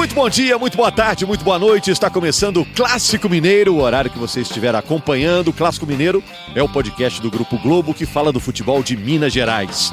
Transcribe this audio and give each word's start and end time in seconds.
Muito 0.00 0.14
bom 0.14 0.30
dia, 0.30 0.58
muito 0.58 0.78
boa 0.78 0.90
tarde, 0.90 1.26
muito 1.26 1.44
boa 1.44 1.58
noite. 1.58 1.90
Está 1.90 2.08
começando 2.08 2.62
o 2.62 2.64
Clássico 2.64 3.28
Mineiro, 3.28 3.74
o 3.74 3.82
horário 3.82 4.10
que 4.10 4.18
você 4.18 4.40
estiver 4.40 4.74
acompanhando. 4.74 5.48
O 5.48 5.52
Clássico 5.52 5.84
Mineiro 5.84 6.24
é 6.54 6.62
o 6.62 6.68
podcast 6.70 7.20
do 7.20 7.30
Grupo 7.30 7.58
Globo 7.58 7.92
que 7.92 8.06
fala 8.06 8.32
do 8.32 8.40
futebol 8.40 8.82
de 8.82 8.96
Minas 8.96 9.30
Gerais. 9.30 9.92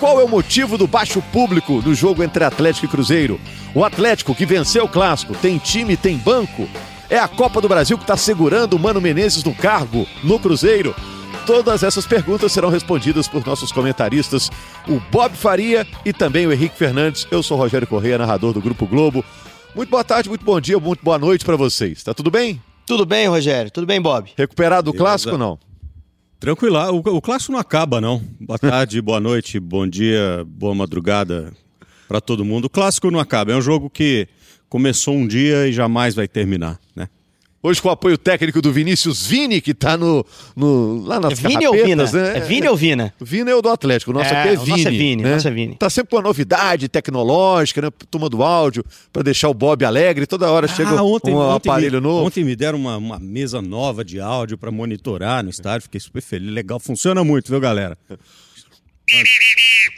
Qual 0.00 0.20
é 0.20 0.24
o 0.24 0.28
motivo 0.28 0.76
do 0.76 0.88
baixo 0.88 1.22
público 1.32 1.80
no 1.86 1.94
jogo 1.94 2.24
entre 2.24 2.42
Atlético 2.42 2.86
e 2.86 2.88
Cruzeiro? 2.88 3.40
O 3.72 3.84
Atlético 3.84 4.34
que 4.34 4.44
venceu 4.44 4.86
o 4.86 4.88
Clássico 4.88 5.36
tem 5.36 5.56
time, 5.56 5.96
tem 5.96 6.16
banco? 6.16 6.68
É 7.08 7.20
a 7.20 7.28
Copa 7.28 7.60
do 7.60 7.68
Brasil 7.68 7.96
que 7.96 8.02
está 8.02 8.16
segurando 8.16 8.74
o 8.74 8.78
Mano 8.78 9.00
Menezes 9.00 9.44
no 9.44 9.54
cargo 9.54 10.04
no 10.24 10.40
Cruzeiro? 10.40 10.96
Todas 11.46 11.84
essas 11.84 12.06
perguntas 12.06 12.50
serão 12.50 12.70
respondidas 12.70 13.28
por 13.28 13.46
nossos 13.46 13.70
comentaristas, 13.70 14.50
o 14.88 14.98
Bob 15.12 15.36
Faria 15.36 15.86
e 16.04 16.12
também 16.12 16.44
o 16.44 16.52
Henrique 16.52 16.76
Fernandes. 16.76 17.24
Eu 17.30 17.40
sou 17.40 17.56
Rogério 17.56 17.86
Correia, 17.86 18.18
narrador 18.18 18.52
do 18.52 18.60
Grupo 18.60 18.84
Globo. 18.86 19.24
Muito 19.74 19.90
boa 19.90 20.04
tarde, 20.04 20.28
muito 20.28 20.44
bom 20.44 20.60
dia, 20.60 20.78
muito 20.78 21.04
boa 21.04 21.18
noite 21.18 21.44
para 21.44 21.56
vocês. 21.56 22.00
Tá 22.04 22.14
tudo 22.14 22.30
bem? 22.30 22.62
Tudo 22.86 23.04
bem, 23.04 23.26
Rogério. 23.26 23.72
Tudo 23.72 23.84
bem, 23.88 24.00
Bob? 24.00 24.30
Recuperado 24.36 24.92
do 24.92 24.96
clássico 24.96 25.32
ou 25.32 25.38
não? 25.38 25.58
Tranquilo, 26.38 26.78
o, 26.92 27.16
o, 27.16 27.20
clássico 27.20 27.50
não 27.50 27.58
acaba, 27.58 28.00
não. 28.00 28.22
Boa 28.40 28.56
tarde, 28.56 29.02
boa 29.02 29.18
noite, 29.18 29.58
bom 29.58 29.84
dia, 29.84 30.44
boa 30.46 30.76
madrugada 30.76 31.52
para 32.06 32.20
todo 32.20 32.44
mundo. 32.44 32.66
O 32.66 32.70
clássico 32.70 33.10
não 33.10 33.18
acaba, 33.18 33.50
é 33.50 33.56
um 33.56 33.60
jogo 33.60 33.90
que 33.90 34.28
começou 34.68 35.16
um 35.16 35.26
dia 35.26 35.66
e 35.66 35.72
jamais 35.72 36.14
vai 36.14 36.28
terminar, 36.28 36.78
né? 36.94 37.08
Hoje 37.66 37.80
com 37.80 37.88
o 37.88 37.92
apoio 37.92 38.18
técnico 38.18 38.60
do 38.60 38.70
Vinícius 38.70 39.26
Vini, 39.26 39.58
que 39.58 39.70
está 39.70 39.96
no, 39.96 40.22
no, 40.54 41.02
lá 41.06 41.18
nas 41.18 41.42
é 41.42 41.48
Vini 41.48 41.66
ou 41.66 41.72
Vina? 41.72 42.04
Né? 42.04 42.36
É 42.36 42.40
Vini 42.40 42.68
ou 42.68 42.76
Vina? 42.76 43.14
Vina 43.18 43.50
é 43.50 43.54
o 43.54 43.62
do 43.62 43.70
Atlético, 43.70 44.10
o 44.10 44.14
nosso 44.14 44.34
é, 44.34 44.38
aqui 44.38 44.48
é 44.48 44.56
Vini. 44.56 44.68
Nosso 44.68 44.88
é 44.88 44.90
Vini, 44.90 45.22
né? 45.22 45.32
nosso 45.32 45.48
é 45.48 45.50
Vini. 45.50 45.74
Tá 45.76 45.88
sempre 45.88 46.10
com 46.10 46.16
uma 46.16 46.22
novidade 46.22 46.88
tecnológica, 46.88 47.80
né? 47.80 47.88
Turma 48.10 48.28
do 48.28 48.42
áudio, 48.42 48.84
para 49.10 49.22
deixar 49.22 49.48
o 49.48 49.54
Bob 49.54 49.82
alegre. 49.82 50.26
Toda 50.26 50.50
hora 50.50 50.66
ah, 50.66 50.68
chega 50.68 51.02
ontem, 51.02 51.32
um 51.32 51.38
ontem 51.38 51.70
aparelho 51.70 52.02
me, 52.02 52.06
novo. 52.06 52.26
Ontem 52.26 52.44
me 52.44 52.54
deram 52.54 52.78
uma, 52.78 52.98
uma 52.98 53.18
mesa 53.18 53.62
nova 53.62 54.04
de 54.04 54.20
áudio 54.20 54.58
para 54.58 54.70
monitorar 54.70 55.42
no 55.42 55.48
estádio, 55.48 55.84
fiquei 55.84 56.00
super 56.00 56.20
feliz. 56.20 56.52
Legal, 56.52 56.78
funciona 56.78 57.24
muito, 57.24 57.48
viu, 57.48 57.60
galera? 57.60 57.96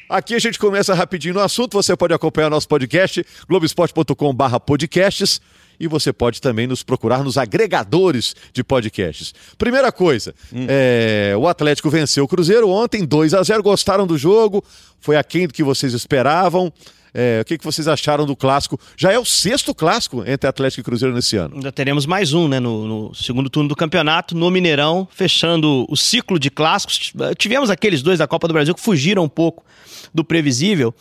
Aqui 0.08 0.34
a 0.34 0.38
gente 0.38 0.58
começa 0.58 0.94
rapidinho 0.94 1.34
no 1.34 1.40
assunto. 1.40 1.74
Você 1.74 1.96
pode 1.96 2.12
acompanhar 2.12 2.50
nosso 2.50 2.68
podcast, 2.68 3.24
globesport.com/podcasts 3.48 5.40
e 5.78 5.86
você 5.86 6.12
pode 6.12 6.40
também 6.40 6.66
nos 6.66 6.82
procurar 6.82 7.22
nos 7.22 7.36
agregadores 7.38 8.34
de 8.52 8.64
podcasts. 8.64 9.34
Primeira 9.58 9.92
coisa, 9.92 10.34
hum. 10.52 10.66
é, 10.68 11.34
o 11.38 11.46
Atlético 11.46 11.90
venceu 11.90 12.24
o 12.24 12.28
Cruzeiro 12.28 12.68
ontem, 12.68 13.04
2 13.04 13.34
a 13.34 13.42
0 13.42 13.62
Gostaram 13.62 14.06
do 14.06 14.16
jogo? 14.16 14.64
Foi 15.00 15.16
aquém 15.16 15.46
do 15.46 15.54
que 15.54 15.62
vocês 15.62 15.92
esperavam? 15.92 16.72
É, 17.18 17.40
o 17.40 17.44
que, 17.46 17.56
que 17.56 17.64
vocês 17.64 17.88
acharam 17.88 18.26
do 18.26 18.36
clássico? 18.36 18.78
Já 18.94 19.10
é 19.10 19.18
o 19.18 19.24
sexto 19.24 19.74
clássico 19.74 20.22
entre 20.26 20.46
Atlético 20.46 20.82
e 20.82 20.84
Cruzeiro 20.84 21.14
nesse 21.14 21.34
ano. 21.34 21.54
Ainda 21.54 21.72
teremos 21.72 22.04
mais 22.04 22.34
um, 22.34 22.46
né? 22.46 22.60
No, 22.60 22.86
no, 22.86 23.14
segundo 23.14 23.48
turno 23.48 23.70
do 23.70 23.74
campeonato, 23.74 24.36
no 24.36 24.50
Mineirão, 24.50 25.08
fechando 25.10 25.86
o 25.88 25.96
ciclo 25.96 26.38
de 26.38 26.50
clássicos. 26.50 27.14
Tivemos 27.38 27.70
aqueles 27.70 28.02
dois 28.02 28.18
da 28.18 28.26
Copa 28.26 28.46
do 28.46 28.52
Brasil 28.52 28.74
que 28.74 28.82
fugiram 28.82 29.24
um 29.24 29.30
pouco 29.30 29.64
do 30.12 30.22
previsível. 30.22 30.94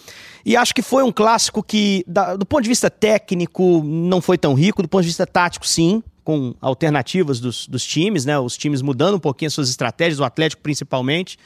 E 0.46 0.56
acho 0.56 0.74
que 0.74 0.82
foi 0.82 1.04
um 1.04 1.12
clássico 1.12 1.62
que, 1.62 2.06
da, 2.08 2.38
do 2.38 2.46
ponto 2.46 2.64
de 2.64 2.70
vista 2.70 2.90
técnico, 2.90 3.84
não 3.84 4.22
foi 4.22 4.38
tão 4.38 4.54
rico, 4.54 4.82
do 4.82 4.88
ponto 4.88 5.02
de 5.02 5.10
vista 5.10 5.28
tático, 5.28 5.68
sim, 5.68 6.02
com 6.24 6.56
alternativas 6.62 7.42
dos, 7.42 7.68
dos 7.68 7.86
times, 7.86 8.24
né? 8.24 8.40
Os 8.40 8.56
times 8.56 8.82
mudando 8.82 9.16
um 9.16 9.20
pouquinho 9.20 9.48
as 9.48 9.54
suas 9.54 9.70
estratégias, 9.70 10.22
o 10.22 10.24
Atlético 10.24 10.62
principalmente. 10.62 11.38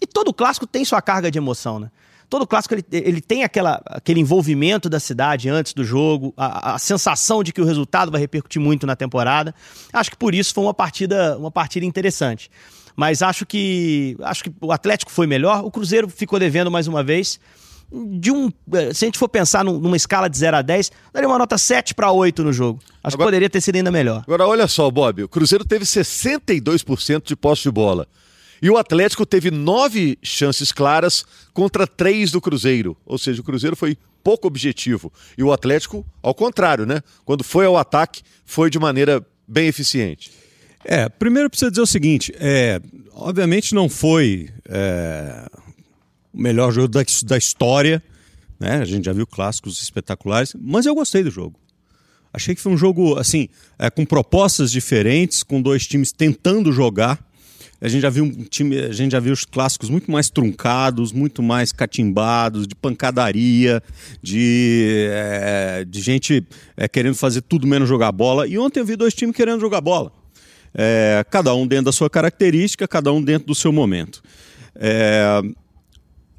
E 0.00 0.08
todo 0.08 0.34
clássico 0.34 0.66
tem 0.66 0.84
sua 0.84 1.00
carga 1.00 1.30
de 1.30 1.38
emoção, 1.38 1.78
né? 1.78 1.88
Todo 2.28 2.46
clássico 2.46 2.74
ele, 2.74 2.84
ele 2.90 3.20
tem 3.20 3.42
aquela, 3.42 3.80
aquele 3.86 4.20
envolvimento 4.20 4.88
da 4.88 5.00
cidade 5.00 5.48
antes 5.48 5.72
do 5.72 5.82
jogo, 5.82 6.34
a, 6.36 6.74
a, 6.74 6.78
sensação 6.78 7.42
de 7.42 7.52
que 7.52 7.60
o 7.60 7.64
resultado 7.64 8.12
vai 8.12 8.20
repercutir 8.20 8.60
muito 8.60 8.86
na 8.86 8.94
temporada. 8.94 9.54
Acho 9.92 10.10
que 10.10 10.16
por 10.16 10.34
isso 10.34 10.52
foi 10.52 10.64
uma 10.64 10.74
partida, 10.74 11.38
uma 11.38 11.50
partida 11.50 11.86
interessante. 11.86 12.50
Mas 12.94 13.22
acho 13.22 13.46
que 13.46 14.16
acho 14.20 14.44
que 14.44 14.52
o 14.60 14.72
Atlético 14.72 15.10
foi 15.10 15.26
melhor, 15.26 15.64
o 15.64 15.70
Cruzeiro 15.70 16.08
ficou 16.08 16.38
devendo 16.38 16.70
mais 16.70 16.86
uma 16.86 17.02
vez 17.02 17.38
de 17.90 18.30
um. 18.30 18.50
Eh, 18.72 18.92
se 18.92 19.04
a 19.04 19.06
gente 19.06 19.18
for 19.18 19.28
pensar 19.28 19.64
numa 19.64 19.96
escala 19.96 20.28
de 20.28 20.36
0 20.36 20.56
a 20.58 20.62
10, 20.62 20.92
daria 21.12 21.28
uma 21.28 21.38
nota 21.38 21.56
7 21.56 21.94
para 21.94 22.10
8 22.12 22.44
no 22.44 22.52
jogo. 22.52 22.80
Acho 23.02 23.16
agora, 23.16 23.16
que 23.16 23.24
poderia 23.24 23.50
ter 23.50 23.60
sido 23.60 23.76
ainda 23.76 23.90
melhor. 23.90 24.22
Agora, 24.26 24.46
olha 24.46 24.66
só, 24.68 24.90
Bob, 24.90 25.22
o 25.22 25.28
Cruzeiro 25.28 25.64
teve 25.64 25.84
62% 25.84 27.22
de 27.24 27.36
posse 27.36 27.62
de 27.62 27.70
bola. 27.70 28.06
E 28.60 28.70
o 28.70 28.76
Atlético 28.76 29.24
teve 29.24 29.50
nove 29.50 30.18
chances 30.22 30.72
claras 30.72 31.24
contra 31.52 31.86
três 31.86 32.30
do 32.30 32.40
Cruzeiro. 32.40 32.96
Ou 33.06 33.18
seja, 33.18 33.40
o 33.40 33.44
Cruzeiro 33.44 33.76
foi 33.76 33.96
pouco 34.22 34.46
objetivo. 34.46 35.12
E 35.36 35.42
o 35.42 35.52
Atlético, 35.52 36.04
ao 36.22 36.34
contrário, 36.34 36.84
né? 36.84 37.02
Quando 37.24 37.44
foi 37.44 37.66
ao 37.66 37.76
ataque, 37.76 38.22
foi 38.44 38.70
de 38.70 38.78
maneira 38.78 39.24
bem 39.46 39.68
eficiente. 39.68 40.30
É, 40.84 41.08
primeiro 41.08 41.50
precisa 41.50 41.70
dizer 41.70 41.82
o 41.82 41.86
seguinte: 41.86 42.32
é, 42.38 42.80
obviamente 43.12 43.74
não 43.74 43.88
foi. 43.88 44.48
É 44.68 45.46
o 46.32 46.40
melhor 46.40 46.72
jogo 46.72 46.88
da, 46.88 47.02
da 47.24 47.36
história. 47.36 48.02
Né? 48.58 48.76
A 48.76 48.84
gente 48.84 49.04
já 49.04 49.12
viu 49.12 49.26
clássicos 49.26 49.82
espetaculares, 49.82 50.54
mas 50.58 50.86
eu 50.86 50.94
gostei 50.94 51.22
do 51.22 51.30
jogo. 51.30 51.58
Achei 52.32 52.54
que 52.54 52.60
foi 52.60 52.72
um 52.72 52.76
jogo 52.76 53.18
assim, 53.18 53.48
é, 53.78 53.90
com 53.90 54.04
propostas 54.04 54.70
diferentes, 54.70 55.42
com 55.42 55.60
dois 55.60 55.86
times 55.86 56.12
tentando 56.12 56.72
jogar. 56.72 57.26
A 57.80 57.86
gente 57.86 58.02
já 58.02 58.10
viu 58.10 58.24
um 58.24 58.44
time, 58.44 58.76
a 58.76 58.92
gente 58.92 59.12
já 59.12 59.20
viu 59.20 59.32
os 59.32 59.44
clássicos 59.44 59.88
muito 59.88 60.10
mais 60.10 60.28
truncados, 60.28 61.12
muito 61.12 61.42
mais 61.42 61.70
catimbados, 61.70 62.66
de 62.66 62.74
pancadaria, 62.74 63.80
de, 64.20 65.08
é, 65.10 65.84
de 65.84 66.00
gente 66.00 66.44
é, 66.76 66.88
querendo 66.88 67.14
fazer 67.14 67.42
tudo 67.42 67.66
menos 67.66 67.88
jogar 67.88 68.10
bola. 68.10 68.48
E 68.48 68.58
ontem 68.58 68.80
eu 68.80 68.84
vi 68.84 68.96
dois 68.96 69.14
times 69.14 69.36
querendo 69.36 69.60
jogar 69.60 69.80
bola. 69.80 70.12
É, 70.74 71.24
cada 71.30 71.54
um 71.54 71.66
dentro 71.66 71.86
da 71.86 71.92
sua 71.92 72.10
característica, 72.10 72.88
cada 72.88 73.12
um 73.12 73.22
dentro 73.22 73.46
do 73.46 73.54
seu 73.54 73.72
momento. 73.72 74.22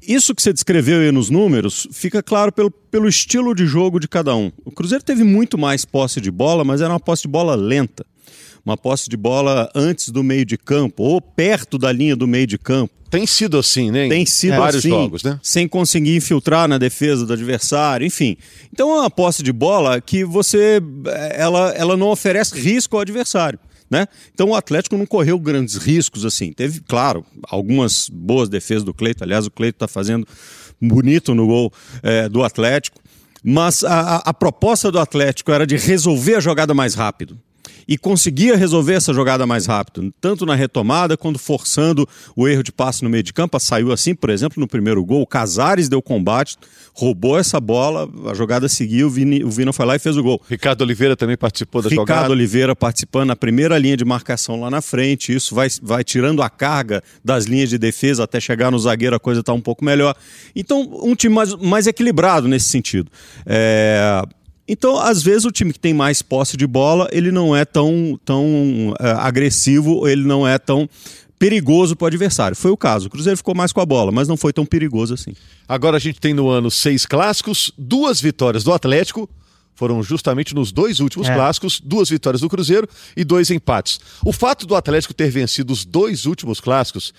Isso 0.06 0.34
que 0.34 0.42
você 0.42 0.52
descreveu 0.52 1.00
aí 1.00 1.12
nos 1.12 1.28
números 1.28 1.86
fica 1.92 2.22
claro 2.22 2.50
pelo, 2.50 2.70
pelo 2.70 3.06
estilo 3.06 3.54
de 3.54 3.66
jogo 3.66 4.00
de 4.00 4.08
cada 4.08 4.34
um. 4.34 4.50
O 4.64 4.70
Cruzeiro 4.70 5.04
teve 5.04 5.22
muito 5.22 5.58
mais 5.58 5.84
posse 5.84 6.20
de 6.20 6.30
bola, 6.30 6.64
mas 6.64 6.80
era 6.80 6.90
uma 6.92 7.00
posse 7.00 7.22
de 7.22 7.28
bola 7.28 7.54
lenta. 7.54 8.04
Uma 8.64 8.76
posse 8.76 9.08
de 9.08 9.16
bola 9.16 9.70
antes 9.74 10.10
do 10.10 10.22
meio 10.22 10.44
de 10.44 10.56
campo, 10.56 11.02
ou 11.02 11.20
perto 11.20 11.78
da 11.78 11.90
linha 11.90 12.14
do 12.14 12.26
meio 12.26 12.46
de 12.46 12.58
campo. 12.58 12.94
Tem 13.10 13.26
sido 13.26 13.58
assim, 13.58 13.90
né? 13.90 14.08
Tem 14.08 14.24
sido 14.24 14.52
é, 14.52 14.54
assim, 14.54 14.62
vários 14.62 14.82
jogos, 14.84 15.22
né? 15.24 15.40
Sem 15.42 15.66
conseguir 15.66 16.14
infiltrar 16.14 16.68
na 16.68 16.78
defesa 16.78 17.26
do 17.26 17.32
adversário, 17.32 18.06
enfim. 18.06 18.36
Então 18.72 18.88
é 18.90 19.00
uma 19.00 19.10
posse 19.10 19.42
de 19.42 19.52
bola 19.52 20.00
que 20.00 20.24
você 20.24 20.80
ela, 21.34 21.72
ela 21.72 21.96
não 21.96 22.08
oferece 22.08 22.56
risco 22.58 22.96
ao 22.96 23.02
adversário. 23.02 23.58
Né? 23.90 24.06
Então 24.32 24.50
o 24.50 24.54
Atlético 24.54 24.96
não 24.96 25.04
correu 25.04 25.36
grandes 25.40 25.74
riscos 25.74 26.24
assim. 26.24 26.52
Teve, 26.52 26.80
claro, 26.82 27.26
algumas 27.48 28.08
boas 28.08 28.48
defesas 28.48 28.84
do 28.84 28.94
Cleito. 28.94 29.24
Aliás, 29.24 29.44
o 29.44 29.50
Cleito 29.50 29.74
está 29.74 29.88
fazendo 29.88 30.24
bonito 30.80 31.34
no 31.34 31.48
gol 31.48 31.72
é, 32.04 32.28
do 32.28 32.44
Atlético. 32.44 33.00
Mas 33.42 33.82
a, 33.82 34.18
a 34.18 34.32
proposta 34.32 34.92
do 34.92 35.00
Atlético 35.00 35.50
era 35.50 35.66
de 35.66 35.76
resolver 35.76 36.36
a 36.36 36.40
jogada 36.40 36.72
mais 36.72 36.94
rápido 36.94 37.36
e 37.90 37.98
conseguia 37.98 38.56
resolver 38.56 38.94
essa 38.94 39.12
jogada 39.12 39.44
mais 39.44 39.66
rápido, 39.66 40.14
tanto 40.20 40.46
na 40.46 40.54
retomada 40.54 41.16
quanto 41.16 41.40
forçando 41.40 42.08
o 42.36 42.46
erro 42.46 42.62
de 42.62 42.70
passe 42.70 43.02
no 43.02 43.10
meio 43.10 43.24
de 43.24 43.32
campo. 43.32 43.58
Saiu 43.58 43.90
assim, 43.90 44.14
por 44.14 44.30
exemplo, 44.30 44.60
no 44.60 44.68
primeiro 44.68 45.04
gol, 45.04 45.22
o 45.22 45.26
Casares 45.26 45.88
deu 45.88 46.00
combate, 46.00 46.56
roubou 46.94 47.36
essa 47.36 47.58
bola, 47.58 48.08
a 48.30 48.34
jogada 48.34 48.68
seguiu, 48.68 49.08
o, 49.08 49.10
Vini, 49.10 49.42
o 49.42 49.50
Vina 49.50 49.72
foi 49.72 49.84
lá 49.84 49.96
e 49.96 49.98
fez 49.98 50.16
o 50.16 50.22
gol. 50.22 50.40
Ricardo 50.48 50.82
Oliveira 50.82 51.16
também 51.16 51.36
participou 51.36 51.82
da 51.82 51.88
Ricardo 51.88 52.06
jogada. 52.06 52.20
Ricardo 52.20 52.30
Oliveira 52.30 52.76
participando 52.76 53.26
na 53.26 53.34
primeira 53.34 53.76
linha 53.76 53.96
de 53.96 54.04
marcação 54.04 54.60
lá 54.60 54.70
na 54.70 54.80
frente, 54.80 55.34
isso 55.34 55.52
vai, 55.52 55.66
vai 55.82 56.04
tirando 56.04 56.42
a 56.42 56.48
carga 56.48 57.02
das 57.24 57.46
linhas 57.46 57.70
de 57.70 57.76
defesa 57.76 58.22
até 58.22 58.38
chegar 58.38 58.70
no 58.70 58.78
zagueiro, 58.78 59.16
a 59.16 59.20
coisa 59.20 59.40
está 59.40 59.52
um 59.52 59.60
pouco 59.60 59.84
melhor. 59.84 60.14
Então, 60.54 60.88
um 61.02 61.16
time 61.16 61.34
mais, 61.34 61.56
mais 61.56 61.88
equilibrado 61.88 62.46
nesse 62.46 62.68
sentido. 62.68 63.10
É, 63.44 64.22
então, 64.72 65.00
às 65.00 65.20
vezes, 65.20 65.44
o 65.44 65.50
time 65.50 65.72
que 65.72 65.80
tem 65.80 65.92
mais 65.92 66.22
posse 66.22 66.56
de 66.56 66.64
bola, 66.64 67.08
ele 67.10 67.32
não 67.32 67.56
é 67.56 67.64
tão, 67.64 68.16
tão 68.24 68.44
uh, 68.90 69.18
agressivo, 69.18 70.06
ele 70.06 70.22
não 70.22 70.46
é 70.46 70.58
tão 70.58 70.88
perigoso 71.40 71.96
para 71.96 72.04
o 72.04 72.06
adversário. 72.06 72.56
Foi 72.56 72.70
o 72.70 72.76
caso. 72.76 73.08
O 73.08 73.10
Cruzeiro 73.10 73.36
ficou 73.36 73.52
mais 73.52 73.72
com 73.72 73.80
a 73.80 73.86
bola, 73.86 74.12
mas 74.12 74.28
não 74.28 74.36
foi 74.36 74.52
tão 74.52 74.64
perigoso 74.64 75.14
assim. 75.14 75.34
Agora 75.66 75.96
a 75.96 75.98
gente 75.98 76.20
tem 76.20 76.32
no 76.32 76.48
ano 76.48 76.70
seis 76.70 77.04
clássicos, 77.04 77.72
duas 77.76 78.20
vitórias 78.20 78.62
do 78.62 78.72
Atlético. 78.72 79.28
Foram 79.74 80.04
justamente 80.04 80.54
nos 80.54 80.70
dois 80.70 81.00
últimos 81.00 81.28
é. 81.28 81.34
clássicos, 81.34 81.80
duas 81.82 82.08
vitórias 82.08 82.40
do 82.40 82.48
Cruzeiro 82.48 82.88
e 83.16 83.24
dois 83.24 83.50
empates. 83.50 83.98
O 84.24 84.32
fato 84.32 84.68
do 84.68 84.76
Atlético 84.76 85.12
ter 85.12 85.30
vencido 85.30 85.72
os 85.72 85.84
dois 85.84 86.26
últimos 86.26 86.60
clássicos 86.60 87.12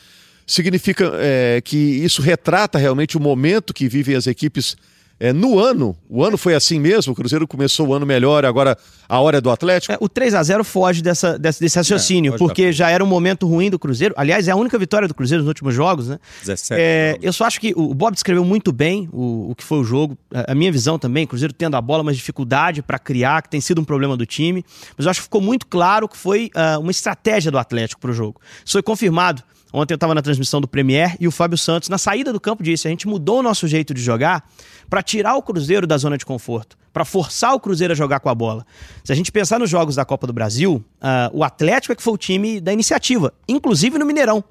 significa 0.47 1.11
é, 1.15 1.59
que 1.61 1.75
isso 1.75 2.21
retrata 2.21 2.79
realmente 2.79 3.17
o 3.17 3.19
momento 3.19 3.73
que 3.73 3.89
vivem 3.89 4.15
as 4.15 4.25
equipes 4.25 4.77
É, 5.23 5.31
no 5.31 5.59
ano, 5.59 5.95
o 6.09 6.25
ano 6.25 6.35
foi 6.35 6.55
assim 6.55 6.79
mesmo, 6.79 7.13
o 7.13 7.15
Cruzeiro 7.15 7.47
começou 7.47 7.87
o 7.87 7.93
ano 7.93 8.07
melhor, 8.07 8.43
agora 8.43 8.75
a 9.07 9.19
hora 9.19 9.37
é 9.37 9.41
do 9.41 9.51
Atlético. 9.51 9.93
É, 9.93 9.97
o 9.99 10.09
3 10.09 10.33
a 10.33 10.41
0 10.41 10.63
foge 10.63 11.03
dessa, 11.03 11.37
desse, 11.37 11.59
desse 11.59 11.77
raciocínio, 11.77 12.33
É, 12.33 12.37
porque 12.39 12.71
já 12.73 12.89
era 12.89 13.03
um 13.03 13.07
momento 13.07 13.47
ruim 13.47 13.69
do 13.69 13.77
Cruzeiro. 13.77 14.15
Aliás, 14.17 14.47
é 14.47 14.51
a 14.51 14.55
única 14.55 14.79
vitória 14.79 15.07
do 15.07 15.13
Cruzeiro 15.13 15.43
nos 15.43 15.47
últimos 15.47 15.75
jogos, 15.75 16.07
né? 16.07 16.17
17 16.39 16.81
É, 16.81 17.19
eu 17.21 17.31
só 17.31 17.45
acho 17.45 17.61
que 17.61 17.71
o 17.75 17.93
Bob 17.93 18.15
descreveu 18.15 18.43
muito 18.43 18.71
bem 18.71 19.07
o, 19.13 19.51
o 19.51 19.55
que 19.55 19.63
foi 19.63 19.77
o 19.77 19.83
jogo. 19.83 20.17
A, 20.33 20.53
a 20.53 20.55
minha 20.55 20.71
visão 20.71 20.97
também, 20.97 21.27
Cruzeiro 21.27 21.53
tendo 21.53 21.77
a 21.77 21.81
bola, 21.81 22.01
mas 22.01 22.17
dificuldade 22.17 22.81
para 22.81 22.97
criar, 22.97 23.43
que 23.43 23.49
tem 23.49 23.61
sido 23.61 23.79
um 23.79 23.85
problema 23.85 24.17
do 24.17 24.25
time. 24.25 24.65
Mas 24.97 25.05
eu 25.05 25.11
acho 25.11 25.19
que 25.19 25.25
ficou 25.25 25.39
muito 25.39 25.67
claro 25.67 26.09
que 26.09 26.17
foi 26.17 26.49
ah, 26.55 26.79
uma 26.79 26.89
estratégia 26.89 27.51
do 27.51 27.59
Atlético 27.59 28.01
para 28.01 28.09
o 28.09 28.13
jogo. 28.13 28.41
Isso 28.65 28.71
foi 28.73 28.81
confirmado. 28.81 29.43
Ontem 29.73 29.93
eu 29.93 29.95
estava 29.95 30.13
na 30.13 30.21
transmissão 30.21 30.59
do 30.59 30.67
Premier 30.67 31.15
e 31.19 31.27
o 31.27 31.31
Fábio 31.31 31.57
Santos, 31.57 31.89
na 31.89 31.97
saída 31.97 32.33
do 32.33 32.39
campo, 32.39 32.63
disse: 32.63 32.87
a 32.87 32.91
gente 32.91 33.07
mudou 33.07 33.39
o 33.39 33.43
nosso 33.43 33.67
jeito 33.67 33.93
de 33.93 34.01
jogar 34.01 34.47
para 34.89 35.01
tirar 35.01 35.35
o 35.35 35.41
Cruzeiro 35.41 35.87
da 35.87 35.97
zona 35.97 36.17
de 36.17 36.25
conforto, 36.25 36.77
para 36.91 37.05
forçar 37.05 37.53
o 37.53 37.59
Cruzeiro 37.59 37.93
a 37.93 37.95
jogar 37.95 38.19
com 38.19 38.29
a 38.29 38.35
bola. 38.35 38.65
Se 39.03 39.11
a 39.11 39.15
gente 39.15 39.31
pensar 39.31 39.59
nos 39.59 39.69
jogos 39.69 39.95
da 39.95 40.03
Copa 40.03 40.27
do 40.27 40.33
Brasil, 40.33 40.83
ah, 40.99 41.29
o 41.33 41.43
Atlético 41.43 41.93
é 41.93 41.95
que 41.95 42.03
foi 42.03 42.13
o 42.13 42.17
time 42.17 42.59
da 42.59 42.73
iniciativa, 42.73 43.33
inclusive 43.47 43.97
no 43.97 44.05
Mineirão. 44.05 44.43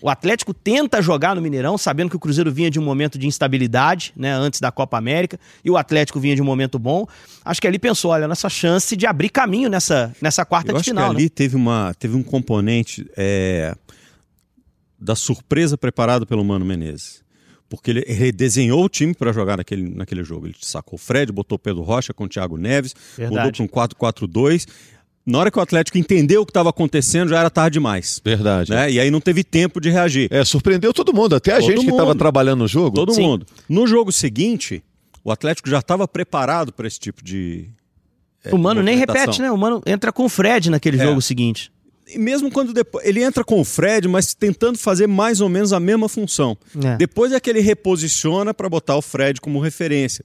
O 0.00 0.08
Atlético 0.08 0.52
tenta 0.52 1.00
jogar 1.02 1.34
no 1.34 1.42
Mineirão, 1.42 1.76
sabendo 1.76 2.10
que 2.10 2.16
o 2.16 2.18
Cruzeiro 2.18 2.52
vinha 2.52 2.70
de 2.70 2.78
um 2.78 2.82
momento 2.82 3.18
de 3.18 3.26
instabilidade, 3.26 4.12
né, 4.16 4.32
antes 4.32 4.60
da 4.60 4.70
Copa 4.70 4.96
América, 4.96 5.38
e 5.64 5.70
o 5.70 5.76
Atlético 5.76 6.20
vinha 6.20 6.34
de 6.34 6.42
um 6.42 6.44
momento 6.44 6.78
bom. 6.78 7.06
Acho 7.44 7.60
que 7.60 7.66
ali 7.66 7.78
pensou, 7.78 8.10
olha, 8.10 8.28
nossa 8.28 8.48
chance 8.48 8.96
de 8.96 9.06
abrir 9.06 9.30
caminho 9.30 9.68
nessa, 9.68 10.14
nessa 10.20 10.44
quarta 10.44 10.70
Eu 10.70 10.74
de 10.74 10.80
acho 10.80 10.90
final. 10.90 11.08
que 11.08 11.14
né? 11.14 11.20
ali 11.20 11.28
teve, 11.28 11.56
uma, 11.56 11.94
teve 11.98 12.16
um 12.16 12.22
componente 12.22 13.06
é, 13.16 13.74
da 15.04 15.14
surpresa 15.14 15.76
preparado 15.76 16.26
pelo 16.26 16.44
Mano 16.44 16.64
Menezes. 16.64 17.22
Porque 17.68 17.90
ele 17.90 18.00
redesenhou 18.06 18.84
o 18.84 18.88
time 18.88 19.14
para 19.14 19.32
jogar 19.32 19.56
naquele, 19.56 19.88
naquele 19.94 20.22
jogo. 20.24 20.46
Ele 20.46 20.54
sacou 20.60 20.96
o 20.96 20.98
Fred, 20.98 21.32
botou 21.32 21.56
o 21.56 21.58
Pedro 21.58 21.82
Rocha 21.82 22.12
com 22.14 22.24
o 22.24 22.28
Thiago 22.28 22.56
Neves, 22.56 22.94
Verdade. 23.16 23.36
mudou 23.36 23.52
para 23.68 24.10
um 24.10 24.12
4-4-2. 24.12 24.66
Na 25.26 25.38
hora 25.38 25.50
que 25.50 25.58
o 25.58 25.62
Atlético 25.62 25.96
entendeu 25.96 26.42
o 26.42 26.46
que 26.46 26.50
estava 26.50 26.68
acontecendo, 26.70 27.30
já 27.30 27.40
era 27.40 27.48
tarde 27.50 27.74
demais. 27.74 28.20
Verdade. 28.24 28.70
Né? 28.70 28.92
E 28.92 29.00
aí 29.00 29.10
não 29.10 29.20
teve 29.20 29.42
tempo 29.42 29.80
de 29.80 29.88
reagir. 29.90 30.28
É, 30.30 30.44
surpreendeu 30.44 30.92
todo 30.92 31.14
mundo, 31.14 31.34
até 31.34 31.52
a 31.52 31.56
Todo 31.60 31.66
gente 31.70 31.80
que 31.84 31.90
estava 31.90 32.10
mundo. 32.10 32.18
trabalhando 32.18 32.60
no 32.60 32.68
jogo. 32.68 32.94
Todo 32.94 33.14
Sim. 33.14 33.22
mundo. 33.22 33.46
No 33.68 33.86
jogo 33.86 34.12
seguinte, 34.12 34.82
o 35.24 35.32
Atlético 35.32 35.68
já 35.70 35.78
estava 35.78 36.06
preparado 36.06 36.72
para 36.72 36.86
esse 36.86 37.00
tipo 37.00 37.24
de. 37.24 37.68
é, 38.44 38.54
o 38.54 38.58
Mano 38.58 38.82
nem 38.82 38.98
repete, 38.98 39.40
né? 39.40 39.50
O 39.50 39.56
Mano 39.56 39.80
entra 39.86 40.12
com 40.12 40.26
o 40.26 40.28
Fred 40.28 40.68
naquele 40.70 40.98
É. 41.00 41.04
jogo 41.04 41.22
seguinte. 41.22 41.72
E 42.12 42.18
mesmo 42.18 42.50
quando 42.50 42.72
depois. 42.72 43.04
Ele 43.06 43.22
entra 43.22 43.42
com 43.44 43.60
o 43.60 43.64
Fred, 43.64 44.06
mas 44.08 44.34
tentando 44.34 44.78
fazer 44.78 45.06
mais 45.06 45.40
ou 45.40 45.48
menos 45.48 45.72
a 45.72 45.80
mesma 45.80 46.08
função. 46.08 46.56
É. 46.84 46.96
Depois 46.96 47.32
é 47.32 47.40
que 47.40 47.48
ele 47.48 47.60
reposiciona 47.60 48.52
para 48.52 48.68
botar 48.68 48.96
o 48.96 49.02
Fred 49.02 49.40
como 49.40 49.58
referência. 49.60 50.24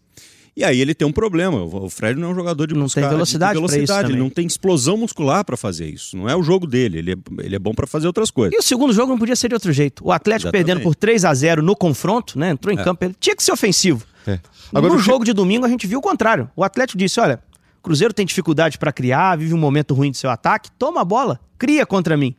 E 0.58 0.64
aí 0.64 0.82
ele 0.82 0.94
tem 0.94 1.08
um 1.08 1.12
problema. 1.12 1.64
O 1.64 1.90
Fred 1.90 2.20
não 2.20 2.30
é 2.30 2.32
um 2.32 2.36
jogador 2.36 2.68
de 2.68 2.74
Não 2.74 2.84
buscar- 2.84 3.02
tem 3.02 3.10
velocidade 3.10 3.54
de 3.54 3.60
velocidade. 3.60 4.12
Ele 4.12 4.20
não 4.20 4.30
tem 4.30 4.46
explosão 4.46 4.98
muscular 4.98 5.46
para 5.46 5.56
fazer 5.56 5.88
isso. 5.88 6.18
Não 6.18 6.28
é 6.28 6.36
o 6.36 6.44
jogo 6.44 6.68
dele. 6.68 6.98
Ele 6.98 7.12
é, 7.14 7.16
ele 7.46 7.56
é 7.56 7.60
bom 7.60 7.74
para 7.74 7.88
fazer 7.88 8.08
outras 8.08 8.30
coisas. 8.30 8.54
E 8.54 8.60
o 8.60 8.62
segundo 8.62 8.92
jogo 8.92 9.12
não 9.12 9.18
podia 9.18 9.38
ser 9.38 9.48
de 9.48 9.54
outro 9.54 9.72
jeito. 9.72 10.04
O 10.06 10.12
Atlético 10.12 10.48
Exatamente. 10.50 10.66
perdendo 10.66 10.84
por 10.84 10.96
3 10.96 11.24
a 11.24 11.34
0 11.34 11.62
no 11.64 11.78
confronto, 11.78 12.38
né? 12.38 12.50
Entrou 12.50 12.74
em 12.74 12.78
campo, 12.78 13.06
ele 13.06 13.16
tinha 13.18 13.36
que 13.36 13.44
ser 13.44 13.54
ofensivo. 13.54 14.04
É. 14.28 14.38
Agora, 14.74 14.94
no 14.94 15.00
jogo 15.00 15.24
de 15.24 15.32
domingo 15.32 15.66
a 15.66 15.70
gente 15.70 15.88
viu 15.88 16.00
o 16.00 16.02
contrário. 16.02 16.50
O 16.58 16.64
Atlético 16.64 16.98
disse: 16.98 17.22
olha, 17.22 17.40
Cruzeiro 17.82 18.14
tem 18.14 18.26
dificuldade 18.26 18.78
para 18.78 18.92
criar, 18.92 19.38
vive 19.38 19.54
um 19.54 19.58
momento 19.58 19.94
ruim 19.94 20.12
de 20.12 20.18
seu 20.18 20.30
ataque, 20.30 20.70
toma 20.78 21.02
a 21.02 21.06
bola, 21.06 21.40
cria 21.58 21.86
contra 21.86 22.16
mim. 22.18 22.36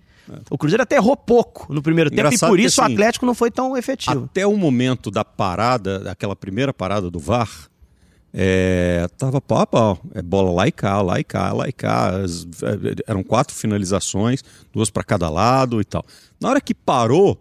O 0.49 0.57
Cruzeiro 0.57 0.83
até 0.83 0.95
errou 0.97 1.17
pouco 1.17 1.73
no 1.73 1.83
primeiro 1.83 2.09
tempo 2.11 2.21
e 2.21 2.27
Engraçado 2.27 2.51
por 2.51 2.59
que, 2.59 2.65
isso 2.65 2.81
assim, 2.81 2.93
o 2.93 2.95
Atlético 2.95 3.27
não 3.27 3.35
foi 3.35 3.51
tão 3.51 3.77
efetivo. 3.77 4.25
Até 4.27 4.47
o 4.47 4.57
momento 4.57 5.11
da 5.11 5.25
parada, 5.25 5.99
daquela 5.99 6.37
primeira 6.37 6.73
parada 6.73 7.11
do 7.11 7.19
VAR, 7.19 7.51
é, 8.33 9.09
tava 9.19 9.41
pau 9.41 9.59
a 9.59 9.67
pau. 9.67 9.99
É 10.15 10.23
bola 10.23 10.53
lá 10.53 10.69
e 10.69 10.73
cá, 10.73 11.01
lá 11.03 11.19
e 11.19 11.25
cá, 11.25 11.53
lá 11.53 11.69
e 11.69 11.73
cá. 11.73 12.11
As- 12.17 12.45
é, 12.63 13.03
eram 13.09 13.25
quatro 13.25 13.55
finalizações, 13.57 14.45
duas 14.73 14.89
para 14.89 15.03
cada 15.03 15.29
lado 15.29 15.81
e 15.81 15.85
tal. 15.85 16.05
Na 16.41 16.49
hora 16.51 16.61
que 16.61 16.75
parou, 16.75 17.37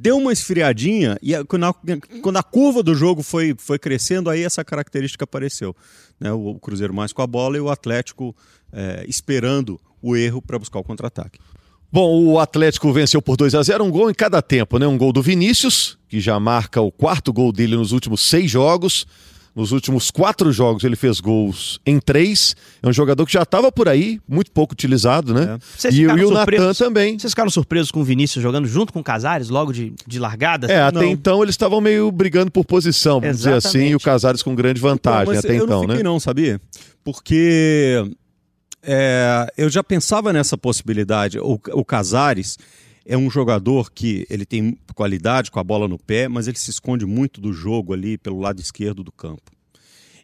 deu 0.00 0.16
uma 0.16 0.32
esfriadinha 0.32 1.18
e 1.22 1.32
quando 1.44 2.36
a, 2.36 2.42
curva 2.42 2.82
do 2.82 2.94
jogo 2.94 3.22
foi, 3.22 3.54
foi 3.58 3.78
crescendo, 3.78 4.30
aí 4.30 4.42
essa 4.42 4.64
característica 4.64 5.24
apareceu. 5.24 5.76
né? 6.18 6.32
O, 6.32 6.52
o 6.52 6.58
Cruzeiro 6.58 6.94
mais 6.94 7.12
com 7.12 7.20
a 7.20 7.26
bola 7.26 7.58
e 7.58 7.60
o 7.60 7.68
Atlético 7.68 8.34
é, 8.72 9.04
esperando 9.06 9.78
o 10.00 10.16
erro 10.16 10.40
para 10.40 10.58
buscar 10.58 10.78
o 10.78 10.84
contra-ataque. 10.84 11.38
Bom, 11.92 12.24
o 12.24 12.38
Atlético 12.38 12.92
venceu 12.92 13.20
por 13.20 13.36
2 13.36 13.54
a 13.54 13.62
0 13.62 13.84
um 13.84 13.90
gol 13.90 14.10
em 14.10 14.14
cada 14.14 14.40
tempo, 14.40 14.78
né? 14.78 14.86
Um 14.86 14.96
gol 14.96 15.12
do 15.12 15.20
Vinícius, 15.20 15.98
que 16.08 16.20
já 16.20 16.38
marca 16.38 16.80
o 16.80 16.90
quarto 16.90 17.32
gol 17.32 17.52
dele 17.52 17.76
nos 17.76 17.92
últimos 17.92 18.22
seis 18.22 18.50
jogos. 18.50 19.06
Nos 19.54 19.72
últimos 19.72 20.10
quatro 20.10 20.52
jogos 20.52 20.84
ele 20.84 20.94
fez 20.94 21.18
gols 21.18 21.80
em 21.84 21.98
três. 21.98 22.54
É 22.82 22.88
um 22.88 22.92
jogador 22.92 23.26
que 23.26 23.32
já 23.32 23.42
estava 23.42 23.72
por 23.72 23.88
aí, 23.88 24.20
muito 24.28 24.52
pouco 24.52 24.72
utilizado, 24.72 25.34
né? 25.34 25.58
Vocês 25.76 25.94
E, 25.94 26.02
e 26.02 26.06
o 26.06 26.30
Natan 26.30 26.72
também. 26.72 27.18
Vocês 27.18 27.32
ficaram 27.32 27.50
surpresos 27.50 27.90
com 27.90 28.00
o 28.00 28.04
Vinícius 28.04 28.42
jogando 28.42 28.68
junto 28.68 28.92
com 28.92 29.00
o 29.00 29.04
Casares 29.04 29.48
logo 29.48 29.72
de, 29.72 29.92
de 30.06 30.18
largada? 30.18 30.66
É, 30.70 30.82
até 30.82 31.00
Não. 31.00 31.04
então 31.04 31.42
eles 31.42 31.54
estavam 31.54 31.80
meio 31.80 32.10
brigando 32.12 32.50
por 32.50 32.64
posição, 32.64 33.20
vamos 33.20 33.38
dizer 33.38 33.54
assim, 33.54 33.68
Exatamente. 33.68 33.92
e 33.92 33.94
o 33.96 34.00
Casares 34.00 34.42
com 34.42 34.54
grande 34.54 34.80
vantagem 34.80 35.34
Então, 35.34 35.38
até 35.38 35.50
eu 35.50 35.64
então, 35.64 35.66
não 35.66 35.80
fiquei 35.82 35.96
né? 35.96 36.02
não, 36.02 36.20
sabia? 36.20 36.60
Porque 37.02 38.04
é, 38.82 39.52
eu 39.56 39.68
já 39.68 39.82
pensava 39.82 40.32
nessa 40.32 40.56
possibilidade. 40.56 41.38
O, 41.38 41.60
o 41.72 41.84
Casares 41.84 42.56
é 43.04 43.16
um 43.16 43.30
jogador 43.30 43.90
que 43.90 44.26
ele 44.28 44.44
tem 44.44 44.78
qualidade 44.94 45.50
com 45.50 45.58
a 45.58 45.64
bola 45.64 45.88
no 45.88 45.98
pé, 45.98 46.28
mas 46.28 46.46
ele 46.46 46.58
se 46.58 46.70
esconde 46.70 47.06
muito 47.06 47.40
do 47.40 47.52
jogo 47.52 47.92
ali 47.92 48.18
pelo 48.18 48.38
lado 48.40 48.60
esquerdo 48.60 49.02
do 49.02 49.12
campo. 49.12 49.50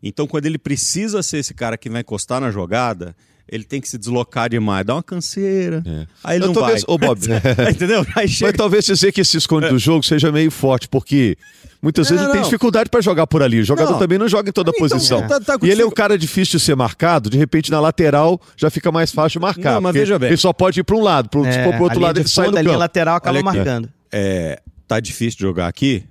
Então, 0.03 0.27
quando 0.27 0.47
ele 0.47 0.59
precisa 0.59 1.23
ser 1.23 1.39
esse 1.39 1.55
cara 1.55 1.77
que 1.77 1.89
vai 1.89 2.03
encostar 2.03 2.41
na 2.41 2.51
jogada, 2.51 3.17
ele 3.49 3.65
tem 3.65 3.81
que 3.81 3.89
se 3.89 3.97
deslocar 3.99 4.49
demais, 4.51 4.85
dá 4.85 4.95
uma 4.95 5.03
canseira. 5.03 5.83
Aí 6.25 6.37
ele 6.37 6.45
Eu 6.45 6.49
não 6.49 6.55
talvez- 6.55 6.83
vai. 6.85 6.95
Ô, 6.95 6.99
Bob, 6.99 7.19
Entendeu? 7.71 8.01
Aí 8.15 8.25
Mas 8.25 8.31
chega... 8.31 8.53
talvez 8.53 8.85
dizer 8.85 9.13
que 9.13 9.23
se 9.25 9.37
esconde 9.37 9.69
do 9.69 9.79
jogo 9.79 10.03
seja 10.05 10.33
meio 10.33 10.51
forte, 10.51 10.89
porque 10.89 11.37
muitas 11.81 12.07
É. 12.07 12.11
Não, 12.11 12.17
vezes 12.17 12.27
ele 12.29 12.39
tem 12.41 12.43
dificuldade 12.45 12.91
para 12.91 13.01
jogar 13.01 13.27
por 13.27 13.43
ali. 13.43 13.61
O 13.61 13.65
jogador 13.65 13.93
Não. 13.93 13.99
também 13.99 14.19
não 14.19 14.29
joga 14.29 14.49
em 14.49 14.53
toda 14.53 14.71
Então, 14.75 14.89
posição. 14.89 15.27
tá- 15.29 15.39
tá 15.41 15.59
e 15.63 15.71
ele 15.71 15.83
é 15.83 15.87
um 15.87 15.91
cara 15.91 16.19
difícil 16.19 16.59
de 16.59 16.65
ser 16.65 16.75
marcado, 16.75 17.31
de 17.31 17.39
repente 17.39 17.71
na 17.71 17.79
lateral 17.81 18.41
já 18.57 18.69
fica 18.71 18.91
mais 18.91 19.13
fácil 19.13 19.39
de 19.39 19.43
marcar. 19.47 19.75
Não, 19.75 19.81
mas 19.81 19.95
veja 19.95 20.19
bem. 20.19 20.29
Ele 20.31 20.37
só 20.37 20.53
pode 20.53 20.81
ir 20.81 20.85
para 20.85 20.97
um 20.97 21.03
lado, 21.03 21.29
pro, 21.29 21.43
se 21.45 21.51
É, 21.51 21.65
for 21.65 21.71
pro 21.75 21.79
a 21.81 21.83
outro 21.83 21.99
linha 21.99 22.07
lado 22.09 22.15
de 22.17 22.21
ele 22.23 22.29
sai 22.29 22.51
do 22.51 22.57
a 22.57 22.61
linha 22.63 22.73
campo. 22.73 22.81
lateral 22.81 23.17
acaba 23.17 23.43
marcando. 23.43 23.89
é, 24.11 24.61
tá 24.89 24.99
difícil 25.01 25.39
de 25.39 25.43
jogar 25.43 25.69
aqui, 25.69 26.05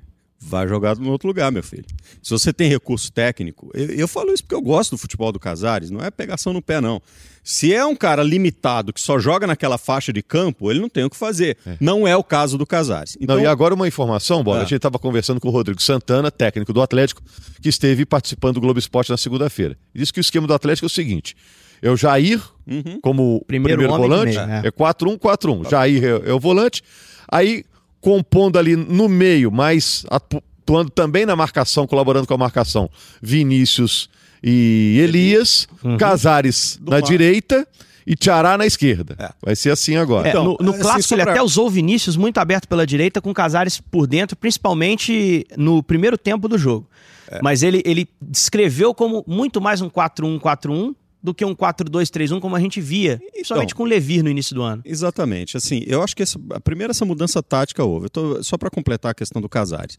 vai 0.46 0.68
jogar 0.68 0.96
no 0.96 1.10
outro 1.12 1.28
lugar, 1.28 1.52
meu 1.52 1.64
filho. 1.64 1.86
Se 2.22 2.30
você 2.30 2.54
tem 2.54 2.70
recurso 2.70 3.12
técnico, 3.12 3.72
eu, 3.74 3.86
eu 3.88 4.08
falo 4.08 4.32
isso 4.32 4.44
porque 4.44 4.56
eu 4.56 4.62
gosto 4.62 4.92
do 4.92 4.98
futebol 4.98 5.32
do 5.32 5.40
Casares, 5.40 5.90
não 5.90 6.02
é 6.02 6.12
pegação 6.12 6.54
no 6.54 6.62
pé, 6.62 6.80
não. 6.80 7.02
Se 7.44 7.74
é 7.74 7.86
um 7.86 7.96
cara 7.96 8.24
limitado 8.24 8.92
que 8.92 9.00
só 9.00 9.20
joga 9.20 9.46
naquela 9.46 9.78
faixa 9.78 10.12
de 10.12 10.24
campo, 10.24 10.72
ele 10.72 10.80
não 10.80 10.90
tem 10.90 11.04
o 11.04 11.10
que 11.10 11.16
fazer. 11.16 11.58
Não 11.80 12.08
é 12.08 12.16
o 12.16 12.24
caso 12.24 12.58
do 12.58 12.66
Casares. 12.66 13.16
Então, 13.22 13.36
Não, 13.36 13.44
e 13.44 13.46
agora 13.46 13.74
uma 13.76 13.88
informação, 13.88 14.44
Bola. 14.44 14.58
Ah. 14.58 14.62
A 14.62 14.66
gente 14.66 14.78
estava 14.78 14.98
conversando 14.98 15.40
com 15.40 15.48
o 15.48 15.52
Rodrigo 15.52 15.80
Santana, 15.82 16.32
técnico 16.32 16.74
do 16.74 16.82
Atlético, 16.82 17.22
que 17.62 17.70
esteve 17.70 18.04
participando 18.04 18.56
do 18.56 18.62
Globo 18.62 18.80
Esporte 18.80 19.12
na 19.12 19.18
segunda-feira. 19.18 19.78
Disse 19.94 20.12
que 20.12 20.20
o 20.20 20.22
esquema 20.22 20.48
do 20.48 20.54
Atlético 20.56 20.86
é 20.86 20.88
o 20.88 20.90
seguinte: 20.90 21.36
é 21.82 21.90
o 21.90 21.96
Jair 21.96 22.42
Uhum. 22.68 23.00
como 23.00 23.44
Primeiro 23.46 23.80
primeiro, 23.80 24.02
volante, 24.02 24.38
meio, 24.38 24.50
é. 24.50 24.62
é 24.66 24.72
4-1-4-1. 24.72 25.70
Jair 25.70 26.04
é, 26.04 26.30
é 26.30 26.34
o 26.34 26.40
volante. 26.40 26.82
Aí, 27.28 27.64
compondo 28.06 28.60
ali 28.60 28.76
no 28.76 29.10
meio, 29.10 29.52
mas 29.52 30.06
atuando 30.12 30.92
também 30.92 31.26
na 31.26 31.36
marcação, 31.36 31.88
colaborando 31.88 32.28
com 32.28 32.36
a 32.36 32.38
marcação, 32.38 32.88
Vinícius 33.20 34.12
e 34.44 35.00
Elias, 35.04 35.68
Uhum. 35.84 35.98
Casares 35.98 36.80
na 36.86 37.00
mar. 37.00 37.02
direita 37.02 37.68
e 38.06 38.16
Tiará 38.16 38.60
na 38.60 38.66
esquerda. 38.68 39.16
É. 39.18 39.32
Vai 39.44 39.56
ser 39.56 39.72
assim 39.72 39.96
agora. 39.96 40.30
É, 40.30 40.34
no 40.36 40.56
no 40.62 40.70
assim, 40.70 40.80
clássico 40.82 41.04
só 41.10 41.16
ele 41.16 41.24
pra- 41.24 41.32
até 41.32 41.42
usou 41.42 41.66
o 41.66 41.70
Vinícius 41.72 42.16
muito 42.16 42.38
aberto 42.38 42.68
pela 42.68 42.86
direita, 42.86 43.20
com 43.20 43.34
Casares 43.34 43.82
por 43.82 44.06
dentro, 44.06 44.36
principalmente 44.36 45.48
no 45.58 45.82
primeiro 45.82 46.16
tempo 46.16 46.48
do 46.48 46.60
jogo. 46.60 46.88
É. 47.32 47.40
Mas 47.42 47.64
ele, 47.64 47.82
ele 47.84 48.08
descreveu 48.22 48.94
como 48.94 49.24
muito 49.26 49.60
mais 49.60 49.82
um 49.82 49.90
4-1-4-1 49.90 50.94
do 51.26 51.34
que 51.34 51.44
um 51.44 51.56
4-2-3-1, 51.56 52.40
como 52.40 52.56
a 52.56 52.60
gente 52.60 52.80
via, 52.80 53.20
principalmente 53.34 53.74
com 53.74 53.84
o 53.84 53.86
Levir 53.86 54.24
no 54.24 54.30
início 54.30 54.54
do 54.56 54.62
ano. 54.62 54.82
Exatamente. 54.86 55.58
Assim, 55.58 55.84
eu 55.88 56.02
acho 56.04 56.16
que 56.16 56.24
essa, 56.24 56.40
a 56.52 56.60
primeira 56.60 56.92
essa 56.92 57.04
mudança 57.04 57.42
tática 57.42 57.84
houve. 57.84 58.08
Tô- 58.10 58.42
só 58.44 58.58
para 58.58 58.70
completar 58.70 59.12
a 59.12 59.14
questão 59.16 59.42
do 59.42 59.50
Casares. 59.50 59.98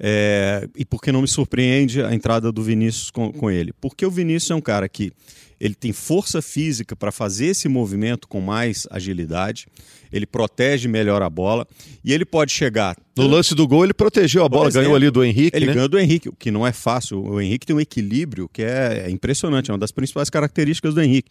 É, 0.00 0.66
e 0.76 0.84
porque 0.84 1.12
não 1.12 1.20
me 1.20 1.28
surpreende 1.28 2.02
a 2.02 2.14
entrada 2.14 2.50
do 2.50 2.62
Vinícius 2.62 3.10
com, 3.10 3.30
com 3.30 3.50
ele? 3.50 3.72
Porque 3.80 4.04
o 4.04 4.10
Vinícius 4.10 4.50
é 4.50 4.54
um 4.54 4.60
cara 4.60 4.88
que 4.88 5.12
ele 5.64 5.76
tem 5.76 5.92
força 5.92 6.42
física 6.42 6.96
para 6.96 7.12
fazer 7.12 7.46
esse 7.46 7.68
movimento 7.68 8.26
com 8.26 8.40
mais 8.40 8.84
agilidade, 8.90 9.68
ele 10.12 10.26
protege 10.26 10.88
melhor 10.88 11.22
a 11.22 11.30
bola 11.30 11.66
e 12.04 12.12
ele 12.12 12.24
pode 12.24 12.50
chegar. 12.50 12.96
No 13.16 13.28
lance 13.28 13.54
do 13.54 13.66
gol, 13.68 13.84
ele 13.84 13.94
protegeu 13.94 14.44
a 14.44 14.48
bola, 14.48 14.66
exemplo, 14.68 14.82
ganhou 14.86 14.96
ali 14.96 15.08
do 15.08 15.22
Henrique, 15.22 15.56
Ele 15.56 15.66
né? 15.66 15.74
ganhou 15.74 15.88
do 15.88 15.98
Henrique, 16.00 16.28
o 16.28 16.32
que 16.34 16.50
não 16.50 16.66
é 16.66 16.72
fácil. 16.72 17.22
O 17.22 17.40
Henrique 17.40 17.64
tem 17.64 17.76
um 17.76 17.80
equilíbrio 17.80 18.48
que 18.52 18.62
é, 18.62 19.04
é 19.06 19.10
impressionante, 19.10 19.70
é 19.70 19.72
uma 19.72 19.78
das 19.78 19.92
principais 19.92 20.28
características 20.28 20.94
do 20.94 21.00
Henrique. 21.00 21.30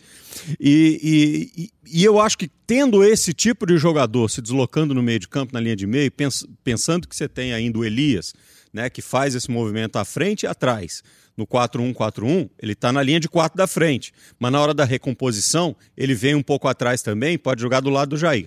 E, 0.59 1.51
e- 1.57 1.63
e- 1.63 1.69
e 1.99 2.03
eu 2.05 2.17
acho 2.19 2.37
que 2.37 2.49
tendo 2.65 3.03
esse 3.03 3.33
tipo 3.33 3.65
de 3.65 3.77
jogador 3.77 4.29
se 4.29 4.41
deslocando 4.41 4.93
no 4.93 5.03
meio 5.03 5.19
de 5.19 5.27
campo, 5.27 5.53
na 5.53 5.59
linha 5.59 5.75
de 5.75 5.85
meio, 5.85 6.09
pens- 6.09 6.45
pensando 6.63 7.05
que 7.07 7.15
você 7.15 7.27
tem 7.27 7.51
ainda 7.53 7.77
o 7.79 7.83
Elias, 7.83 8.33
né, 8.73 8.89
que 8.89 9.01
faz 9.01 9.35
esse 9.35 9.51
movimento 9.51 9.97
à 9.97 10.05
frente 10.05 10.43
e 10.43 10.47
atrás. 10.47 11.03
No 11.41 11.47
4-1-4-1, 11.47 12.51
ele 12.61 12.73
está 12.73 12.91
na 12.91 13.01
linha 13.01 13.19
de 13.19 13.27
4 13.27 13.57
da 13.57 13.65
frente. 13.65 14.13
Mas 14.39 14.51
na 14.51 14.61
hora 14.61 14.75
da 14.75 14.85
recomposição, 14.85 15.75
ele 15.97 16.13
vem 16.13 16.35
um 16.35 16.43
pouco 16.43 16.67
atrás 16.67 17.01
também, 17.01 17.35
pode 17.35 17.59
jogar 17.59 17.79
do 17.79 17.89
lado 17.89 18.09
do 18.09 18.17
Jair. 18.17 18.45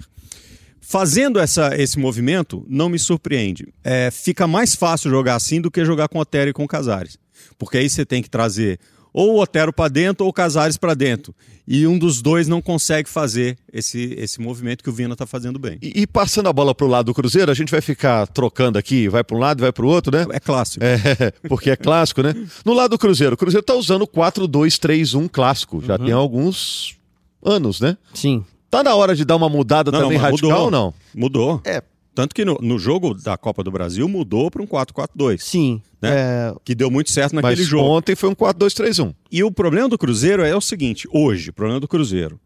Fazendo 0.80 1.40
essa, 1.40 1.74
esse 1.76 1.98
movimento, 1.98 2.64
não 2.68 2.88
me 2.88 2.98
surpreende. 2.98 3.74
É, 3.82 4.12
fica 4.12 4.46
mais 4.46 4.76
fácil 4.76 5.10
jogar 5.10 5.34
assim 5.34 5.60
do 5.60 5.72
que 5.72 5.84
jogar 5.84 6.06
com 6.06 6.20
Otero 6.20 6.50
e 6.50 6.52
com 6.52 6.68
Casares. 6.68 7.18
Porque 7.58 7.78
aí 7.78 7.90
você 7.90 8.06
tem 8.06 8.22
que 8.22 8.30
trazer 8.30 8.78
ou 9.14 9.37
o 9.37 9.40
Otero 9.40 9.73
para 9.73 9.88
dentro 9.88 10.25
ou 10.25 10.30
o 10.30 10.33
Casares 10.33 10.76
para 10.76 10.92
dentro. 10.92 11.33
E 11.66 11.87
um 11.87 11.97
dos 11.97 12.21
dois 12.21 12.49
não 12.49 12.61
consegue 12.61 13.09
fazer 13.09 13.56
esse, 13.73 14.12
esse 14.18 14.40
movimento 14.40 14.83
que 14.83 14.90
o 14.90 14.92
Vina 14.92 15.12
está 15.12 15.25
fazendo 15.25 15.59
bem. 15.59 15.78
E, 15.80 16.02
e, 16.02 16.06
passando 16.06 16.49
a 16.49 16.52
bola 16.52 16.75
para 16.75 16.85
o 16.85 16.88
lado 16.88 17.06
do 17.06 17.14
Cruzeiro, 17.14 17.50
a 17.50 17.54
gente 17.54 17.71
vai 17.71 17.80
ficar 17.80 18.26
trocando 18.26 18.76
aqui, 18.76 19.09
vai 19.09 19.23
para 19.23 19.37
um 19.37 19.40
lado 19.40 19.61
e 19.61 19.62
vai 19.62 19.73
para 19.73 19.87
o 19.87 19.88
outro, 19.88 20.14
né? 20.14 20.26
É 20.30 20.40
clássico. 20.40 20.85
É, 20.85 21.30
porque 21.49 21.71
é 21.71 21.76
clássico, 21.76 22.23
né? 22.23 22.35
No 22.66 22.75
lado 22.75 22.90
do 22.90 22.99
Cruzeiro, 22.99 23.35
o 23.35 23.37
Cruzeiro 23.37 23.62
está 23.62 23.75
usando 23.75 24.06
4-2-3-1 24.06 25.30
clássico. 25.30 25.80
Já 25.83 25.94
uhum. 25.94 26.04
tem 26.04 26.12
alguns 26.12 26.97
anos, 27.42 27.80
né? 27.80 27.97
Sim. 28.12 28.44
Tá 28.68 28.83
na 28.83 28.94
hora 28.97 29.14
de 29.14 29.25
dar 29.25 29.37
uma 29.37 29.49
mudada 29.49 29.92
não, 29.92 30.00
também 30.00 30.18
não, 30.18 30.25
radical 30.25 30.50
mudou. 30.50 30.64
ou 30.64 30.71
não? 30.71 30.94
Mudou. 31.14 31.61
É, 31.64 31.83
tanto 32.14 32.35
que 32.35 32.44
no, 32.44 32.56
no, 32.62 32.78
jogo 32.78 33.14
da 33.14 33.37
Copa 33.37 33.62
do 33.64 33.71
Brasil 33.71 34.09
mudou 34.09 34.50
para 34.50 34.62
um 34.62 34.66
4-4-2. 34.66 35.38
Sim. 35.40 35.83
Né? 36.00 36.11
É... 36.12 36.54
Que 36.64 36.75
deu 36.75 36.90
muito 36.90 37.11
certo 37.11 37.35
naquele 37.35 37.56
Mas 37.56 37.66
jogo. 37.66 37.88
Ontem 37.88 38.14
foi 38.14 38.28
um 38.28 38.35
4-2-3-1. 38.35 39.14
E 39.30 39.42
o 39.42 39.50
problema 39.50 39.88
do 39.88 39.99
Cruzeiro 39.99 40.44
é 40.44 40.54
o 40.54 40.61
seguinte: 40.61 41.09
hoje, 41.12 41.50
o 41.50 41.52
problema 41.52 41.80
do 41.80 41.88
Cruzeiro, 41.88 42.40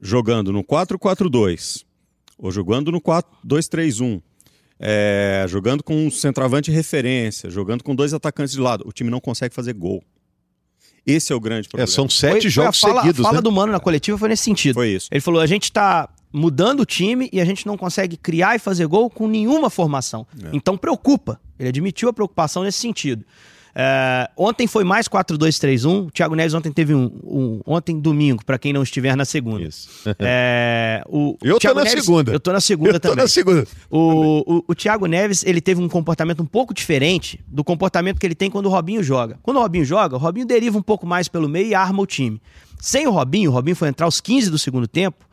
jogando 0.00 0.52
no 0.52 0.62
4-4-2, 0.62 1.84
ou 2.38 2.52
jogando 2.52 2.92
no 2.92 3.00
4-2-3-1, 3.00 4.22
é, 4.78 5.44
jogando 5.48 5.82
com 5.82 6.06
um 6.06 6.10
centroavante 6.10 6.70
de 6.70 6.76
referência, 6.76 7.50
jogando 7.50 7.82
com 7.82 7.94
dois 7.94 8.14
atacantes 8.14 8.54
de 8.54 8.60
lado, 8.60 8.84
o 8.86 8.92
time 8.92 9.10
não 9.10 9.20
consegue 9.20 9.54
fazer 9.54 9.72
gol. 9.74 10.02
Esse 11.06 11.32
é 11.32 11.36
o 11.36 11.40
grande 11.40 11.68
problema. 11.68 11.90
É, 11.90 11.92
são 11.92 12.08
sete 12.08 12.42
foi, 12.42 12.50
jogos 12.50 12.78
foi 12.78 12.90
a 12.90 12.92
fala, 12.92 13.02
seguidos. 13.02 13.20
A 13.20 13.24
fala 13.24 13.36
né? 13.38 13.42
do 13.42 13.50
Mano 13.50 13.72
na 13.72 13.80
coletiva 13.80 14.16
foi 14.16 14.28
nesse 14.28 14.44
sentido. 14.44 14.74
Foi 14.74 14.88
isso. 14.88 15.08
Ele 15.10 15.20
falou: 15.20 15.40
a 15.40 15.46
gente 15.46 15.64
está 15.64 16.08
mudando 16.32 16.80
o 16.80 16.86
time 16.86 17.28
e 17.32 17.40
a 17.40 17.44
gente 17.44 17.66
não 17.66 17.76
consegue 17.76 18.16
criar 18.16 18.56
e 18.56 18.58
fazer 18.58 18.86
gol 18.86 19.10
com 19.10 19.28
nenhuma 19.28 19.68
formação. 19.68 20.26
É. 20.42 20.48
Então 20.52 20.76
preocupa. 20.76 21.40
Ele 21.58 21.68
admitiu 21.68 22.08
a 22.08 22.12
preocupação 22.12 22.62
nesse 22.64 22.78
sentido. 22.78 23.24
É, 23.74 24.28
ontem 24.36 24.66
foi 24.66 24.84
mais 24.84 25.08
4-2-3-1. 25.08 26.06
O 26.06 26.10
Thiago 26.10 26.34
Neves 26.34 26.52
ontem 26.52 26.70
teve 26.70 26.94
um. 26.94 27.10
um 27.24 27.60
ontem, 27.66 27.98
domingo, 27.98 28.44
para 28.44 28.58
quem 28.58 28.72
não 28.72 28.82
estiver 28.82 29.16
na 29.16 29.24
segunda. 29.24 29.62
Isso. 29.62 29.88
É, 30.24 31.02
o, 31.08 31.36
eu 31.42 31.58
Thiago 31.58 31.78
tô 31.78 31.84
na 31.84 31.90
Neves, 31.90 32.04
segunda. 32.04 32.32
Eu 32.32 32.40
tô 32.40 32.52
na 32.52 32.60
segunda 32.60 32.92
eu 32.96 33.00
também. 33.00 33.16
Tô 33.16 33.22
na 33.22 33.28
segunda. 33.28 33.66
O, 33.90 34.58
o, 34.58 34.64
o 34.68 34.74
Thiago 34.74 35.06
Neves 35.06 35.42
ele 35.44 35.60
teve 35.60 35.80
um 35.80 35.88
comportamento 35.88 36.42
um 36.42 36.46
pouco 36.46 36.72
diferente 36.72 37.40
do 37.46 37.64
comportamento 37.64 38.18
que 38.18 38.26
ele 38.26 38.34
tem 38.34 38.50
quando 38.50 38.66
o 38.66 38.68
Robinho 38.68 39.02
joga. 39.02 39.38
Quando 39.42 39.56
o 39.56 39.60
Robinho 39.60 39.84
joga, 39.84 40.16
o 40.16 40.18
Robinho 40.18 40.46
deriva 40.46 40.78
um 40.78 40.82
pouco 40.82 41.06
mais 41.06 41.28
pelo 41.28 41.48
meio 41.48 41.68
e 41.68 41.74
arma 41.74 42.02
o 42.02 42.06
time. 42.06 42.40
Sem 42.80 43.06
o 43.06 43.10
Robinho, 43.10 43.50
o 43.50 43.54
Robinho 43.54 43.76
foi 43.76 43.88
entrar 43.88 44.06
aos 44.06 44.20
15 44.20 44.50
do 44.50 44.58
segundo 44.58 44.86
tempo. 44.86 45.24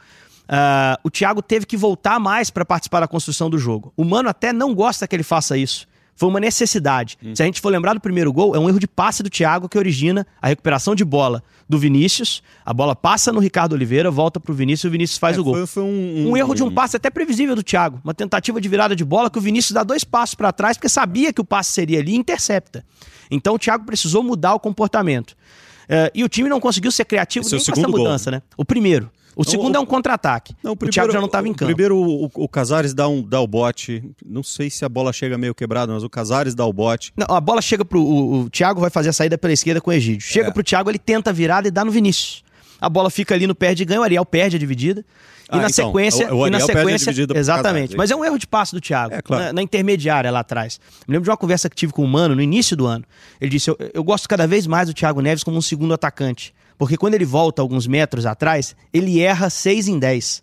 Uh, 0.50 0.98
o 1.04 1.12
Thiago 1.12 1.44
teve 1.44 1.68
que 1.68 1.78
voltar 1.78 2.20
mais 2.20 2.50
para 2.50 2.66
participar 2.66 3.02
da 3.02 3.08
construção 3.08 3.52
do 3.52 3.60
jogo. 3.60 3.94
O 3.96 4.04
Mano 4.04 4.30
até 4.30 4.52
não 4.52 4.74
gosta 4.74 5.08
que 5.08 5.16
ele 5.16 5.22
faça 5.22 5.56
isso. 5.56 5.88
Foi 6.16 6.28
uma 6.28 6.40
necessidade. 6.40 7.18
Hum. 7.24 7.34
Se 7.34 7.44
a 7.44 7.46
gente 7.46 7.62
for 7.62 7.70
lembrar 7.70 7.94
do 7.94 8.02
primeiro 8.02 8.34
gol, 8.34 8.54
é 8.54 8.60
um 8.60 8.68
erro 8.68 8.80
de 8.80 8.88
passe 8.88 9.24
do 9.24 9.30
Thiago 9.30 9.70
que 9.70 9.78
origina 9.78 10.28
a 10.42 10.48
recuperação 10.48 10.94
de 10.94 11.06
bola 11.06 11.42
do 11.70 11.78
Vinícius. 11.78 12.44
A 12.66 12.74
bola 12.74 12.94
passa 12.94 13.32
no 13.32 13.40
Ricardo 13.40 13.74
Oliveira, 13.74 14.12
volta 14.12 14.38
pro 14.38 14.54
Vinícius 14.54 14.86
e 14.86 14.88
o 14.88 14.92
Vinícius 14.92 15.18
faz 15.20 15.38
é, 15.38 15.40
o 15.40 15.44
gol. 15.44 15.54
Foi, 15.54 15.68
foi 15.68 15.84
um, 15.84 15.88
um, 15.88 16.32
um, 16.32 16.38
erro 16.38 16.54
de 16.56 16.64
um 16.64 16.74
passe 16.74 16.98
até 16.98 17.10
previsível 17.10 17.56
do 17.56 17.64
Thiago. 17.64 18.02
Uma 18.04 18.14
tentativa 18.14 18.60
de 18.60 18.68
virada 18.68 18.96
de 18.96 19.06
bola 19.06 19.30
que 19.30 19.38
o 19.38 19.42
Vinícius 19.42 19.72
dá 19.72 19.84
dois 19.84 20.04
passos 20.04 20.36
para 20.36 20.52
trás 20.52 20.76
porque 20.76 20.90
sabia 20.90 21.32
que 21.32 21.40
o 21.40 21.46
passe 21.46 21.72
seria 21.72 22.00
ali 22.00 22.12
e 22.12 22.18
intercepta. 22.18 22.84
Então 23.32 23.54
o 23.54 23.60
Thiago 23.60 23.86
precisou 23.86 24.22
mudar 24.22 24.56
o 24.56 24.60
comportamento. 24.60 25.32
Uh, 25.32 26.12
e 26.14 26.24
o 26.24 26.28
time 26.28 26.50
não 26.50 26.60
conseguiu 26.60 26.92
ser 26.92 27.06
criativo 27.06 27.46
Esse 27.46 27.56
é 27.56 27.58
nem 27.58 27.66
com 27.66 27.72
essa 27.72 27.88
mudança, 27.88 28.30
gol. 28.30 28.38
né? 28.38 28.44
O 28.58 28.66
primeiro. 28.66 29.10
O 29.40 29.50
segundo 29.50 29.76
o, 29.76 29.78
é 29.78 29.80
um 29.80 29.86
contra-ataque. 29.86 30.54
O 30.66 30.76
Thiago 30.76 31.14
já 31.14 31.20
não 31.20 31.28
estava 31.28 31.48
em 31.48 31.54
campo. 31.54 31.68
Primeiro 31.68 31.96
o, 31.96 32.26
o 32.26 32.50
Casares 32.50 32.94
dá, 32.94 33.08
um, 33.08 33.22
dá 33.22 33.40
o 33.40 33.48
bote. 33.48 34.04
Não 34.26 34.44
sei 34.44 34.70
se 34.70 34.84
a 34.84 34.90
bola 34.90 35.14
chega 35.14 35.38
meio 35.38 35.56
quebrada, 35.56 35.94
mas 35.94 36.04
o 36.04 36.10
Casares 36.10 36.54
dá 36.54 36.66
o 36.66 36.74
bote. 36.74 37.14
Não, 37.16 37.34
a 37.34 37.40
bola 37.40 37.62
chega 37.62 37.86
pro. 37.86 38.02
O, 38.02 38.42
o 38.42 38.50
Thiago 38.50 38.82
vai 38.82 38.90
fazer 38.90 39.08
a 39.08 39.14
saída 39.14 39.38
pela 39.38 39.54
esquerda 39.54 39.80
com 39.80 39.92
o 39.92 39.94
Egídio. 39.94 40.28
Chega 40.28 40.50
é. 40.50 40.52
pro 40.52 40.62
Thiago, 40.62 40.92
ele 40.92 41.00
tenta 41.00 41.30
a 41.30 41.34
virada 41.34 41.70
e 41.70 41.72
dá 41.72 41.86
no 41.86 41.92
Vinícius. 41.92 42.44
A 42.82 42.90
bola 42.90 43.10
fica 43.10 43.34
ali 43.34 43.48
no 43.48 43.56
perde 43.56 43.84
e 43.84 43.86
ganha, 43.86 44.02
o 44.02 44.04
Ariel 44.04 44.26
perde 44.26 44.58
a 44.58 44.60
dividida. 44.60 45.06
E 45.52 45.56
ah, 45.56 45.62
na 45.62 45.68
então, 45.70 45.88
sequência. 45.88 46.34
o, 46.34 46.40
o 46.40 46.48
e 46.48 46.50
na 46.50 46.60
sequência 46.60 47.12
exatamente. 47.34 47.92
Casares, 47.92 47.96
mas 47.96 48.12
é 48.12 48.16
um 48.18 48.26
erro 48.26 48.38
de 48.38 48.46
passe 48.46 48.74
do 48.74 48.82
Thiago. 48.82 49.16
É, 49.16 49.22
claro. 49.22 49.46
na, 49.46 49.54
na, 49.54 49.62
intermediária 49.62 50.30
lá 50.30 50.42
atrás. 50.42 50.82
Me 51.08 51.14
lembro 51.14 51.24
de 51.24 51.30
uma 51.30 51.38
conversa 51.38 51.70
que 51.70 51.78
tive 51.78 51.94
com 51.94 52.04
o 52.04 52.08
Mano 52.08 52.36
no 52.36 52.42
início 52.42 52.76
do 52.76 52.86
ano. 52.86 53.06
Ele 53.40 53.52
disse: 53.52 53.70
eu, 53.70 53.78
eu 53.94 54.04
gosto 54.04 54.28
cada 54.28 54.46
vez 54.46 54.68
mais 54.68 54.90
do 54.90 54.94
Thiago 54.94 55.22
Neves 55.22 55.46
como 55.46 55.58
um 55.58 55.62
segundo 55.62 55.94
atacante. 55.94 56.54
Porque 56.80 56.96
quando 56.96 57.14
ele 57.14 57.26
volta 57.26 57.62
alguns 57.62 57.86
metros 57.86 58.26
atrás, 58.26 58.74
ele 58.94 59.20
erra 59.20 59.50
6 59.50 59.90
em 59.90 60.00
10. 60.00 60.42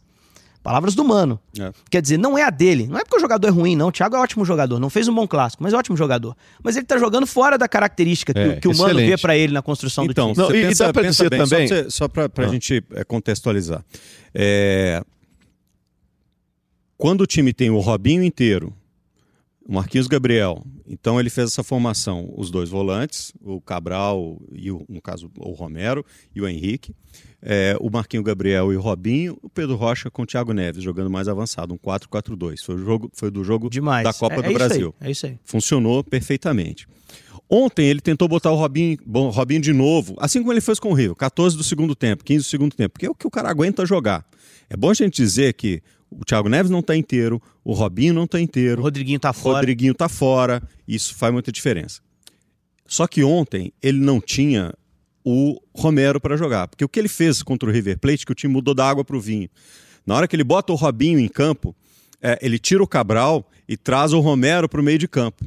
Palavras 0.62 0.94
do 0.94 1.02
Mano. 1.02 1.40
É. 1.58 1.72
Quer 1.88 2.02
dizer, 2.02 2.18
não 2.18 2.36
é 2.36 2.42
a 2.42 2.50
dele. 2.50 2.86
Não 2.86 2.98
é 2.98 3.04
porque 3.04 3.16
o 3.16 3.20
jogador 3.20 3.48
é 3.48 3.50
ruim, 3.50 3.74
não. 3.74 3.88
O 3.88 3.92
Thiago 3.92 4.16
é 4.16 4.18
ótimo 4.18 4.44
jogador. 4.44 4.78
Não 4.78 4.90
fez 4.90 5.08
um 5.08 5.14
bom 5.14 5.26
clássico, 5.26 5.62
mas 5.62 5.72
é 5.72 5.76
ótimo 5.76 5.96
jogador. 5.96 6.36
Mas 6.62 6.76
ele 6.76 6.84
tá 6.84 6.98
jogando 6.98 7.26
fora 7.26 7.56
da 7.56 7.66
característica 7.66 8.34
que, 8.34 8.38
é, 8.38 8.56
que 8.56 8.68
o 8.68 8.76
Mano 8.76 8.98
vê 8.98 9.16
para 9.16 9.34
ele 9.34 9.54
na 9.54 9.62
construção 9.62 10.04
então, 10.04 10.32
do 10.32 10.34
time. 10.34 10.46
Não, 10.46 10.54
e, 10.54 10.68
pensa, 10.68 10.84
e 10.84 10.86
dá 10.88 10.92
pra 10.92 11.02
dizer 11.02 11.30
bem, 11.30 11.38
também... 11.38 11.68
Só, 11.68 11.74
só 11.88 12.08
pra, 12.08 12.28
pra 12.28 12.44
ah. 12.44 12.48
gente 12.48 12.84
é, 12.92 13.04
contextualizar. 13.04 13.82
É... 14.34 15.02
Quando 16.98 17.22
o 17.22 17.26
time 17.26 17.54
tem 17.54 17.70
o 17.70 17.78
Robinho 17.78 18.22
inteiro, 18.22 18.74
o 19.66 19.72
Marquinhos 19.72 20.06
Gabriel. 20.06 20.64
Então 20.86 21.18
ele 21.18 21.28
fez 21.28 21.50
essa 21.50 21.64
formação, 21.64 22.32
os 22.36 22.50
dois 22.50 22.70
volantes, 22.70 23.32
o 23.42 23.60
Cabral 23.60 24.40
e 24.52 24.70
o, 24.70 24.84
no 24.88 25.00
caso 25.02 25.30
o 25.36 25.52
Romero 25.52 26.04
e 26.34 26.40
o 26.40 26.48
Henrique, 26.48 26.94
é, 27.42 27.76
o 27.80 27.90
Marquinhos 27.90 28.24
Gabriel 28.24 28.72
e 28.72 28.76
o 28.76 28.80
Robinho, 28.80 29.36
o 29.42 29.50
Pedro 29.50 29.74
Rocha 29.74 30.10
com 30.10 30.22
o 30.22 30.26
Thiago 30.26 30.52
Neves 30.52 30.82
jogando 30.82 31.10
mais 31.10 31.26
avançado, 31.26 31.74
um 31.74 31.78
4-4-2. 31.78 32.64
Foi 32.64 32.76
o 32.76 32.78
jogo, 32.78 33.10
foi 33.12 33.30
do 33.30 33.42
jogo 33.42 33.68
Demais. 33.68 34.04
da 34.04 34.12
Copa 34.12 34.36
é, 34.36 34.42
do 34.42 34.50
é 34.50 34.54
Brasil. 34.54 34.94
Aí, 35.00 35.08
é 35.08 35.10
isso 35.10 35.26
aí. 35.26 35.38
Funcionou 35.44 36.04
perfeitamente. 36.04 36.86
Ontem 37.48 37.86
ele 37.86 38.00
tentou 38.00 38.26
botar 38.26 38.50
o 38.50 38.56
Robinho, 38.56 38.98
bom, 39.06 39.30
Robinho 39.30 39.60
de 39.60 39.72
novo, 39.72 40.16
assim 40.18 40.40
como 40.40 40.52
ele 40.52 40.60
fez 40.60 40.80
com 40.80 40.90
o 40.90 40.94
Rio, 40.94 41.14
14 41.14 41.56
do 41.56 41.62
segundo 41.62 41.94
tempo, 41.94 42.24
15 42.24 42.44
do 42.44 42.48
segundo 42.48 42.74
tempo, 42.74 42.94
porque 42.94 43.06
é 43.06 43.10
o 43.10 43.14
que 43.14 43.26
o 43.26 43.30
cara 43.30 43.48
aguenta 43.48 43.86
jogar. 43.86 44.26
É 44.68 44.76
bom 44.76 44.90
a 44.90 44.94
gente 44.94 45.14
dizer 45.14 45.52
que 45.54 45.80
o 46.10 46.24
Thiago 46.24 46.48
Neves 46.48 46.70
não 46.70 46.80
está 46.80 46.96
inteiro, 46.96 47.40
o 47.64 47.72
Robinho 47.72 48.14
não 48.14 48.24
está 48.24 48.40
inteiro, 48.40 48.80
o 48.80 48.84
Rodriguinho 48.84 49.16
está 49.16 49.30
o 49.30 49.34
fora. 49.34 49.56
Rodriguinho 49.56 49.92
está 49.92 50.08
fora, 50.08 50.62
isso 50.86 51.14
faz 51.14 51.32
muita 51.32 51.50
diferença. 51.50 52.00
Só 52.86 53.06
que 53.06 53.24
ontem 53.24 53.72
ele 53.82 53.98
não 53.98 54.20
tinha 54.20 54.72
o 55.24 55.60
Romero 55.74 56.20
para 56.20 56.36
jogar, 56.36 56.68
porque 56.68 56.84
o 56.84 56.88
que 56.88 57.00
ele 57.00 57.08
fez 57.08 57.42
contra 57.42 57.68
o 57.68 57.72
River 57.72 57.98
Plate, 57.98 58.24
que 58.24 58.32
o 58.32 58.34
time 58.34 58.52
mudou 58.52 58.74
da 58.74 58.88
água 58.88 59.04
para 59.04 59.16
o 59.16 59.20
vinho. 59.20 59.48
Na 60.06 60.14
hora 60.14 60.28
que 60.28 60.36
ele 60.36 60.44
bota 60.44 60.72
o 60.72 60.76
Robinho 60.76 61.18
em 61.18 61.28
campo, 61.28 61.74
é, 62.22 62.38
ele 62.40 62.58
tira 62.58 62.82
o 62.82 62.86
Cabral 62.86 63.48
e 63.68 63.76
traz 63.76 64.12
o 64.12 64.20
Romero 64.20 64.68
para 64.68 64.80
o 64.80 64.84
meio 64.84 64.98
de 64.98 65.08
campo. 65.08 65.44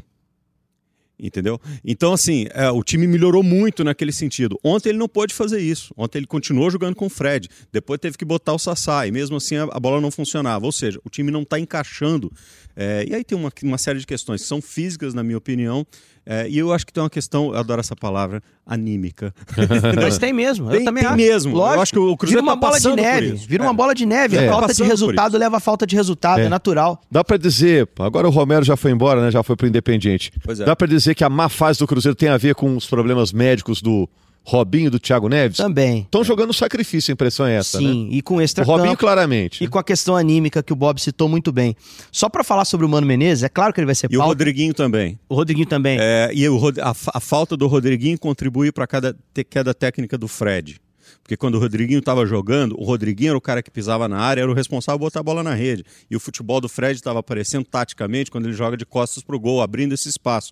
Entendeu? 1.21 1.59
Então, 1.83 2.13
assim, 2.13 2.45
é, 2.51 2.69
o 2.71 2.81
time 2.83 3.05
melhorou 3.05 3.43
muito 3.43 3.83
naquele 3.83 4.11
sentido. 4.13 4.57
Ontem 4.63 4.89
ele 4.89 4.97
não 4.97 5.07
pôde 5.09 5.33
fazer 5.33 5.59
isso. 5.59 5.93
Ontem 5.97 6.19
ele 6.19 6.27
continuou 6.27 6.71
jogando 6.71 6.95
com 6.95 7.07
o 7.07 7.09
Fred. 7.09 7.49
Depois 7.73 7.99
teve 7.99 8.17
que 8.17 8.23
botar 8.23 8.53
o 8.53 8.59
Sassá. 8.59 9.05
E 9.05 9.11
mesmo 9.11 9.35
assim 9.37 9.57
a, 9.57 9.63
a 9.63 9.79
bola 9.79 9.99
não 9.99 10.11
funcionava. 10.11 10.65
Ou 10.65 10.71
seja, 10.71 10.99
o 11.03 11.09
time 11.09 11.29
não 11.29 11.41
está 11.41 11.59
encaixando. 11.59 12.31
É, 12.75 13.05
e 13.09 13.13
aí 13.13 13.23
tem 13.23 13.37
uma, 13.37 13.51
uma 13.63 13.77
série 13.77 13.99
de 13.99 14.07
questões 14.07 14.41
que 14.41 14.47
são 14.47 14.61
físicas, 14.61 15.13
na 15.13 15.21
minha 15.23 15.37
opinião. 15.37 15.85
É, 16.25 16.47
e 16.47 16.59
eu 16.59 16.71
acho 16.71 16.85
que 16.85 16.93
tem 16.93 17.01
uma 17.01 17.09
questão, 17.09 17.47
eu 17.53 17.57
adoro 17.57 17.79
essa 17.79 17.95
palavra, 17.95 18.41
anímica. 18.63 19.33
Mas 19.99 20.19
tem 20.19 20.31
mesmo, 20.31 20.67
eu 20.67 20.75
tem, 20.77 20.85
também 20.85 21.01
tem 21.03 21.07
acho. 21.09 21.17
mesmo. 21.17 21.55
Lógico, 21.55 21.75
eu 21.77 21.81
acho 21.81 21.91
que 21.93 21.99
o 21.99 22.15
Cruzeiro 22.17 22.41
vira 22.43 22.53
uma 22.53 22.59
tá 22.59 22.67
bola 22.67 22.79
de 22.79 23.01
neve, 23.01 23.31
vira 23.47 23.63
uma 23.63 23.73
bola 23.73 23.95
de 23.95 24.05
neve. 24.05 24.37
É. 24.37 24.47
A 24.47 24.51
falta 24.51 24.67
Tá 24.67 24.73
de 24.73 24.83
resultado 24.83 25.37
leva 25.39 25.57
a 25.57 25.59
falta 25.59 25.87
de 25.87 25.95
resultado, 25.95 26.41
é, 26.41 26.45
É. 26.45 26.49
natural. 26.49 27.01
Dá 27.09 27.23
pra 27.23 27.35
dizer, 27.35 27.89
agora 27.97 28.27
o 28.27 28.31
Romero 28.31 28.63
já 28.63 28.77
foi 28.77 28.91
embora, 28.91 29.21
né? 29.21 29.31
Já 29.31 29.41
foi 29.41 29.55
pro 29.55 29.65
Independiente. 29.67 30.31
É. 30.47 30.53
Dá 30.65 30.75
pra 30.75 30.87
dizer 30.87 31.08
que 31.15 31.23
a 31.23 31.29
má 31.29 31.49
fase 31.49 31.79
do 31.79 31.87
Cruzeiro 31.87 32.15
tem 32.15 32.29
a 32.29 32.37
ver 32.37 32.55
com 32.55 32.75
os 32.75 32.85
problemas 32.87 33.31
médicos 33.31 33.81
do 33.81 34.09
Robinho 34.43 34.87
e 34.87 34.89
do 34.89 34.99
Thiago 34.99 35.27
Neves? 35.29 35.57
Também. 35.57 36.01
Estão 36.01 36.23
jogando 36.23 36.53
sacrifício, 36.53 37.11
a 37.11 37.13
impressão 37.13 37.45
é 37.45 37.55
essa, 37.55 37.77
Sim, 37.77 38.05
né? 38.05 38.15
e 38.15 38.21
com 38.21 38.41
extra 38.41 38.63
O 38.63 38.67
Robinho, 38.67 38.97
claramente. 38.97 39.63
E 39.63 39.67
com 39.67 39.77
a 39.77 39.83
questão 39.83 40.15
anímica 40.15 40.63
que 40.63 40.73
o 40.73 40.75
Bob 40.75 40.99
citou 40.99 41.29
muito 41.29 41.51
bem. 41.51 41.75
Só 42.11 42.29
pra 42.29 42.43
falar 42.43 42.65
sobre 42.65 42.85
o 42.85 42.89
Mano 42.89 43.05
Menezes, 43.05 43.43
é 43.43 43.49
claro 43.49 43.73
que 43.73 43.79
ele 43.79 43.85
vai 43.85 43.95
ser 43.95 44.07
E 44.11 44.15
o 44.15 44.19
pauta. 44.19 44.29
Rodriguinho 44.31 44.73
também. 44.73 45.19
O 45.29 45.35
Rodriguinho 45.35 45.67
também. 45.67 45.97
É, 46.01 46.31
e 46.33 46.47
o 46.49 46.57
a, 46.81 46.93
a 47.13 47.19
falta 47.19 47.55
do 47.55 47.67
Rodriguinho 47.67 48.17
contribui 48.17 48.71
para 48.71 48.87
cada 48.87 49.15
te- 49.33 49.43
queda 49.43 49.73
técnica 49.73 50.17
do 50.17 50.27
Fred. 50.27 50.79
Porque 51.21 51.37
quando 51.37 51.55
o 51.55 51.59
Rodriguinho 51.59 51.99
estava 51.99 52.25
jogando, 52.25 52.75
o 52.79 52.83
Rodriguinho 52.83 53.29
era 53.29 53.37
o 53.37 53.41
cara 53.41 53.61
que 53.61 53.69
pisava 53.69 54.07
na 54.07 54.17
área, 54.19 54.41
era 54.41 54.49
o 54.49 54.53
responsável 54.53 54.97
por 54.97 55.05
botar 55.05 55.19
a 55.19 55.23
bola 55.23 55.43
na 55.43 55.53
rede. 55.53 55.83
E 56.09 56.15
o 56.15 56.19
futebol 56.19 56.59
do 56.59 56.67
Fred 56.67 56.95
estava 56.95 57.19
aparecendo 57.19 57.65
taticamente 57.65 58.31
quando 58.31 58.45
ele 58.47 58.53
joga 58.55 58.75
de 58.75 58.85
costas 58.85 59.21
para 59.21 59.35
o 59.35 59.39
gol, 59.39 59.61
abrindo 59.61 59.93
esse 59.93 60.09
espaço. 60.09 60.51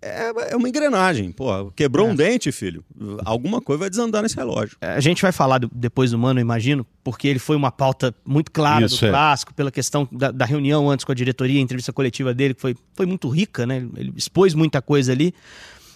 É, 0.00 0.52
é 0.52 0.56
uma 0.56 0.68
engrenagem. 0.68 1.32
Pô, 1.32 1.70
quebrou 1.72 2.08
é. 2.08 2.10
um 2.12 2.14
dente, 2.14 2.52
filho. 2.52 2.84
Alguma 3.24 3.60
coisa 3.60 3.80
vai 3.80 3.90
desandar 3.90 4.22
nesse 4.22 4.36
relógio. 4.36 4.76
É, 4.80 4.92
a 4.92 5.00
gente 5.00 5.20
vai 5.22 5.32
falar 5.32 5.60
depois 5.72 6.10
do 6.10 6.18
Mano, 6.18 6.40
imagino, 6.40 6.86
porque 7.02 7.26
ele 7.26 7.38
foi 7.38 7.56
uma 7.56 7.72
pauta 7.72 8.14
muito 8.24 8.50
clara 8.50 8.86
Isso, 8.86 9.00
do 9.00 9.06
é. 9.06 9.10
clássico, 9.10 9.52
pela 9.54 9.70
questão 9.70 10.08
da, 10.10 10.30
da, 10.30 10.44
reunião 10.44 10.88
antes 10.88 11.04
com 11.04 11.12
a 11.12 11.14
diretoria, 11.14 11.58
a 11.58 11.62
entrevista 11.62 11.92
coletiva 11.92 12.32
dele, 12.32 12.54
que 12.54 12.60
foi, 12.60 12.76
foi 12.94 13.06
muito 13.06 13.28
rica, 13.28 13.66
né? 13.66 13.86
Ele 13.96 14.12
expôs 14.16 14.54
muita 14.54 14.80
coisa 14.80 15.12
ali. 15.12 15.34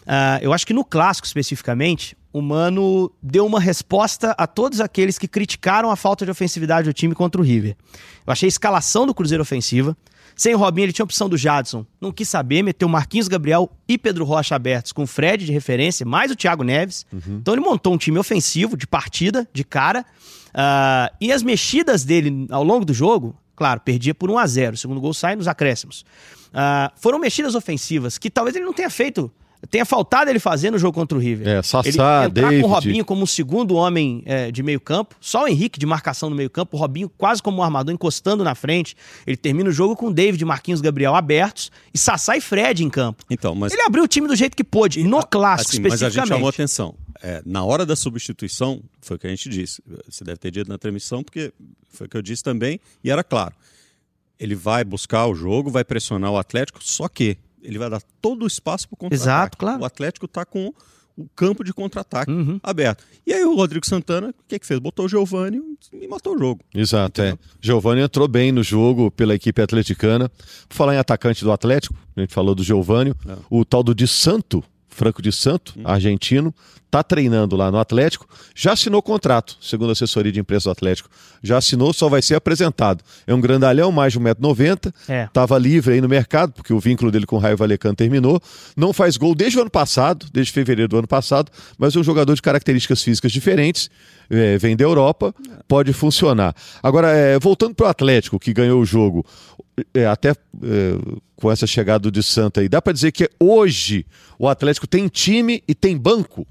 Uh, 0.02 0.42
eu 0.42 0.52
acho 0.52 0.66
que 0.66 0.72
no 0.72 0.84
clássico 0.84 1.26
especificamente, 1.26 2.16
o 2.32 2.42
Mano 2.42 3.12
deu 3.22 3.46
uma 3.46 3.60
resposta 3.60 4.32
a 4.32 4.46
todos 4.46 4.80
aqueles 4.80 5.16
que 5.16 5.28
criticaram 5.28 5.90
a 5.90 5.96
falta 5.96 6.24
de 6.24 6.30
ofensividade 6.30 6.88
do 6.88 6.92
time 6.92 7.14
contra 7.14 7.40
o 7.40 7.44
River. 7.44 7.76
Eu 8.26 8.32
achei 8.32 8.46
a 8.46 8.48
escalação 8.48 9.06
do 9.06 9.14
Cruzeiro 9.14 9.42
ofensiva. 9.42 9.96
Sem 10.36 10.54
Robinho, 10.54 10.86
ele 10.86 10.92
tinha 10.92 11.04
a 11.04 11.06
opção 11.06 11.28
do 11.28 11.36
Jadson. 11.36 11.84
Não 12.00 12.12
quis 12.12 12.28
saber, 12.28 12.62
meteu 12.62 12.88
Marquinhos 12.88 13.28
Gabriel 13.28 13.70
e 13.88 13.98
Pedro 13.98 14.24
Rocha 14.24 14.54
abertos, 14.54 14.92
com 14.92 15.02
o 15.02 15.06
Fred 15.06 15.44
de 15.44 15.52
referência, 15.52 16.04
mais 16.06 16.30
o 16.30 16.36
Thiago 16.36 16.62
Neves. 16.62 17.06
Uhum. 17.12 17.38
Então 17.40 17.54
ele 17.54 17.62
montou 17.62 17.94
um 17.94 17.98
time 17.98 18.18
ofensivo, 18.18 18.76
de 18.76 18.86
partida, 18.86 19.48
de 19.52 19.64
cara. 19.64 20.04
Uh, 20.48 21.14
e 21.20 21.32
as 21.32 21.42
mexidas 21.42 22.04
dele 22.04 22.46
ao 22.50 22.62
longo 22.62 22.84
do 22.84 22.92
jogo, 22.92 23.36
claro, 23.56 23.80
perdia 23.80 24.14
por 24.14 24.30
1 24.30 24.38
a 24.38 24.46
0 24.46 24.74
O 24.74 24.76
segundo 24.76 25.00
gol 25.00 25.14
sai 25.14 25.36
nos 25.36 25.48
acréscimos. 25.48 26.04
Uh, 26.52 26.92
foram 26.96 27.18
mexidas 27.18 27.54
ofensivas 27.54 28.18
que 28.18 28.30
talvez 28.30 28.54
ele 28.56 28.64
não 28.64 28.74
tenha 28.74 28.90
feito 28.90 29.32
tenha 29.70 29.84
faltado 29.84 30.30
ele 30.30 30.38
fazer 30.38 30.70
no 30.70 30.78
jogo 30.78 30.94
contra 30.94 31.16
o 31.16 31.20
River. 31.20 31.46
É, 31.46 31.62
Sassá, 31.62 31.88
ele 31.88 31.96
entrar 31.96 32.28
David. 32.30 32.62
com 32.62 32.68
o 32.68 32.70
Robinho 32.70 33.04
como 33.04 33.24
o 33.24 33.26
segundo 33.26 33.74
homem 33.74 34.22
é, 34.26 34.50
de 34.50 34.62
meio 34.62 34.80
campo, 34.80 35.14
só 35.20 35.44
o 35.44 35.48
Henrique 35.48 35.78
de 35.78 35.86
marcação 35.86 36.28
no 36.28 36.36
meio 36.36 36.50
campo, 36.50 36.76
o 36.76 36.80
Robinho 36.80 37.08
quase 37.08 37.42
como 37.42 37.58
um 37.58 37.62
armador 37.62 37.94
encostando 37.94 38.42
na 38.42 38.54
frente. 38.54 38.96
Ele 39.26 39.36
termina 39.36 39.70
o 39.70 39.72
jogo 39.72 39.96
com 39.96 40.06
o 40.06 40.12
David, 40.12 40.44
Marquinhos, 40.44 40.80
Gabriel 40.80 41.14
abertos 41.14 41.70
e 41.94 41.98
Sassá 41.98 42.36
e 42.36 42.40
Fred 42.40 42.84
em 42.84 42.90
campo. 42.90 43.24
Então, 43.30 43.54
mas... 43.54 43.72
Ele 43.72 43.82
abriu 43.82 44.04
o 44.04 44.08
time 44.08 44.26
do 44.26 44.34
jeito 44.34 44.56
que 44.56 44.64
pôde, 44.64 45.02
no 45.04 45.24
clássico 45.24 45.70
assim, 45.70 45.82
especificamente. 45.82 46.02
Mas 46.02 46.02
a 46.02 46.20
gente 46.20 46.28
chamou 46.28 46.48
atenção. 46.48 46.94
É, 47.22 47.40
na 47.46 47.64
hora 47.64 47.86
da 47.86 47.94
substituição, 47.94 48.82
foi 49.00 49.16
o 49.16 49.18
que 49.18 49.26
a 49.28 49.30
gente 49.30 49.48
disse. 49.48 49.80
Você 50.08 50.24
deve 50.24 50.38
ter 50.38 50.50
dito 50.50 50.68
na 50.68 50.76
transmissão, 50.76 51.22
porque 51.22 51.52
foi 51.88 52.06
o 52.08 52.10
que 52.10 52.16
eu 52.16 52.22
disse 52.22 52.42
também, 52.42 52.80
e 53.04 53.10
era 53.10 53.22
claro. 53.22 53.54
Ele 54.40 54.56
vai 54.56 54.82
buscar 54.82 55.26
o 55.26 55.34
jogo, 55.34 55.70
vai 55.70 55.84
pressionar 55.84 56.32
o 56.32 56.36
Atlético, 56.36 56.82
só 56.82 57.06
que 57.08 57.38
ele 57.62 57.78
vai 57.78 57.88
dar 57.88 58.02
todo 58.20 58.42
o 58.42 58.46
espaço 58.46 58.88
para 58.88 58.94
o 58.94 58.98
contra-ataque. 58.98 59.28
Exato, 59.28 59.58
claro. 59.58 59.82
O 59.82 59.84
Atlético 59.84 60.26
está 60.26 60.44
com 60.44 60.72
o 61.16 61.28
campo 61.36 61.62
de 61.62 61.72
contra-ataque 61.72 62.30
uhum. 62.30 62.58
aberto. 62.62 63.04
E 63.26 63.32
aí 63.32 63.44
o 63.44 63.54
Rodrigo 63.54 63.86
Santana, 63.86 64.30
o 64.30 64.34
que, 64.48 64.58
que 64.58 64.66
fez? 64.66 64.80
Botou 64.80 65.06
o 65.06 65.08
Giovani 65.08 65.60
e 65.92 66.08
matou 66.08 66.34
o 66.34 66.38
jogo. 66.38 66.62
Exato, 66.74 67.22
é. 67.22 67.36
Giovani 67.60 68.00
entrou 68.00 68.26
bem 68.26 68.50
no 68.50 68.62
jogo 68.62 69.10
pela 69.10 69.34
equipe 69.34 69.60
atleticana. 69.60 70.30
Por 70.68 70.74
falar 70.74 70.94
em 70.94 70.98
atacante 70.98 71.44
do 71.44 71.52
Atlético, 71.52 71.94
a 72.16 72.20
gente 72.20 72.32
falou 72.32 72.54
do 72.54 72.64
Giovani, 72.64 73.10
é. 73.10 73.36
o 73.50 73.64
tal 73.64 73.82
do 73.82 73.94
Di 73.94 74.06
Santo, 74.06 74.64
Franco 74.92 75.22
de 75.22 75.32
Santo, 75.32 75.74
hum. 75.76 75.82
argentino, 75.84 76.54
está 76.92 77.02
treinando 77.02 77.56
lá 77.56 77.70
no 77.70 77.78
Atlético, 77.78 78.28
já 78.54 78.74
assinou 78.74 79.00
contrato, 79.00 79.56
segundo 79.62 79.88
a 79.88 79.92
assessoria 79.92 80.30
de 80.30 80.38
imprensa 80.38 80.68
do 80.68 80.72
Atlético. 80.72 81.08
Já 81.42 81.56
assinou, 81.56 81.90
só 81.94 82.06
vai 82.06 82.20
ser 82.20 82.34
apresentado. 82.34 83.02
É 83.26 83.32
um 83.32 83.40
grandalhão, 83.40 83.90
mais 83.90 84.12
de 84.12 84.20
1,90m, 84.20 84.92
estava 85.26 85.56
é. 85.56 85.58
livre 85.58 85.94
aí 85.94 86.02
no 86.02 86.08
mercado, 86.08 86.52
porque 86.52 86.70
o 86.70 86.78
vínculo 86.78 87.10
dele 87.10 87.24
com 87.24 87.36
o 87.36 87.38
Raio 87.38 87.56
Valecano 87.56 87.96
terminou. 87.96 88.40
Não 88.76 88.92
faz 88.92 89.16
gol 89.16 89.34
desde 89.34 89.58
o 89.58 89.62
ano 89.62 89.70
passado, 89.70 90.26
desde 90.30 90.52
fevereiro 90.52 90.88
do 90.88 90.98
ano 90.98 91.08
passado, 91.08 91.50
mas 91.78 91.96
é 91.96 91.98
um 91.98 92.04
jogador 92.04 92.34
de 92.34 92.42
características 92.42 93.02
físicas 93.02 93.32
diferentes, 93.32 93.88
é, 94.32 94.56
vem 94.56 94.74
da 94.74 94.82
Europa, 94.82 95.34
pode 95.68 95.92
funcionar. 95.92 96.54
Agora, 96.82 97.10
é, 97.10 97.38
voltando 97.38 97.74
para 97.74 97.86
o 97.86 97.88
Atlético, 97.90 98.38
que 98.38 98.54
ganhou 98.54 98.80
o 98.80 98.84
jogo, 98.84 99.24
é, 99.92 100.06
até 100.06 100.30
é, 100.30 100.34
com 101.36 101.50
essa 101.50 101.66
chegada 101.66 102.10
de 102.10 102.22
Santa 102.22 102.62
aí, 102.62 102.68
dá 102.68 102.80
para 102.80 102.94
dizer 102.94 103.12
que 103.12 103.28
hoje 103.38 104.06
o 104.38 104.48
Atlético 104.48 104.86
tem 104.86 105.06
time 105.06 105.62
e 105.68 105.74
tem 105.74 105.96
banco? 105.96 106.46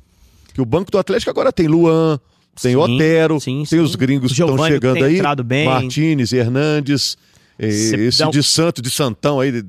Que 0.54 0.62
o 0.62 0.66
banco 0.66 0.92
do 0.92 1.00
Atlético 1.00 1.32
agora 1.32 1.52
tem 1.52 1.68
Luan, 1.68 2.20
tem 2.62 2.74
sim, 2.74 2.78
Otero, 2.78 3.40
sim, 3.40 3.58
tem 3.58 3.66
sim. 3.66 3.80
os 3.80 3.96
gringos 3.96 4.32
que 4.32 4.42
estão 4.42 4.58
chegando 4.68 5.04
aí, 5.04 5.20
Martinez, 5.66 6.34
Hernandes, 6.34 7.18
esse 7.58 7.98
de 8.32 8.44
Santo, 8.44 8.82
de 8.82 8.92
Santão 8.92 9.40
aí, 9.40 9.64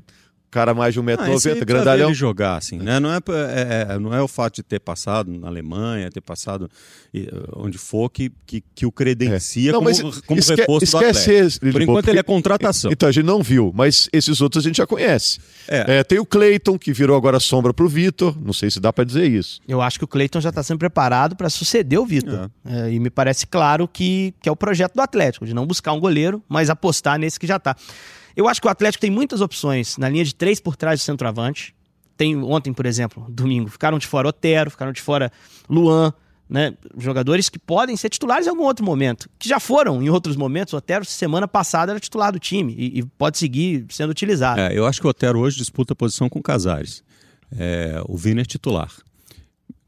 cara 0.53 0.73
mais 0.73 0.93
de 0.93 1.01
1,90m, 1.01 1.61
ah, 1.61 1.65
grandalhão. 1.65 2.09
Ele 2.09 2.15
jogar, 2.15 2.57
assim, 2.57 2.77
né? 2.77 2.99
Não 2.99 3.11
é, 3.11 3.17
é, 3.17 3.87
é, 3.89 3.99
não 3.99 4.13
é 4.13 4.21
o 4.21 4.27
fato 4.27 4.55
de 4.55 4.63
ter 4.63 4.79
passado 4.79 5.31
na 5.31 5.47
Alemanha, 5.47 6.11
ter 6.11 6.21
passado 6.21 6.69
onde 7.55 7.77
for, 7.77 8.09
que, 8.09 8.31
que, 8.45 8.63
que 8.73 8.85
o 8.85 8.91
credencia 8.91 9.69
é. 9.69 9.73
não, 9.73 9.79
como, 9.79 10.21
como 10.23 10.39
esque, 10.39 10.55
reforço 10.55 10.83
esquece 10.83 11.29
do 11.29 11.35
esse, 11.35 11.59
Por 11.71 11.81
enquanto 11.81 12.07
ele 12.07 12.19
é 12.19 12.23
contratação. 12.23 12.91
Então 12.91 13.09
a 13.09 13.11
gente 13.11 13.25
não 13.25 13.41
viu, 13.41 13.71
mas 13.73 14.07
esses 14.13 14.41
outros 14.41 14.63
a 14.63 14.67
gente 14.67 14.77
já 14.77 14.87
conhece. 14.87 15.39
É. 15.67 15.99
É, 15.99 16.03
tem 16.03 16.19
o 16.19 16.25
Cleiton, 16.25 16.77
que 16.77 16.93
virou 16.93 17.17
agora 17.17 17.39
sombra 17.39 17.73
para 17.73 17.85
o 17.85 17.89
Vitor, 17.89 18.35
não 18.39 18.53
sei 18.53 18.69
se 18.69 18.79
dá 18.79 18.93
para 18.93 19.03
dizer 19.03 19.29
isso. 19.29 19.59
Eu 19.67 19.81
acho 19.81 19.97
que 19.97 20.05
o 20.05 20.07
Cleiton 20.07 20.39
já 20.39 20.49
está 20.49 20.61
sendo 20.61 20.77
preparado 20.79 21.35
para 21.35 21.49
suceder 21.49 21.99
o 21.99 22.05
Vitor. 22.05 22.49
É. 22.65 22.87
É, 22.87 22.91
e 22.91 22.99
me 22.99 23.09
parece 23.09 23.47
claro 23.47 23.87
que, 23.87 24.33
que 24.41 24.49
é 24.49 24.51
o 24.51 24.55
projeto 24.55 24.93
do 24.93 25.01
Atlético, 25.01 25.45
de 25.45 25.53
não 25.53 25.65
buscar 25.65 25.93
um 25.93 25.99
goleiro, 25.99 26.41
mas 26.47 26.69
apostar 26.69 27.17
nesse 27.17 27.39
que 27.39 27.47
já 27.47 27.57
está. 27.57 27.75
Eu 28.35 28.47
acho 28.47 28.61
que 28.61 28.67
o 28.67 28.69
Atlético 28.69 29.01
tem 29.01 29.11
muitas 29.11 29.41
opções 29.41 29.97
na 29.97 30.09
linha 30.09 30.23
de 30.23 30.33
três 30.33 30.59
por 30.59 30.75
trás 30.75 30.99
do 30.99 31.03
centroavante. 31.03 31.75
Tem 32.15 32.35
ontem, 32.37 32.73
por 32.73 32.85
exemplo, 32.85 33.25
domingo, 33.29 33.69
ficaram 33.69 33.97
de 33.97 34.07
fora 34.07 34.27
Otero, 34.27 34.69
ficaram 34.69 34.91
de 34.91 35.01
fora 35.01 35.31
Luan, 35.67 36.13
né? 36.47 36.75
Jogadores 36.97 37.49
que 37.49 37.57
podem 37.57 37.97
ser 37.97 38.09
titulares 38.09 38.45
em 38.45 38.49
algum 38.49 38.63
outro 38.63 38.85
momento, 38.85 39.29
que 39.39 39.49
já 39.49 39.59
foram 39.59 40.01
em 40.01 40.09
outros 40.09 40.35
momentos. 40.35 40.73
O 40.73 40.77
Otero, 40.77 41.03
semana 41.05 41.47
passada, 41.47 41.91
era 41.91 41.99
titular 41.99 42.31
do 42.31 42.39
time 42.39 42.75
e, 42.77 42.99
e 42.99 43.03
pode 43.03 43.37
seguir 43.37 43.85
sendo 43.89 44.11
utilizado. 44.11 44.59
É, 44.59 44.77
eu 44.77 44.85
acho 44.85 45.01
que 45.01 45.07
o 45.07 45.09
Otero 45.09 45.39
hoje 45.39 45.57
disputa 45.57 45.93
a 45.93 45.95
posição 45.95 46.29
com 46.29 46.39
o 46.39 46.43
Casares. 46.43 47.03
É, 47.57 48.01
o 48.07 48.15
Vina 48.17 48.41
é 48.41 48.45
titular. 48.45 48.91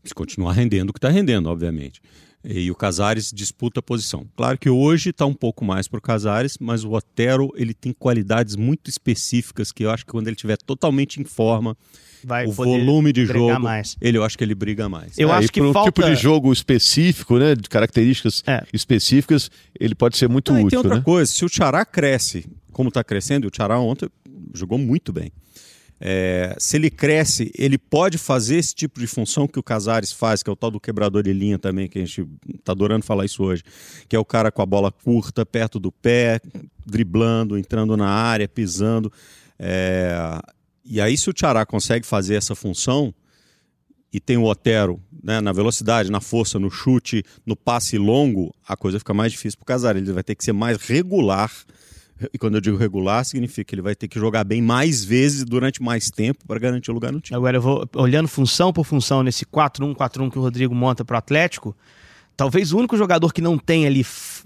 Se 0.03 0.13
continuar 0.13 0.53
rendendo 0.53 0.89
o 0.89 0.93
que 0.93 0.97
está 0.97 1.09
rendendo, 1.09 1.49
obviamente. 1.49 2.01
E 2.47 2.69
o 2.69 2.75
Casares 2.75 3.31
disputa 3.33 3.79
a 3.79 3.83
posição. 3.83 4.27
Claro 4.35 4.57
que 4.57 4.69
hoje 4.69 5.09
está 5.09 5.25
um 5.25 5.33
pouco 5.33 5.65
mais 5.65 5.87
para 5.87 5.97
o 5.97 6.01
Casares, 6.01 6.57
mas 6.59 6.83
o 6.83 6.91
Otero 6.91 7.51
ele 7.55 7.73
tem 7.73 7.91
qualidades 7.91 8.55
muito 8.55 8.89
específicas 8.89 9.71
que 9.71 9.83
eu 9.83 9.89
acho 9.89 10.05
que 10.05 10.11
quando 10.11 10.27
ele 10.27 10.35
estiver 10.35 10.57
totalmente 10.57 11.19
em 11.19 11.23
forma, 11.23 11.75
Vai 12.23 12.45
o 12.47 12.51
volume 12.51 13.13
de 13.13 13.25
jogo, 13.25 13.59
mais. 13.59 13.95
ele 14.01 14.17
eu 14.17 14.23
acho 14.23 14.37
que 14.37 14.43
ele 14.43 14.55
briga 14.55 14.89
mais. 14.89 15.17
Eu 15.17 15.29
é, 15.29 15.33
acho 15.33 15.51
que 15.51 15.59
para 15.59 15.69
um 15.69 15.73
falta... 15.73 15.91
tipo 15.91 16.07
de 16.07 16.15
jogo 16.15 16.51
específico, 16.51 17.37
né, 17.37 17.55
de 17.55 17.69
características 17.69 18.43
é. 18.47 18.63
específicas, 18.73 19.49
ele 19.79 19.93
pode 19.93 20.17
ser 20.17 20.27
muito 20.27 20.51
útil. 20.51 20.67
E 20.67 20.69
tem 20.69 20.77
outra 20.77 20.95
né? 20.95 21.01
coisa, 21.01 21.31
se 21.31 21.45
o 21.45 21.49
Xará 21.49 21.85
cresce, 21.85 22.45
como 22.71 22.89
está 22.89 23.03
crescendo, 23.03 23.47
o 23.47 23.51
Xará 23.55 23.79
ontem 23.79 24.09
jogou 24.53 24.77
muito 24.77 25.13
bem. 25.13 25.31
É, 25.99 26.55
se 26.59 26.75
ele 26.75 26.89
cresce, 26.89 27.51
ele 27.57 27.77
pode 27.77 28.17
fazer 28.17 28.57
esse 28.57 28.75
tipo 28.75 28.99
de 28.99 29.07
função 29.07 29.47
que 29.47 29.57
o 29.57 29.63
Casares 29.63 30.11
faz, 30.11 30.43
que 30.43 30.49
é 30.49 30.53
o 30.53 30.55
tal 30.55 30.69
do 30.69 30.79
quebrador 30.79 31.23
de 31.23 31.31
linha 31.31 31.57
também, 31.57 31.87
que 31.87 31.99
a 31.99 32.05
gente 32.05 32.27
está 32.53 32.73
adorando 32.73 33.05
falar 33.05 33.25
isso 33.25 33.43
hoje, 33.43 33.63
que 34.09 34.15
é 34.15 34.19
o 34.19 34.25
cara 34.25 34.51
com 34.51 34.61
a 34.61 34.65
bola 34.65 34.91
curta, 34.91 35.45
perto 35.45 35.79
do 35.79 35.91
pé, 35.91 36.41
driblando, 36.85 37.57
entrando 37.57 37.95
na 37.95 38.09
área, 38.09 38.47
pisando. 38.47 39.11
É, 39.57 40.39
e 40.83 40.99
aí, 40.99 41.17
se 41.17 41.29
o 41.29 41.33
Tiará 41.33 41.65
consegue 41.65 42.05
fazer 42.05 42.35
essa 42.35 42.53
função 42.55 43.13
e 44.11 44.19
tem 44.19 44.37
o 44.37 44.43
Otero 44.43 45.01
né, 45.23 45.41
na 45.41 45.51
velocidade, 45.51 46.11
na 46.11 46.21
força, 46.21 46.59
no 46.59 46.69
chute, 46.69 47.23
no 47.45 47.55
passe 47.55 47.97
longo, 47.97 48.53
a 48.67 48.77
coisa 48.77 48.99
fica 48.99 49.13
mais 49.13 49.31
difícil 49.31 49.57
para 49.57 49.63
o 49.63 49.65
Casares. 49.65 50.01
Ele 50.01 50.13
vai 50.13 50.23
ter 50.23 50.35
que 50.35 50.43
ser 50.43 50.53
mais 50.53 50.77
regular 50.77 51.51
e 52.33 52.37
quando 52.37 52.55
eu 52.55 52.61
digo 52.61 52.77
regular, 52.77 53.25
significa 53.25 53.65
que 53.65 53.75
ele 53.75 53.81
vai 53.81 53.93
ter 53.93 54.07
que 54.07 54.17
jogar 54.17 54.43
bem 54.43 54.61
mais 54.61 55.03
vezes 55.03 55.43
durante 55.43 55.81
mais 55.81 56.09
tempo 56.09 56.45
para 56.47 56.57
garantir 56.59 56.89
o 56.89 56.93
lugar 56.93 57.11
no 57.11 57.19
time. 57.19 57.35
Agora, 57.35 57.57
eu 57.57 57.61
vou 57.61 57.89
olhando 57.95 58.27
função 58.27 58.71
por 58.71 58.85
função 58.85 59.21
nesse 59.21 59.45
4-1-4-1 59.45 60.31
que 60.31 60.39
o 60.39 60.41
Rodrigo 60.41 60.73
monta 60.73 61.03
para 61.03 61.15
o 61.15 61.17
Atlético. 61.17 61.75
Talvez 62.37 62.71
o 62.71 62.77
único 62.77 62.95
jogador 62.97 63.33
que 63.33 63.41
não 63.41 63.57
tem 63.57 63.85
ali 63.85 64.05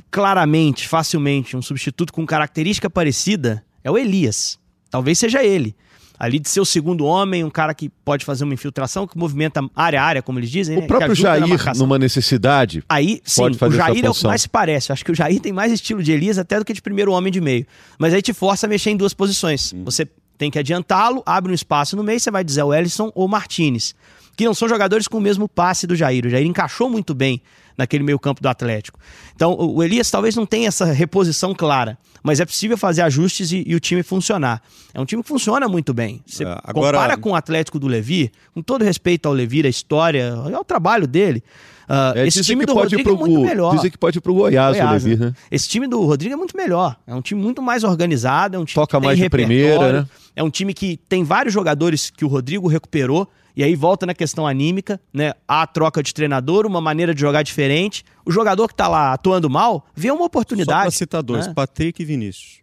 claramente, 0.10 0.88
facilmente, 0.88 1.56
um 1.56 1.62
substituto 1.62 2.12
com 2.12 2.26
característica 2.26 2.90
parecida 2.90 3.64
é 3.84 3.92
o 3.92 3.98
Elias. 3.98 4.60
Talvez 4.90 5.20
seja 5.20 5.44
ele 5.44 5.76
ali 6.20 6.38
de 6.38 6.50
ser 6.50 6.60
o 6.60 6.66
segundo 6.66 7.06
homem, 7.06 7.46
um 7.46 7.50
cara 7.50 7.74
que 7.74 7.88
pode 7.88 8.26
fazer 8.26 8.44
uma 8.44 8.54
infiltração, 8.54 9.08
que 9.08 9.18
movimenta 9.18 9.62
área 9.74 10.02
a 10.02 10.06
área, 10.06 10.22
como 10.22 10.38
eles 10.38 10.52
dizem. 10.52 10.78
O 10.78 10.82
né? 10.82 10.88
próprio 10.88 11.16
Jair, 11.16 11.46
numa 11.78 11.98
necessidade, 11.98 12.84
aí 12.90 13.22
sim, 13.24 13.42
pode 13.42 13.58
fazer 13.58 13.76
o 13.76 13.78
Jair 13.78 14.06
é 14.06 14.10
o 14.10 14.14
que 14.14 14.28
mais 14.28 14.42
se 14.42 14.50
parece. 14.50 14.92
Acho 14.92 15.06
que 15.06 15.12
o 15.12 15.16
Jair 15.16 15.40
tem 15.40 15.54
mais 15.54 15.72
estilo 15.72 16.04
de 16.04 16.12
Elias 16.12 16.38
até 16.38 16.60
do 16.60 16.66
que 16.66 16.74
de 16.74 16.82
primeiro 16.82 17.14
homem 17.14 17.32
de 17.32 17.40
meio. 17.40 17.66
Mas 17.98 18.14
aí 18.14 18.22
te 18.22 18.34
força 18.34 18.68
a 18.68 18.70
mexer 18.70 18.90
em 18.90 18.98
duas 18.98 19.14
posições. 19.14 19.74
Hum. 19.74 19.84
Você 19.86 20.06
tem 20.38 20.52
que 20.52 20.60
adiantá-lo, 20.60 21.24
abre 21.26 21.52
um 21.52 21.56
espaço 21.56 21.96
no 21.96 22.04
meio, 22.04 22.20
você 22.20 22.30
vai 22.30 22.44
dizer 22.44 22.64
o 22.64 22.74
Ellison 22.74 23.12
ou 23.16 23.26
o 23.26 23.30
Martinez 23.30 23.96
que 24.40 24.46
não 24.46 24.54
são 24.54 24.70
jogadores 24.70 25.06
com 25.06 25.18
o 25.18 25.22
mesmo 25.22 25.50
passe 25.50 25.86
do 25.86 25.98
Jair. 25.98 26.26
O 26.26 26.30
Jair 26.30 26.48
encaixou 26.48 26.90
muito 26.90 27.14
bem 27.14 27.42
naquele 27.80 28.04
meio 28.04 28.20
campo 28.20 28.42
do 28.42 28.48
Atlético. 28.48 29.00
Então, 29.34 29.56
o 29.58 29.82
Elias 29.82 30.12
talvez 30.12 30.36
não 30.36 30.46
tenha 30.46 30.68
essa 30.68 30.86
reposição 30.86 31.56
clara, 31.56 31.98
mas 32.22 32.40
é 32.40 32.46
possível 32.46 32.78
fazer 32.78 33.02
ajustes 33.02 33.52
e, 33.52 33.64
e 33.66 33.74
o 33.74 33.80
time 33.80 34.04
funcionar. 34.04 34.62
É 34.94 35.00
um 35.00 35.06
time 35.06 35.24
que 35.24 35.30
funciona 35.30 35.68
muito 35.68 35.94
bem. 35.94 36.22
Você 36.26 36.44
é, 36.44 36.58
agora... 36.64 36.98
compara 36.98 37.18
com 37.18 37.32
o 37.32 37.36
Atlético 37.36 37.80
do 37.80 37.88
Levi, 37.88 38.32
com 38.54 38.62
todo 38.62 38.84
respeito 38.84 39.28
ao 39.28 39.34
Levi, 39.34 39.66
a 39.66 39.70
história, 39.70 40.34
ao 40.34 40.66
trabalho 40.66 41.08
dele. 41.08 41.42
Uh, 41.90 42.20
é, 42.20 42.28
esse 42.28 42.44
time 42.44 42.68
do 42.68 42.74
Rodrigo 42.76 43.04
pro, 43.04 43.14
é 43.16 43.18
muito 43.18 43.42
melhor. 43.42 43.76
Dizem 43.76 43.90
que 43.90 43.98
pode 43.98 44.20
ir 44.20 44.22
pro 44.22 44.32
Goiás, 44.32 44.78
Goiás 44.78 45.04
o 45.04 45.08
Levi, 45.08 45.20
né? 45.20 45.34
Esse 45.50 45.68
time 45.68 45.88
do 45.88 46.00
Rodrigo 46.06 46.36
é 46.36 46.38
muito 46.38 46.56
melhor. 46.56 46.96
É 47.08 47.16
um 47.16 47.22
time 47.22 47.42
muito 47.42 47.64
mais 47.64 47.84
organizado, 47.84 48.56
é 48.56 48.60
um 48.60 48.66
time 48.66 48.76
Toca 48.76 49.00
que 49.00 49.06
mais 49.06 49.18
de 49.18 49.28
primeira, 49.28 50.02
né? 50.02 50.08
É 50.36 50.44
um 50.44 50.52
time 50.52 50.72
que 50.72 50.98
tem 51.10 51.24
vários 51.24 51.52
jogadores 51.52 52.12
que 52.12 52.24
o 52.24 52.28
Rodrigo 52.28 52.68
recuperou. 52.68 53.28
E 53.56 53.64
aí 53.64 53.76
volta 53.76 54.06
na 54.06 54.14
questão 54.14 54.46
anímica, 54.46 55.02
né? 55.12 55.34
Há 55.48 55.66
troca 55.66 56.04
de 56.04 56.14
treinador, 56.14 56.68
uma 56.68 56.80
maneira 56.80 57.14
de 57.14 57.20
jogar 57.20 57.42
diferente. 57.42 58.06
O 58.24 58.32
jogador 58.32 58.68
que 58.68 58.76
tá 58.76 58.88
lá 58.88 59.12
atuando 59.12 59.50
mal, 59.50 59.86
vê 59.96 60.12
uma 60.12 60.26
oportunidade. 60.26 60.80
Só 60.80 60.84
pra 60.84 60.92
citar 60.92 61.24
dois, 61.24 61.48
né? 61.48 61.54
Patrick 61.56 62.02
e 62.02 62.06
Vinícius. 62.06 62.60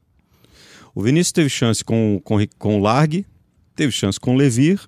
O 0.95 1.03
Vinícius 1.03 1.33
teve 1.33 1.51
chance 1.51 1.85
com, 1.85 2.21
com, 2.25 2.39
com 2.59 2.79
o 2.79 2.81
Largue, 2.81 3.27
teve 3.75 3.93
chance 3.93 4.19
com 4.19 4.35
o 4.35 4.39
Levir 4.39 4.81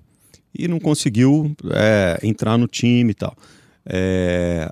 e 0.57 0.67
não 0.67 0.79
conseguiu 0.79 1.55
é, 1.71 2.17
entrar 2.23 2.57
no 2.57 2.67
time 2.67 3.11
e 3.11 3.13
tal. 3.13 3.35
É... 3.89 4.71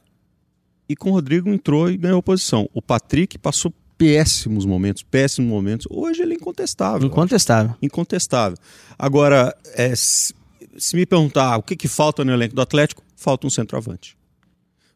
E 0.88 0.95
com 0.95 1.10
o 1.10 1.13
Rodrigo 1.13 1.49
entrou 1.49 1.89
e 1.89 1.97
ganhou 1.97 2.23
posição. 2.23 2.69
O 2.73 2.82
Patrick 2.82 3.38
passou 3.38 3.73
péssimos 3.97 4.65
momentos, 4.65 5.03
péssimos 5.03 5.49
momentos. 5.49 5.88
Hoje 5.89 6.21
ele 6.21 6.34
é 6.34 6.36
incontestável. 6.36 7.08
Incontestável. 7.08 7.75
Incontestável. 7.82 8.58
Agora, 8.97 9.56
é, 9.73 9.93
se, 9.95 10.34
se, 10.77 10.95
me 10.95 11.06
perguntar 11.06 11.58
o 11.58 11.63
que, 11.63 11.75
que 11.75 11.88
falta 11.88 12.23
no 12.23 12.32
elenco 12.32 12.56
do 12.56 12.62
Atlético, 12.62 13.03
falta 13.15 13.47
um 13.47 13.49
centroavante. 13.49 14.15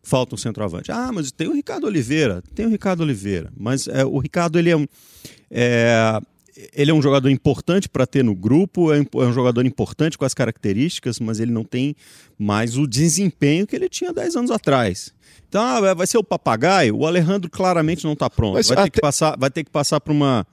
Falta 0.04 0.36
um 0.36 0.38
centroavante. 0.38 0.92
Ah, 0.92 1.12
mas 1.12 1.32
tem 1.32 1.48
o 1.48 1.54
Ricardo 1.54 1.86
Oliveira. 1.86 2.42
Tem 2.56 2.66
o 2.66 2.70
Ricardo 2.70 3.02
Oliveira. 3.02 3.52
Mas 3.58 3.88
é, 3.88 4.06
o 4.06 4.20
Ricardo, 4.20 4.58
ele 4.58 4.70
é 4.70 4.78
um. 4.78 4.88
É, 5.50 6.20
ele 6.74 6.92
é 6.92 6.94
um 6.94 7.02
jogador 7.02 7.30
importante 7.30 7.90
para 7.90 8.06
ter 8.06 8.24
no 8.24 8.36
grupo, 8.36 8.94
é 8.94 9.00
um 9.00 9.30
é 9.30 9.32
jogador 9.32 9.66
importante 9.66 10.18
com 10.18 10.26
as 10.26 10.34
características, 10.34 11.20
mas 11.20 11.40
ele 11.40 11.52
não 11.52 11.64
tem 11.64 11.96
mais 12.38 12.78
o 12.78 12.88
desempenho 12.88 13.66
que 13.66 13.76
ele 13.76 13.90
tinha 13.90 14.14
10 14.14 14.36
anos 14.36 14.52
atrás. 14.52 15.14
Então, 15.48 15.62
ah, 15.62 15.94
vai 15.94 16.08
ser 16.08 16.18
o 16.18 16.24
papagaio? 16.24 16.96
O 16.96 17.06
Alejandro 17.06 17.50
claramente 17.50 18.06
não 18.06 18.14
está 18.14 18.30
pronto. 18.30 18.54
Mas 18.54 18.68
vai, 18.68 18.78
ter 18.78 18.82
até... 18.84 18.90
que 18.92 19.02
passar, 19.02 19.38
vai 19.38 19.50
ter 19.50 19.64
que 19.64 19.72
passar 19.72 20.00
por 20.00 20.12
uma, 20.12 20.46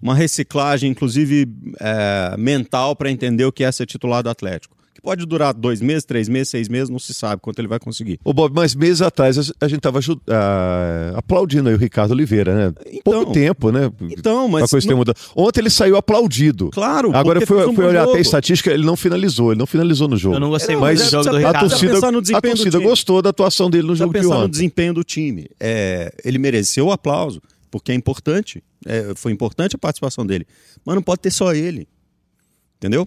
uma 0.00 0.14
reciclagem, 0.14 0.90
inclusive 0.90 1.48
é, 1.80 2.36
mental, 2.36 2.94
para 2.94 3.10
entender 3.10 3.44
o 3.44 3.52
que 3.52 3.64
é 3.64 3.72
ser 3.72 3.86
titular 3.86 4.22
do 4.22 4.30
Atlético 4.30 4.76
pode 5.04 5.26
durar 5.26 5.52
dois 5.52 5.82
meses, 5.82 6.04
três 6.04 6.28
meses, 6.30 6.48
seis 6.48 6.66
meses, 6.66 6.88
não 6.88 6.98
se 6.98 7.12
sabe 7.12 7.42
quanto 7.42 7.58
ele 7.58 7.68
vai 7.68 7.78
conseguir. 7.78 8.18
Ô 8.24 8.32
Bob, 8.32 8.54
mas 8.54 8.74
meses 8.74 9.02
atrás 9.02 9.38
a 9.60 9.68
gente 9.68 9.78
estava 9.78 9.98
uh, 9.98 10.20
ah, 10.30 11.12
aplaudindo 11.16 11.68
aí 11.68 11.74
o 11.74 11.78
Ricardo 11.78 12.12
Oliveira, 12.12 12.54
né? 12.54 12.74
Então, 12.86 13.12
Pouco 13.12 13.32
tempo, 13.32 13.70
né? 13.70 13.92
Então, 14.00 14.48
mas... 14.48 14.70
coisa 14.70 14.88
não... 14.88 14.96
mudado. 14.96 15.16
Ontem 15.36 15.60
ele 15.60 15.70
saiu 15.70 15.96
aplaudido. 15.96 16.70
Claro. 16.70 17.14
Agora 17.14 17.46
foi, 17.46 17.68
um 17.68 17.74
foi 17.74 17.84
olhar 17.84 18.04
até 18.04 18.16
a 18.16 18.20
estatística, 18.20 18.70
ele 18.70 18.84
não 18.84 18.96
finalizou, 18.96 19.52
ele 19.52 19.58
não 19.58 19.66
finalizou 19.66 20.08
no 20.08 20.16
jogo. 20.16 20.36
Eu 20.36 20.40
não 20.40 20.48
gostei 20.48 20.74
muito 20.74 21.02
do 21.02 21.10
jogo 21.10 21.30
do 21.30 21.36
Ricardo. 21.36 21.56
A 21.56 21.60
torcida, 21.60 21.98
a 22.38 22.40
torcida 22.40 22.78
gostou 22.78 23.20
da 23.20 23.28
atuação 23.28 23.68
dele 23.68 23.86
no 23.86 23.94
jogo 23.94 24.18
de 24.18 24.26
ontem. 24.26 24.40
no 24.40 24.48
desempenho 24.48 24.94
do 24.94 25.04
time. 25.04 25.46
É, 25.60 26.14
ele 26.24 26.38
mereceu 26.38 26.86
o 26.86 26.92
aplauso, 26.92 27.42
porque 27.70 27.92
é 27.92 27.94
importante. 27.94 28.64
É, 28.86 29.12
foi 29.14 29.32
importante 29.32 29.76
a 29.76 29.78
participação 29.78 30.24
dele. 30.24 30.46
Mas 30.84 30.94
não 30.94 31.02
pode 31.02 31.20
ter 31.20 31.30
só 31.30 31.52
ele. 31.52 31.86
Entendeu? 32.78 33.06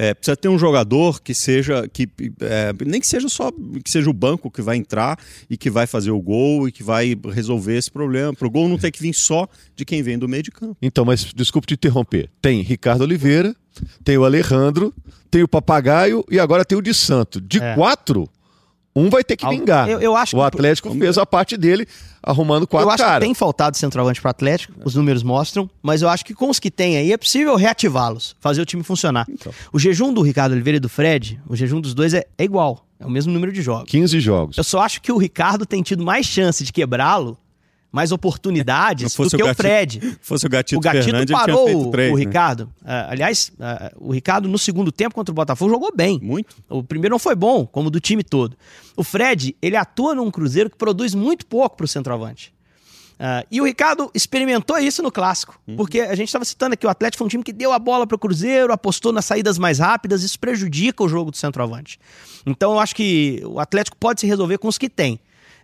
É, 0.00 0.14
precisa 0.14 0.36
ter 0.36 0.48
um 0.48 0.56
jogador 0.56 1.20
que 1.20 1.34
seja 1.34 1.88
que 1.88 2.08
é, 2.40 2.72
nem 2.86 3.00
que 3.00 3.06
seja 3.06 3.28
só 3.28 3.50
que 3.82 3.90
seja 3.90 4.08
o 4.08 4.12
banco 4.12 4.48
que 4.48 4.62
vai 4.62 4.76
entrar 4.76 5.18
e 5.50 5.56
que 5.56 5.68
vai 5.68 5.88
fazer 5.88 6.12
o 6.12 6.22
gol 6.22 6.68
e 6.68 6.72
que 6.72 6.84
vai 6.84 7.16
resolver 7.32 7.76
esse 7.76 7.90
problema. 7.90 8.32
Para 8.32 8.46
o 8.46 8.50
gol 8.50 8.68
não 8.68 8.78
ter 8.78 8.92
que 8.92 9.02
vir 9.02 9.12
só 9.12 9.48
de 9.74 9.84
quem 9.84 10.00
vem 10.00 10.16
do 10.16 10.28
meio 10.28 10.44
de 10.44 10.52
campo. 10.52 10.76
Então, 10.80 11.04
mas 11.04 11.24
desculpe 11.34 11.66
te 11.66 11.74
interromper. 11.74 12.30
Tem 12.40 12.62
Ricardo 12.62 13.02
Oliveira, 13.02 13.56
tem 14.04 14.16
o 14.16 14.24
Alejandro, 14.24 14.94
tem 15.28 15.42
o 15.42 15.48
Papagaio 15.48 16.24
e 16.30 16.38
agora 16.38 16.64
tem 16.64 16.78
o 16.78 16.82
de 16.82 16.94
Santo. 16.94 17.40
De 17.40 17.58
é. 17.58 17.74
quatro, 17.74 18.30
um 18.98 19.10
vai 19.10 19.24
ter 19.24 19.36
que 19.36 19.48
vingar. 19.48 19.88
Eu, 19.88 20.00
eu 20.00 20.16
acho 20.16 20.36
o 20.36 20.42
Atlético 20.42 20.90
que... 20.90 20.98
fez 20.98 21.18
a 21.18 21.26
parte 21.26 21.56
dele 21.56 21.86
arrumando 22.22 22.66
quatro 22.66 22.88
caras. 22.88 23.00
Eu 23.00 23.04
acho 23.04 23.10
cara. 23.10 23.20
que 23.20 23.26
tem 23.26 23.34
faltado 23.34 23.76
centroavante 23.76 24.20
para 24.20 24.28
o 24.28 24.30
Atlético, 24.30 24.74
os 24.84 24.94
números 24.94 25.22
mostram, 25.22 25.68
mas 25.82 26.02
eu 26.02 26.08
acho 26.08 26.24
que 26.24 26.34
com 26.34 26.50
os 26.50 26.58
que 26.58 26.70
tem 26.70 26.96
aí 26.96 27.12
é 27.12 27.16
possível 27.16 27.56
reativá-los, 27.56 28.36
fazer 28.40 28.60
o 28.60 28.66
time 28.66 28.82
funcionar. 28.82 29.26
Então. 29.28 29.52
O 29.72 29.78
jejum 29.78 30.12
do 30.12 30.20
Ricardo 30.20 30.52
Oliveira 30.52 30.76
e 30.76 30.80
do 30.80 30.88
Fred, 30.88 31.40
o 31.48 31.56
jejum 31.56 31.80
dos 31.80 31.94
dois 31.94 32.14
é, 32.14 32.24
é 32.36 32.44
igual, 32.44 32.86
é 32.98 33.06
o 33.06 33.10
mesmo 33.10 33.32
número 33.32 33.52
de 33.52 33.62
jogos. 33.62 33.90
15 33.90 34.20
jogos. 34.20 34.58
Eu 34.58 34.64
só 34.64 34.80
acho 34.80 35.00
que 35.00 35.12
o 35.12 35.16
Ricardo 35.16 35.64
tem 35.64 35.82
tido 35.82 36.04
mais 36.04 36.26
chance 36.26 36.64
de 36.64 36.72
quebrá-lo 36.72 37.38
mais 37.90 38.12
oportunidades 38.12 39.14
do 39.14 39.28
que 39.28 39.36
o, 39.36 39.38
gatito, 39.38 39.50
o, 39.50 39.54
Fred. 39.54 40.18
Fosse 40.20 40.46
o 40.46 40.48
Gatito, 40.48 40.78
o 40.78 40.80
Gatito 40.80 41.04
Fernandes, 41.04 41.32
parou 41.32 41.90
três, 41.90 42.12
o, 42.12 42.16
né? 42.16 42.20
Ricardo. 42.20 42.60
Uh, 42.82 43.08
aliás, 43.08 43.50
uh, 43.58 44.08
o 44.08 44.12
Ricardo 44.12 44.48
no 44.48 44.58
segundo 44.58 44.92
tempo 44.92 45.14
contra 45.14 45.32
o 45.32 45.34
Botafogo 45.34 45.70
jogou 45.70 45.90
bem. 45.94 46.20
Muito. 46.22 46.56
O 46.68 46.82
primeiro 46.82 47.14
não 47.14 47.18
foi 47.18 47.34
bom, 47.34 47.66
como 47.66 47.90
do 47.90 48.00
time 48.00 48.22
todo. 48.22 48.56
O 48.96 49.02
Fred, 49.02 49.56
ele 49.62 49.76
atua 49.76 50.14
num 50.14 50.30
Cruzeiro 50.30 50.68
que 50.68 50.76
produz 50.76 51.14
muito 51.14 51.46
pouco 51.46 51.76
para 51.76 51.84
o 51.84 51.88
centroavante. 51.88 52.52
Uh, 53.18 53.42
e 53.50 53.60
o 53.60 53.64
Ricardo 53.64 54.08
experimentou 54.14 54.78
isso 54.78 55.02
no 55.02 55.10
clássico, 55.10 55.58
uhum. 55.66 55.74
porque 55.74 56.00
a 56.00 56.14
gente 56.14 56.28
estava 56.28 56.44
citando 56.44 56.74
aqui 56.74 56.86
o 56.86 56.88
Atlético 56.88 57.18
foi 57.18 57.26
um 57.26 57.28
time 57.28 57.42
que 57.42 57.52
deu 57.52 57.72
a 57.72 57.78
bola 57.78 58.06
para 58.06 58.14
o 58.14 58.18
Cruzeiro, 58.18 58.72
apostou 58.72 59.12
nas 59.12 59.24
saídas 59.24 59.58
mais 59.58 59.80
rápidas, 59.80 60.22
isso 60.22 60.38
prejudica 60.38 61.02
o 61.02 61.08
jogo 61.08 61.32
do 61.32 61.36
centroavante. 61.36 61.98
Então 62.46 62.74
eu 62.74 62.78
acho 62.78 62.94
que 62.94 63.42
o 63.44 63.58
Atlético 63.58 63.96
pode 63.96 64.20
se 64.20 64.26
resolver 64.26 64.58
com 64.58 64.68
os 64.68 64.78
que 64.78 64.88
tem. 64.88 65.18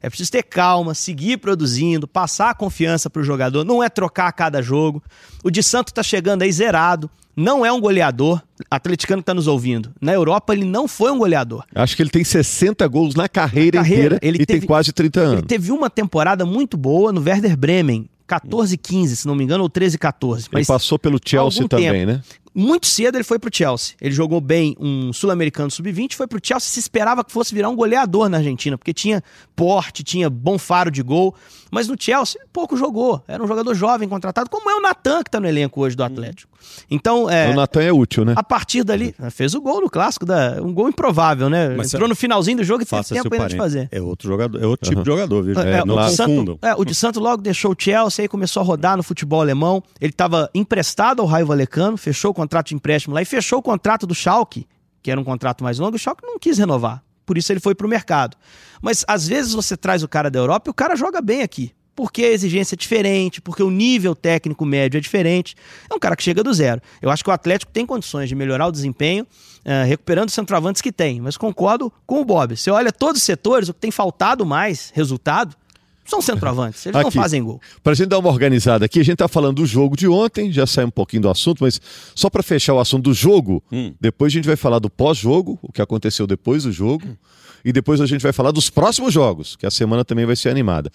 É 0.04 0.10
preciso 0.10 0.30
ter 0.30 0.42
calma, 0.42 0.92
seguir 0.92 1.38
produzindo, 1.38 2.06
passar 2.06 2.50
a 2.50 2.54
confiança 2.54 3.08
para 3.08 3.22
o 3.22 3.24
jogador, 3.24 3.64
não 3.64 3.82
é 3.82 3.88
trocar 3.88 4.28
a 4.28 4.32
cada 4.32 4.60
jogo. 4.60 5.02
O 5.42 5.50
de 5.50 5.62
Santo 5.62 5.88
está 5.88 6.02
chegando 6.02 6.42
aí 6.42 6.52
zerado, 6.52 7.10
não 7.34 7.64
é 7.64 7.72
um 7.72 7.80
goleador. 7.80 8.42
Atleticano 8.70 9.22
que 9.22 9.22
está 9.22 9.32
nos 9.32 9.46
ouvindo. 9.46 9.94
Na 9.98 10.12
Europa 10.12 10.52
ele 10.52 10.66
não 10.66 10.86
foi 10.86 11.10
um 11.10 11.16
goleador. 11.16 11.64
Acho 11.74 11.96
que 11.96 12.02
ele 12.02 12.10
tem 12.10 12.22
60 12.22 12.86
gols 12.86 13.14
na 13.14 13.30
carreira, 13.30 13.78
na 13.78 13.82
carreira 13.82 14.16
inteira 14.16 14.18
ele 14.20 14.42
e 14.42 14.44
teve, 14.44 14.60
tem 14.60 14.66
quase 14.66 14.92
30 14.92 15.20
anos. 15.20 15.38
Ele 15.38 15.46
teve 15.46 15.72
uma 15.72 15.88
temporada 15.88 16.44
muito 16.44 16.76
boa 16.76 17.10
no 17.10 17.22
Werder 17.22 17.56
Bremen. 17.56 18.06
14 18.26 18.76
15, 18.76 19.16
se 19.16 19.26
não 19.26 19.34
me 19.34 19.44
engano, 19.44 19.62
ou 19.62 19.70
13 19.70 19.98
14. 19.98 20.48
Mas 20.52 20.60
ele 20.60 20.66
passou 20.66 20.98
pelo 20.98 21.18
Chelsea 21.24 21.66
também, 21.66 22.06
tempo. 22.06 22.12
né? 22.12 22.22
Muito 22.54 22.86
cedo 22.86 23.16
ele 23.16 23.24
foi 23.24 23.38
pro 23.38 23.50
Chelsea. 23.52 23.96
Ele 24.00 24.14
jogou 24.14 24.40
bem 24.40 24.76
um 24.78 25.12
sul-americano 25.12 25.70
sub-20, 25.70 26.14
foi 26.14 26.26
pro 26.26 26.38
Chelsea, 26.42 26.68
se 26.70 26.78
esperava 26.78 27.24
que 27.24 27.32
fosse 27.32 27.54
virar 27.54 27.68
um 27.68 27.74
goleador 27.74 28.28
na 28.28 28.38
Argentina, 28.38 28.78
porque 28.78 28.94
tinha 28.94 29.22
porte, 29.56 30.04
tinha 30.04 30.30
bom 30.30 30.58
faro 30.58 30.90
de 30.90 31.02
gol. 31.02 31.34
Mas 31.70 31.88
no 31.88 31.96
Chelsea, 31.98 32.40
pouco 32.52 32.76
jogou. 32.76 33.20
Era 33.26 33.42
um 33.42 33.48
jogador 33.48 33.74
jovem 33.74 34.08
contratado, 34.08 34.48
como 34.48 34.70
é 34.70 34.76
o 34.76 34.80
Natan, 34.80 35.24
que 35.24 35.30
tá 35.30 35.40
no 35.40 35.48
elenco 35.48 35.80
hoje 35.80 35.96
do 35.96 36.04
uhum. 36.04 36.06
Atlético. 36.06 36.54
Então, 36.88 37.28
é. 37.28 37.50
O 37.50 37.54
Natan 37.54 37.82
é 37.82 37.92
útil, 37.92 38.24
né? 38.24 38.34
A 38.36 38.42
partir 38.42 38.84
dali, 38.84 39.14
fez 39.32 39.54
o 39.54 39.60
gol 39.60 39.80
no 39.80 39.90
clássico, 39.90 40.24
da, 40.24 40.62
um 40.62 40.72
gol 40.72 40.88
improvável, 40.88 41.50
né? 41.50 41.70
Mas 41.70 41.92
Entrou 41.92 42.08
no 42.08 42.14
finalzinho 42.14 42.58
do 42.58 42.64
jogo 42.64 42.82
e 42.82 42.86
teve 42.86 43.02
tempo 43.02 43.34
ainda 43.34 43.48
de 43.48 43.56
fazer. 43.56 43.88
É 43.90 44.00
outro 44.00 44.28
jogador, 44.28 44.62
é 44.62 44.66
outro 44.66 44.88
tipo 44.88 44.98
uhum. 44.98 45.02
de 45.04 45.10
jogador, 45.10 45.42
viu? 45.42 45.60
É, 45.60 45.78
é, 45.78 45.84
não 45.84 45.96
o 45.96 46.08
Santo, 46.10 46.58
é, 46.62 46.74
o 46.74 46.84
de 46.84 46.94
Santo 46.94 47.18
logo 47.18 47.42
deixou 47.42 47.72
o 47.72 47.76
Chelsea 47.76 48.24
e 48.24 48.28
começou 48.28 48.62
a 48.62 48.64
rodar 48.64 48.96
no 48.96 49.02
futebol 49.02 49.40
alemão. 49.40 49.82
Ele 50.00 50.10
estava 50.10 50.48
emprestado 50.54 51.22
ao 51.22 51.26
Raio 51.26 51.46
Valecano, 51.46 51.96
fechou 51.96 52.30
o 52.30 52.34
contrato 52.44 52.68
de 52.68 52.74
empréstimo 52.74 53.14
lá 53.14 53.22
e 53.22 53.24
fechou 53.24 53.58
o 53.58 53.62
contrato 53.62 54.06
do 54.06 54.14
Schalke, 54.14 54.66
que 55.02 55.10
era 55.10 55.20
um 55.20 55.24
contrato 55.24 55.64
mais 55.64 55.78
longo, 55.78 55.96
o 55.96 55.98
Schalke 55.98 56.24
não 56.24 56.38
quis 56.38 56.58
renovar. 56.58 57.02
Por 57.26 57.38
isso 57.38 57.52
ele 57.52 57.60
foi 57.60 57.74
pro 57.74 57.88
mercado. 57.88 58.36
Mas 58.82 59.04
às 59.08 59.26
vezes 59.26 59.52
você 59.54 59.76
traz 59.76 60.02
o 60.02 60.08
cara 60.08 60.30
da 60.30 60.38
Europa 60.38 60.68
e 60.68 60.70
o 60.70 60.74
cara 60.74 60.94
joga 60.94 61.20
bem 61.20 61.42
aqui 61.42 61.74
porque 61.94 62.24
a 62.24 62.30
exigência 62.30 62.74
é 62.74 62.76
diferente, 62.76 63.40
porque 63.40 63.62
o 63.62 63.70
nível 63.70 64.14
técnico 64.14 64.64
médio 64.64 64.98
é 64.98 65.00
diferente. 65.00 65.54
É 65.88 65.94
um 65.94 65.98
cara 65.98 66.16
que 66.16 66.22
chega 66.22 66.42
do 66.42 66.52
zero. 66.52 66.80
Eu 67.00 67.10
acho 67.10 67.22
que 67.22 67.30
o 67.30 67.32
Atlético 67.32 67.70
tem 67.70 67.86
condições 67.86 68.28
de 68.28 68.34
melhorar 68.34 68.66
o 68.66 68.72
desempenho, 68.72 69.24
uh, 69.24 69.86
recuperando 69.86 70.28
os 70.28 70.34
centroavantes 70.34 70.82
que 70.82 70.90
tem. 70.90 71.20
Mas 71.20 71.36
concordo 71.36 71.92
com 72.06 72.20
o 72.20 72.24
Bob. 72.24 72.56
Você 72.56 72.70
olha 72.70 72.92
todos 72.92 73.20
os 73.20 73.24
setores, 73.24 73.68
o 73.68 73.74
que 73.74 73.80
tem 73.80 73.90
faltado 73.90 74.44
mais 74.44 74.90
resultado 74.92 75.56
são 76.04 76.20
centroavantes, 76.20 76.84
eles 76.84 76.96
aqui, 76.96 77.04
não 77.04 77.22
fazem 77.22 77.42
gol. 77.42 77.60
Para 77.82 77.92
a 77.92 77.94
gente 77.96 78.08
dar 78.08 78.18
uma 78.18 78.28
organizada 78.28 78.84
aqui, 78.84 79.00
a 79.00 79.02
gente 79.02 79.14
está 79.14 79.28
falando 79.28 79.56
do 79.56 79.66
jogo 79.66 79.96
de 79.96 80.06
ontem, 80.06 80.52
já 80.52 80.66
sai 80.66 80.84
um 80.84 80.90
pouquinho 80.90 81.22
do 81.22 81.30
assunto, 81.30 81.62
mas 81.62 81.80
só 82.14 82.28
para 82.28 82.42
fechar 82.42 82.74
o 82.74 82.80
assunto 82.80 83.04
do 83.04 83.14
jogo, 83.14 83.62
hum. 83.72 83.94
depois 84.00 84.32
a 84.32 84.34
gente 84.34 84.46
vai 84.46 84.56
falar 84.56 84.78
do 84.78 84.90
pós-jogo, 84.90 85.58
o 85.62 85.72
que 85.72 85.80
aconteceu 85.80 86.26
depois 86.26 86.64
do 86.64 86.72
jogo, 86.72 87.06
hum. 87.06 87.16
e 87.64 87.72
depois 87.72 88.00
a 88.00 88.06
gente 88.06 88.20
vai 88.20 88.32
falar 88.32 88.50
dos 88.50 88.68
próximos 88.68 89.14
jogos, 89.14 89.56
que 89.56 89.66
a 89.66 89.70
semana 89.70 90.04
também 90.04 90.26
vai 90.26 90.36
ser 90.36 90.50
animada. 90.50 90.90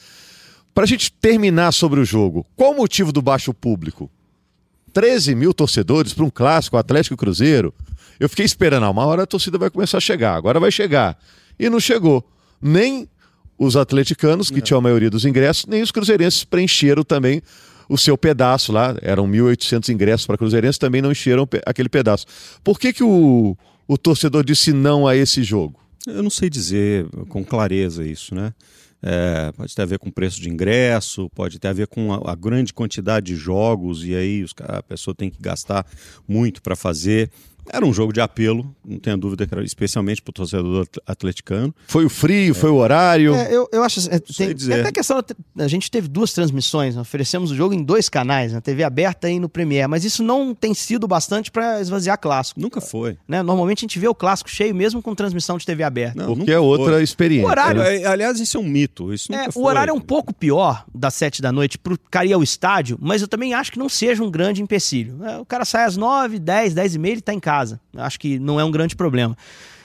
Para 0.74 0.84
a 0.84 0.88
gente 0.88 1.12
terminar 1.12 1.72
sobre 1.72 2.00
o 2.00 2.06
jogo, 2.06 2.46
qual 2.56 2.72
o 2.72 2.78
motivo 2.78 3.12
do 3.12 3.22
baixo 3.22 3.54
público? 3.54 4.10
13 4.94 5.36
mil 5.36 5.54
torcedores 5.54 6.14
para 6.14 6.24
um 6.24 6.30
clássico 6.30 6.78
Atlético 6.78 7.18
Cruzeiro. 7.18 7.74
Eu 8.20 8.30
fiquei 8.30 8.46
esperando, 8.46 8.86
ah, 8.86 8.90
uma 8.90 9.06
hora 9.06 9.24
a 9.24 9.28
torcida 9.28 9.58
vai 9.58 9.70
começar 9.70 9.98
a 9.98 10.02
chegar, 10.02 10.36
agora 10.36 10.60
vai 10.60 10.72
chegar. 10.72 11.18
E 11.60 11.70
não 11.70 11.80
chegou. 11.80 12.24
Nem 12.62 13.08
os 13.60 13.76
atleticanos, 13.76 14.50
que 14.50 14.58
não. 14.58 14.62
tinham 14.62 14.78
a 14.80 14.82
maioria 14.82 15.10
dos 15.10 15.26
ingressos, 15.26 15.66
nem 15.66 15.82
os 15.82 15.92
cruzeirenses 15.92 16.46
preencheram 16.46 17.04
também 17.04 17.42
o 17.90 17.98
seu 17.98 18.18
pedaço 18.18 18.72
lá. 18.72 18.96
Eram 19.02 19.28
1.800 19.28 19.90
ingressos 19.90 20.26
para 20.26 20.38
cruzeirenses, 20.38 20.78
também 20.78 21.02
não 21.02 21.12
encheram 21.12 21.48
aquele 21.66 21.90
pedaço. 21.90 22.26
Por 22.64 22.80
que, 22.80 22.94
que 22.94 23.04
o, 23.04 23.58
o 23.86 23.98
torcedor 23.98 24.46
disse 24.46 24.72
não 24.72 25.06
a 25.06 25.16
esse 25.16 25.44
jogo? 25.44 25.78
Eu 26.08 26.24
não 26.24 26.30
sei 26.30 26.50
dizer 26.50 27.06
com 27.28 27.44
clareza 27.44 28.06
isso, 28.06 28.34
né? 28.34 28.54
É, 29.02 29.52
pode 29.54 29.74
ter 29.74 29.82
a 29.82 29.86
ver 29.86 30.00
com 30.00 30.12
preço 30.12 30.42
de 30.42 30.50
ingresso, 30.50 31.30
pode 31.30 31.58
ter 31.58 31.70
a 31.70 31.74
ver 31.74 31.88
com 31.88 32.14
a, 32.14 32.32
a 32.32 32.36
grande 32.36 32.74
quantidade 32.74 33.28
de 33.28 33.36
jogos, 33.36 34.06
e 34.06 34.14
aí 34.14 34.44
os, 34.44 34.54
a 34.60 34.84
pessoa 34.84 35.16
tem 35.16 35.30
que 35.30 35.42
gastar 35.42 35.86
muito 36.28 36.62
para 36.62 36.76
fazer. 36.76 37.30
Era 37.72 37.86
um 37.86 37.94
jogo 37.94 38.12
de 38.12 38.20
apelo, 38.20 38.76
não 38.84 39.00
tenho 39.00 39.18
dúvida, 39.18 39.46
que 39.46 39.54
era 39.54 39.64
especialmente 39.64 40.22
para 40.22 40.32
o 40.32 40.34
torcedor 40.34 40.88
atleticano. 41.06 41.74
Foi 41.88 42.04
o 42.04 42.10
frio, 42.10 42.52
é. 42.52 42.54
foi 42.54 42.70
o 42.70 42.76
horário. 42.76 43.36
É, 43.36 43.54
eu, 43.54 43.70
eu 43.72 43.84
acho. 43.84 44.00
É, 44.10 44.20
tem, 44.20 44.56
tem 44.56 44.80
até 44.80 44.92
questão. 44.92 45.24
A 45.58 45.68
gente 45.68 45.92
teve 45.92 46.08
duas 46.08 46.34
transmissões, 46.34 46.98
oferecemos 46.98 47.52
o 47.52 47.56
jogo 47.56 47.74
em 47.74 47.84
dois 47.84 48.10
canais, 48.10 48.54
na 48.54 48.62
TV 48.62 48.84
aberta 48.84 49.30
e 49.30 49.40
no 49.40 49.48
Premiere, 49.48 49.88
mas 49.88 50.04
isso 50.04 50.24
não 50.24 50.56
tem 50.56 50.74
sido 50.74 51.08
bastante 51.08 51.52
para 51.52 51.80
esvaziar 51.80 52.18
clássico. 52.20 52.60
Nunca 52.60 52.82
foi. 52.82 53.18
Né? 53.28 53.44
Normalmente 53.44 53.80
a 53.80 53.82
gente 53.82 54.00
vê 54.00 54.08
o 54.08 54.16
clássico 54.16 54.50
cheio 54.50 54.74
mesmo 54.74 55.02
com 55.02 55.14
transmissão 55.14 55.58
de 55.58 55.66
TV 55.66 55.84
aberta. 55.84 56.24
Não, 56.24 56.36
Porque 56.36 56.52
é 56.52 56.60
outra 56.60 56.94
foi. 56.94 57.04
experiência. 57.04 57.48
O 57.48 57.50
horário, 57.50 57.82
né? 57.82 58.06
Aliás, 58.06 58.40
isso 58.40 58.58
é 58.58 58.60
um 58.60 58.68
mito. 58.68 59.14
Isso 59.14 59.34
é, 59.34 59.48
o 59.54 59.66
horário 59.66 59.92
é 59.92 59.94
um 59.94 60.02
pouco 60.02 60.34
pior 60.34 60.86
das 60.94 61.14
sete 61.14 61.42
da 61.42 61.52
noite 61.52 61.78
para 61.78 61.94
o 61.94 62.00
cara 62.10 62.26
ir 62.26 62.34
ao 62.34 62.42
estádio, 62.42 62.98
mas 63.00 63.22
eu 63.22 63.28
também 63.28 63.54
acho 63.54 63.72
que 63.72 63.80
não 63.80 63.90
seja 63.90 64.24
um 64.24 64.32
grande 64.32 64.62
empecilho. 64.62 65.24
É, 65.24 65.38
o 65.38 65.46
cara 65.46 65.66
sai 65.66 65.86
às 65.86 65.96
nove, 65.96 66.40
dez, 66.40 66.74
dez 66.74 66.96
e 66.96 67.00
meia, 67.00 67.14
ele 67.14 67.20
está 67.20 67.34
em 67.34 67.40
casa. 67.40 67.59
Acho 67.96 68.20
que 68.20 68.40
não 68.40 68.60
é 68.60 68.64
um 68.64 68.72
grande 68.72 68.96
problema. 68.96 69.36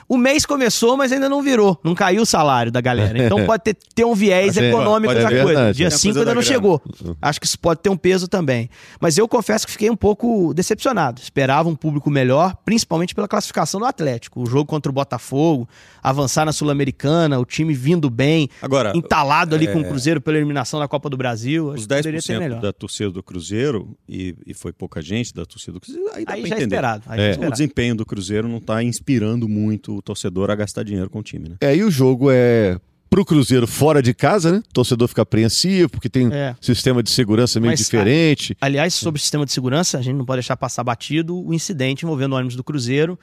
O 0.07 0.17
mês 0.17 0.45
começou, 0.45 0.95
mas 0.95 1.11
ainda 1.11 1.27
não 1.27 1.41
virou. 1.41 1.79
Não 1.83 1.95
caiu 1.95 2.21
o 2.21 2.25
salário 2.25 2.71
da 2.71 2.79
galera. 2.79 3.25
Então 3.25 3.43
pode 3.45 3.63
ter, 3.63 3.75
ter 3.95 4.05
um 4.05 4.13
viés 4.13 4.55
é, 4.55 4.69
econômico 4.69 5.13
da 5.13 5.43
coisa. 5.43 5.73
Dia 5.73 5.89
5 5.89 6.19
ainda 6.19 6.33
não 6.33 6.41
grana. 6.41 6.41
chegou. 6.43 6.81
Acho 7.19 7.39
que 7.39 7.47
isso 7.47 7.59
pode 7.59 7.79
ter 7.79 7.89
um 7.89 7.97
peso 7.97 8.27
também. 8.27 8.69
Mas 8.99 9.17
eu 9.17 9.27
confesso 9.27 9.65
que 9.65 9.71
fiquei 9.71 9.89
um 9.89 9.95
pouco 9.95 10.53
decepcionado. 10.53 11.19
Esperava 11.19 11.67
um 11.67 11.75
público 11.75 12.09
melhor, 12.11 12.55
principalmente 12.63 13.15
pela 13.15 13.27
classificação 13.27 13.79
do 13.79 13.85
Atlético. 13.85 14.43
O 14.43 14.45
jogo 14.45 14.65
contra 14.65 14.91
o 14.91 14.93
Botafogo, 14.93 15.67
avançar 16.09 16.45
na 16.45 16.53
Sul-Americana, 16.53 17.39
o 17.39 17.45
time 17.45 17.73
vindo 17.73 18.09
bem, 18.09 18.47
Agora, 18.61 18.93
entalado 18.95 19.55
ali 19.55 19.67
é... 19.67 19.73
com 19.73 19.79
o 19.79 19.85
Cruzeiro 19.85 20.21
pela 20.21 20.37
eliminação 20.37 20.79
da 20.79 20.87
Copa 20.87 21.09
do 21.09 21.17
Brasil. 21.17 21.69
Os 21.69 21.87
10% 21.87 22.59
da 22.59 22.71
torcida 22.71 23.09
do 23.09 23.23
Cruzeiro, 23.23 23.97
e, 24.07 24.35
e, 24.45 24.53
foi 24.53 24.71
pouca 24.71 25.01
gente 25.01 25.33
da 25.33 25.45
torcida 25.45 25.73
do 25.73 25.81
Cruzeiro, 25.81 26.09
aí 26.13 26.25
dá 26.25 26.33
aí 26.33 26.41
já 26.41 26.47
é 26.47 26.57
entender. 26.57 26.75
Esperado, 26.75 27.03
aí 27.07 27.19
é. 27.19 27.29
esperado. 27.31 27.49
O 27.49 27.51
desempenho 27.51 27.95
do 27.95 28.05
Cruzeiro 28.05 28.47
não 28.47 28.57
está 28.57 28.83
inspirando 28.83 29.49
muito 29.49 29.97
o 29.97 30.01
torcedor 30.01 30.51
a 30.51 30.55
gastar 30.55 30.83
dinheiro 30.83 31.09
com 31.09 31.19
o 31.19 31.23
time, 31.23 31.49
né? 31.49 31.55
É, 31.59 31.75
e 31.75 31.83
o 31.83 31.89
jogo 31.89 32.29
é 32.31 32.79
pro 33.09 33.25
Cruzeiro 33.25 33.65
fora 33.65 34.01
de 34.01 34.13
casa, 34.13 34.51
né? 34.51 34.57
O 34.57 34.73
torcedor 34.73 35.07
fica 35.07 35.21
apreensivo, 35.21 35.89
porque 35.89 36.09
tem 36.09 36.31
é. 36.31 36.55
sistema 36.59 37.01
de 37.01 37.09
segurança 37.09 37.59
meio 37.59 37.71
Mas, 37.71 37.79
diferente. 37.79 38.55
aliás, 38.59 38.93
sobre 38.93 39.19
o 39.19 39.21
sistema 39.21 39.45
de 39.45 39.51
segurança, 39.51 39.97
a 39.97 40.01
gente 40.01 40.17
não 40.17 40.25
pode 40.25 40.39
deixar 40.39 40.57
passar 40.57 40.83
batido 40.83 41.35
o 41.35 41.53
incidente 41.53 42.03
envolvendo 42.03 42.33
o 42.33 42.35
ônibus 42.35 42.55
do 42.55 42.63
Cruzeiro. 42.63 43.17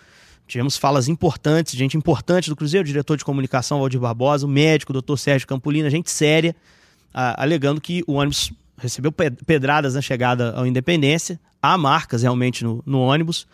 Tivemos 0.53 0.77
falas 0.77 1.09
importantes, 1.09 1.75
gente 1.75 1.97
importante 1.97 2.51
do 2.51 2.55
Cruzeiro, 2.55 2.87
diretor 2.87 3.17
de 3.17 3.25
comunicação 3.25 3.79
Valdir 3.79 3.99
Barbosa, 3.99 4.45
o 4.45 4.49
médico, 4.49 4.93
doutor 4.93 5.19
Sérgio 5.19 5.49
Campolina, 5.49 5.89
gente 5.89 6.11
séria, 6.11 6.55
a, 7.15 7.43
alegando 7.43 7.81
que 7.81 8.05
o 8.07 8.17
ônibus 8.17 8.53
recebeu 8.77 9.11
pedradas 9.11 9.95
na 9.95 10.03
chegada 10.03 10.53
ao 10.55 10.67
Independência, 10.67 11.41
há 11.63 11.79
marcas 11.79 12.21
realmente 12.21 12.65
no, 12.65 12.83
no 12.85 13.01
ônibus. 13.01 13.47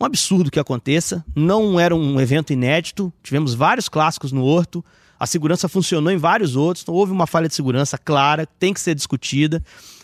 Um 0.00 0.06
absurdo 0.06 0.50
que 0.50 0.58
aconteça. 0.58 1.22
Não 1.34 1.78
era 1.78 1.94
um 1.94 2.18
evento 2.18 2.54
inédito. 2.54 3.12
Tivemos 3.22 3.52
vários 3.52 3.86
clássicos 3.86 4.32
no 4.32 4.42
Horto. 4.42 4.82
A 5.20 5.26
segurança 5.26 5.68
funcionou 5.68 6.10
em 6.10 6.16
vários 6.16 6.56
outros. 6.56 6.82
Então 6.82 6.94
houve 6.94 7.12
uma 7.12 7.26
falha 7.26 7.48
de 7.48 7.54
segurança 7.54 7.98
clara, 7.98 8.46
tem 8.58 8.72
que 8.72 8.80
ser 8.80 8.94
discutida. 8.94 9.62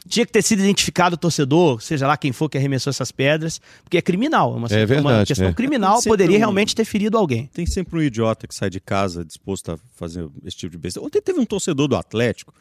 Tinha 0.09 0.27
que 0.27 0.33
ter 0.33 0.43
sido 0.43 0.61
identificado 0.61 1.15
o 1.15 1.17
torcedor, 1.17 1.81
seja 1.81 2.07
lá 2.07 2.17
quem 2.17 2.33
for 2.33 2.49
que 2.49 2.59
arremessou 2.59 2.91
essas 2.91 3.12
pedras, 3.12 3.61
porque 3.85 3.97
é 3.97 4.03
criminal. 4.03 4.55
É 4.55 4.57
uma, 4.57 4.67
é 4.67 4.87
verdade, 4.87 5.01
uma 5.01 5.27
questão 5.27 5.49
é. 5.49 5.53
criminal, 5.53 6.03
poderia 6.03 6.37
um, 6.37 6.41
realmente 6.41 6.75
ter 6.75 6.85
ferido 6.85 7.17
alguém. 7.17 7.49
Tem 7.53 7.67
sempre 7.67 7.99
um 7.99 8.03
idiota 8.03 8.47
que 8.47 8.55
sai 8.55 8.69
de 8.69 8.81
casa 8.81 9.25
disposto 9.25 9.73
a 9.73 9.79
fazer 9.95 10.29
esse 10.45 10.57
tipo 10.57 10.73
de 10.73 10.79
besteira. 10.79 11.07
Ontem 11.07 11.21
teve 11.21 11.38
um 11.38 11.45
torcedor 11.45 11.87
do 11.87 11.97
Atlético 11.97 12.53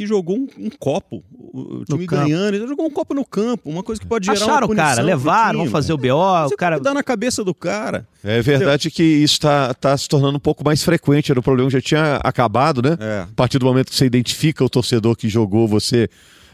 que 0.00 0.06
jogou 0.06 0.38
um, 0.38 0.48
um 0.56 0.70
copo, 0.70 1.22
o 1.30 1.84
time 1.84 2.06
ganhando, 2.06 2.54
ele 2.54 2.66
jogou 2.66 2.86
um 2.86 2.90
copo 2.90 3.12
no 3.12 3.22
campo, 3.22 3.68
uma 3.68 3.82
coisa 3.82 4.00
que 4.00 4.06
pode 4.06 4.24
gerar 4.24 4.46
Acharam 4.46 4.66
uma 4.66 4.72
o 4.72 4.76
cara, 4.76 5.02
levaram, 5.02 5.58
vão 5.58 5.68
fazer 5.68 5.92
o 5.92 5.98
BO, 5.98 6.46
o 6.46 6.56
cara... 6.56 6.80
dá 6.80 6.94
na 6.94 7.02
cabeça 7.02 7.44
do 7.44 7.52
cara. 7.52 8.08
É 8.24 8.40
verdade 8.40 8.88
Entendeu? 8.88 8.96
que 8.96 9.02
isso 9.02 9.34
está 9.34 9.74
tá 9.74 9.94
se 9.98 10.08
tornando 10.08 10.38
um 10.38 10.40
pouco 10.40 10.64
mais 10.64 10.82
frequente, 10.82 11.30
era 11.30 11.38
o 11.38 11.42
problema 11.42 11.68
que 11.68 11.76
já 11.76 11.82
tinha 11.82 12.16
acabado, 12.24 12.80
né? 12.80 12.96
É. 12.98 13.20
A 13.24 13.34
partir 13.36 13.58
do 13.58 13.66
momento 13.66 13.90
que 13.90 13.94
você 13.94 14.06
identifica 14.06 14.64
o 14.64 14.70
torcedor 14.70 15.14
que 15.14 15.28
jogou, 15.28 15.68
você 15.68 16.08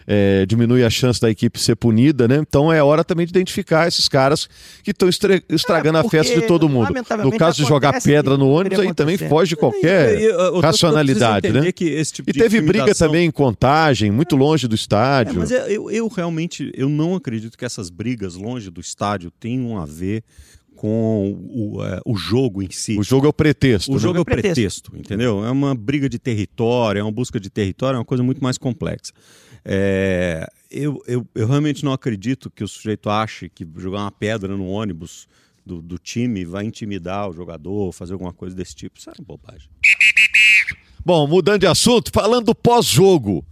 é, 0.06 0.46
diminui 0.46 0.84
a 0.84 0.90
chance 0.90 1.20
da 1.20 1.28
equipe 1.28 1.58
ser 1.58 1.74
punida, 1.74 2.28
né? 2.28 2.36
Então 2.36 2.72
é 2.72 2.82
hora 2.82 3.02
também 3.02 3.26
de 3.26 3.30
identificar 3.30 3.88
esses 3.88 4.08
caras 4.08 4.48
que 4.82 4.92
estão 4.92 5.08
estragando 5.08 5.98
é, 5.98 6.00
a 6.00 6.04
festa 6.04 6.34
de 6.34 6.46
todo 6.46 6.68
mundo. 6.68 6.92
No 7.22 7.36
caso 7.36 7.56
de 7.62 7.68
jogar 7.68 8.00
pedra 8.00 8.36
no 8.36 8.48
ônibus, 8.48 8.78
aí 8.78 8.94
também 8.94 9.18
foge 9.18 9.50
de 9.50 9.56
qualquer 9.56 10.20
e, 10.20 10.26
e, 10.26 10.60
racionalidade, 10.60 11.50
né? 11.50 11.72
Tipo 11.72 12.30
e 12.30 12.32
teve 12.32 12.60
briga 12.60 12.94
também 12.94 13.26
em 13.26 13.30
contagem, 13.30 14.10
muito 14.10 14.36
longe 14.36 14.68
do 14.68 14.74
estádio. 14.74 15.34
É, 15.34 15.38
mas 15.38 15.50
eu, 15.50 15.90
eu 15.90 16.08
realmente 16.08 16.70
eu 16.74 16.88
não 16.88 17.14
acredito 17.14 17.56
que 17.58 17.64
essas 17.64 17.90
brigas 17.90 18.34
longe 18.34 18.70
do 18.70 18.80
estádio 18.80 19.30
tenham 19.30 19.78
a 19.78 19.84
ver 19.84 20.22
com 20.76 21.32
o, 21.50 21.82
uh, 21.82 22.00
o 22.04 22.16
jogo 22.16 22.62
em 22.62 22.70
si. 22.70 22.96
O 22.98 23.02
jogo 23.02 23.26
é 23.26 23.28
o 23.30 23.32
pretexto. 23.32 23.90
O 23.90 23.94
né? 23.94 24.00
jogo 24.00 24.18
é 24.18 24.20
o 24.20 24.24
pretexto, 24.24 24.92
entendeu? 24.94 25.44
É 25.44 25.50
uma 25.50 25.74
briga 25.74 26.08
de 26.08 26.18
território, 26.18 27.00
é 27.00 27.02
uma 27.02 27.10
busca 27.10 27.40
de 27.40 27.48
território, 27.50 27.96
é 27.96 27.98
uma 27.98 28.04
coisa 28.04 28.22
muito 28.22 28.42
mais 28.42 28.58
complexa. 28.58 29.12
É, 29.68 30.48
eu, 30.70 31.02
eu, 31.08 31.26
eu 31.34 31.48
realmente 31.48 31.84
não 31.84 31.92
acredito 31.92 32.48
que 32.48 32.62
o 32.62 32.68
sujeito 32.68 33.10
ache 33.10 33.48
que 33.48 33.66
jogar 33.76 34.02
uma 34.02 34.12
pedra 34.12 34.56
no 34.56 34.68
ônibus 34.68 35.26
do, 35.64 35.82
do 35.82 35.98
time 35.98 36.44
vai 36.44 36.64
intimidar 36.64 37.28
o 37.28 37.32
jogador, 37.32 37.90
fazer 37.90 38.12
alguma 38.12 38.32
coisa 38.32 38.54
desse 38.54 38.76
tipo. 38.76 38.96
Isso 38.96 39.10
é 39.10 39.14
bobagem. 39.20 39.68
Bom, 41.04 41.26
mudando 41.26 41.60
de 41.60 41.66
assunto, 41.66 42.12
falando 42.12 42.46
do 42.46 42.54
pós-jogo. 42.54 43.44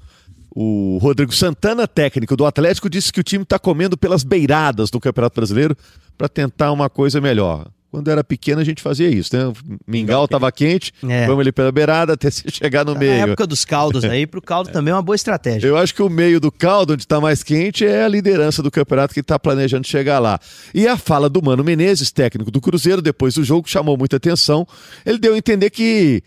O 0.57 0.99
Rodrigo 1.03 1.35
Santana, 1.35 1.89
técnico 1.89 2.37
do 2.37 2.47
Atlético, 2.47 2.89
disse 2.89 3.13
que 3.13 3.19
o 3.19 3.25
time 3.25 3.43
está 3.43 3.59
comendo 3.59 3.97
pelas 3.99 4.23
beiradas 4.23 4.89
do 4.89 5.01
Campeonato 5.01 5.35
Brasileiro 5.35 5.77
para 6.17 6.29
tentar 6.29 6.71
uma 6.71 6.89
coisa 6.89 7.21
melhor. 7.21 7.69
Quando 7.95 8.09
era 8.09 8.25
pequeno 8.25 8.61
a 8.61 8.65
gente 8.65 8.83
fazia 8.83 9.09
isso, 9.09 9.37
né? 9.37 9.47
O 9.47 9.55
mingau 9.87 10.25
estava 10.25 10.51
quente, 10.51 10.93
é. 11.09 11.29
vamos 11.29 11.43
ali 11.43 11.53
pela 11.53 11.71
beirada 11.71 12.15
até 12.15 12.29
se 12.29 12.43
chegar 12.51 12.85
no 12.85 12.97
meio. 12.97 13.13
Na 13.13 13.19
época 13.19 13.47
dos 13.47 13.65
caldos 13.65 14.03
aí, 14.03 14.27
para 14.27 14.41
o 14.41 14.43
caldo 14.43 14.69
também 14.75 14.91
é 14.91 14.97
uma 14.97 15.01
boa 15.01 15.15
estratégia. 15.15 15.69
Eu 15.69 15.77
acho 15.77 15.95
que 15.95 16.03
o 16.03 16.11
meio 16.11 16.41
do 16.41 16.51
caldo, 16.51 16.95
onde 16.95 17.05
está 17.05 17.21
mais 17.21 17.45
quente, 17.45 17.87
é 17.87 18.03
a 18.03 18.09
liderança 18.09 18.65
do 18.65 18.69
campeonato 18.69 19.15
que 19.15 19.21
está 19.21 19.39
planejando 19.39 19.87
chegar 19.87 20.19
lá. 20.19 20.41
E 20.75 20.89
a 20.89 20.97
fala 20.97 21.29
do 21.29 21.41
Mano 21.41 21.63
Menezes, 21.63 22.11
técnico 22.11 22.51
do 22.51 22.61
Cruzeiro, 22.61 23.01
depois 23.01 23.35
do 23.35 23.45
jogo, 23.45 23.69
chamou 23.69 23.97
muita 23.97 24.17
atenção. 24.17 24.67
Ele 25.07 25.19
deu 25.19 25.35
a 25.35 25.39
entender 25.39 25.71
que 25.71 26.21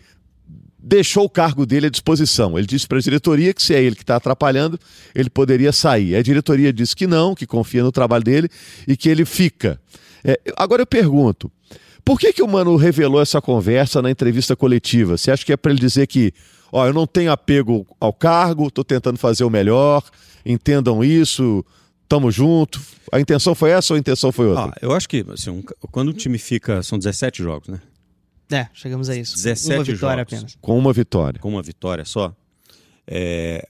deixou 0.78 1.26
o 1.26 1.28
cargo 1.28 1.66
dele 1.66 1.88
à 1.88 1.90
disposição. 1.90 2.56
Ele 2.56 2.66
disse 2.66 2.88
para 2.88 2.96
a 2.96 3.02
diretoria 3.02 3.52
que 3.52 3.62
se 3.62 3.74
é 3.74 3.82
ele 3.82 3.94
que 3.94 4.04
está 4.04 4.16
atrapalhando, 4.16 4.80
ele 5.14 5.28
poderia 5.28 5.70
sair. 5.70 6.16
A 6.16 6.22
diretoria 6.22 6.72
disse 6.72 6.96
que 6.96 7.06
não, 7.06 7.34
que 7.34 7.46
confia 7.46 7.82
no 7.82 7.92
trabalho 7.92 8.24
dele 8.24 8.48
e 8.86 8.96
que 8.96 9.10
ele 9.10 9.26
fica. 9.26 9.78
É, 10.24 10.40
agora 10.56 10.82
eu 10.82 10.86
pergunto, 10.86 11.50
por 12.04 12.18
que, 12.18 12.32
que 12.32 12.42
o 12.42 12.48
Mano 12.48 12.76
revelou 12.76 13.20
essa 13.20 13.40
conversa 13.40 14.00
na 14.00 14.10
entrevista 14.10 14.56
coletiva? 14.56 15.16
Você 15.16 15.30
acha 15.30 15.44
que 15.44 15.52
é 15.52 15.56
para 15.56 15.72
ele 15.72 15.80
dizer 15.80 16.06
que, 16.06 16.32
ó, 16.72 16.86
eu 16.86 16.92
não 16.92 17.06
tenho 17.06 17.30
apego 17.30 17.86
ao 18.00 18.12
cargo, 18.12 18.68
estou 18.68 18.84
tentando 18.84 19.18
fazer 19.18 19.44
o 19.44 19.50
melhor, 19.50 20.02
entendam 20.44 21.04
isso, 21.04 21.64
tamo 22.08 22.30
junto. 22.30 22.80
A 23.12 23.20
intenção 23.20 23.54
foi 23.54 23.70
essa 23.70 23.92
ou 23.92 23.96
a 23.96 24.00
intenção 24.00 24.32
foi 24.32 24.46
outra? 24.46 24.72
Ah, 24.74 24.78
eu 24.80 24.92
acho 24.92 25.08
que 25.08 25.24
assim, 25.32 25.50
um, 25.50 25.62
quando 25.90 26.08
o 26.08 26.12
time 26.12 26.38
fica. 26.38 26.82
São 26.82 26.98
17 26.98 27.42
jogos, 27.42 27.68
né? 27.68 27.80
É, 28.50 28.66
chegamos 28.72 29.10
a 29.10 29.16
isso. 29.16 29.34
17 29.34 29.74
uma 29.74 29.84
vitória 29.84 30.20
jogos, 30.22 30.32
apenas. 30.32 30.58
Com 30.60 30.78
uma 30.78 30.92
vitória. 30.92 31.40
Com 31.40 31.50
uma 31.50 31.62
vitória 31.62 32.04
só. 32.04 32.34
É, 33.06 33.68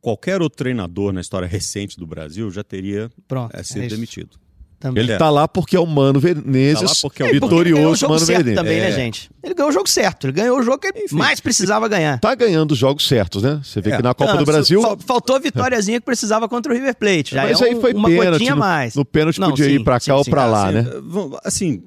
qualquer 0.00 0.42
outro 0.42 0.58
treinador 0.58 1.12
na 1.12 1.20
história 1.20 1.48
recente 1.48 1.96
do 1.98 2.06
Brasil 2.06 2.50
já 2.50 2.62
teria 2.62 3.10
Pronto, 3.26 3.56
é, 3.56 3.62
sido 3.62 3.84
é 3.84 3.88
demitido. 3.88 4.38
Também. 4.78 5.02
Ele 5.02 5.16
tá 5.16 5.28
lá 5.28 5.48
porque 5.48 5.74
é 5.74 5.80
o 5.80 5.86
Mano 5.86 6.20
Venezes, 6.20 6.88
tá 6.88 6.96
porque 7.02 7.22
é 7.24 7.26
o 7.26 7.32
vitorioso 7.32 8.08
Mano 8.08 8.24
Venezes. 8.24 8.54
também, 8.54 8.78
né, 8.78 8.86
é. 8.86 8.90
né, 8.90 8.96
gente? 8.96 9.28
Ele 9.42 9.52
ganhou 9.52 9.70
o 9.70 9.72
jogo 9.72 9.88
certo. 9.88 10.26
Ele 10.28 10.32
ganhou 10.34 10.56
o 10.56 10.62
jogo 10.62 10.78
que 10.78 10.86
ele 10.86 11.00
Enfim, 11.00 11.16
mais 11.16 11.40
precisava 11.40 11.88
ganhar. 11.88 12.20
Tá 12.20 12.32
ganhando 12.36 12.70
os 12.70 12.78
jogos 12.78 13.06
certos, 13.08 13.42
né? 13.42 13.60
Você 13.64 13.80
vê 13.80 13.90
é. 13.90 13.96
que 13.96 14.02
na 14.02 14.14
Copa 14.14 14.34
não, 14.34 14.38
do 14.38 14.44
Brasil... 14.44 14.80
Faltou 15.00 15.34
a 15.34 15.40
vitóriazinha 15.40 15.98
que 15.98 16.06
precisava 16.06 16.48
contra 16.48 16.72
o 16.72 16.74
River 16.76 16.94
Plate. 16.94 17.34
Já 17.34 17.42
Mas 17.42 17.60
é 17.60 17.64
aí 17.64 17.80
foi 17.80 17.92
uma 17.92 18.08
pênalti, 18.08 18.50
mais. 18.52 18.94
No, 18.94 19.00
no 19.00 19.04
pênalti 19.04 19.40
não, 19.40 19.50
podia 19.50 19.64
sim, 19.64 19.72
ir 19.72 19.84
pra 19.84 19.94
cá 19.94 20.00
sim, 20.00 20.12
ou 20.12 20.22
sim, 20.22 20.30
pra 20.30 20.46
lá, 20.46 20.70
né? 20.70 20.86
Assim, 21.44 21.82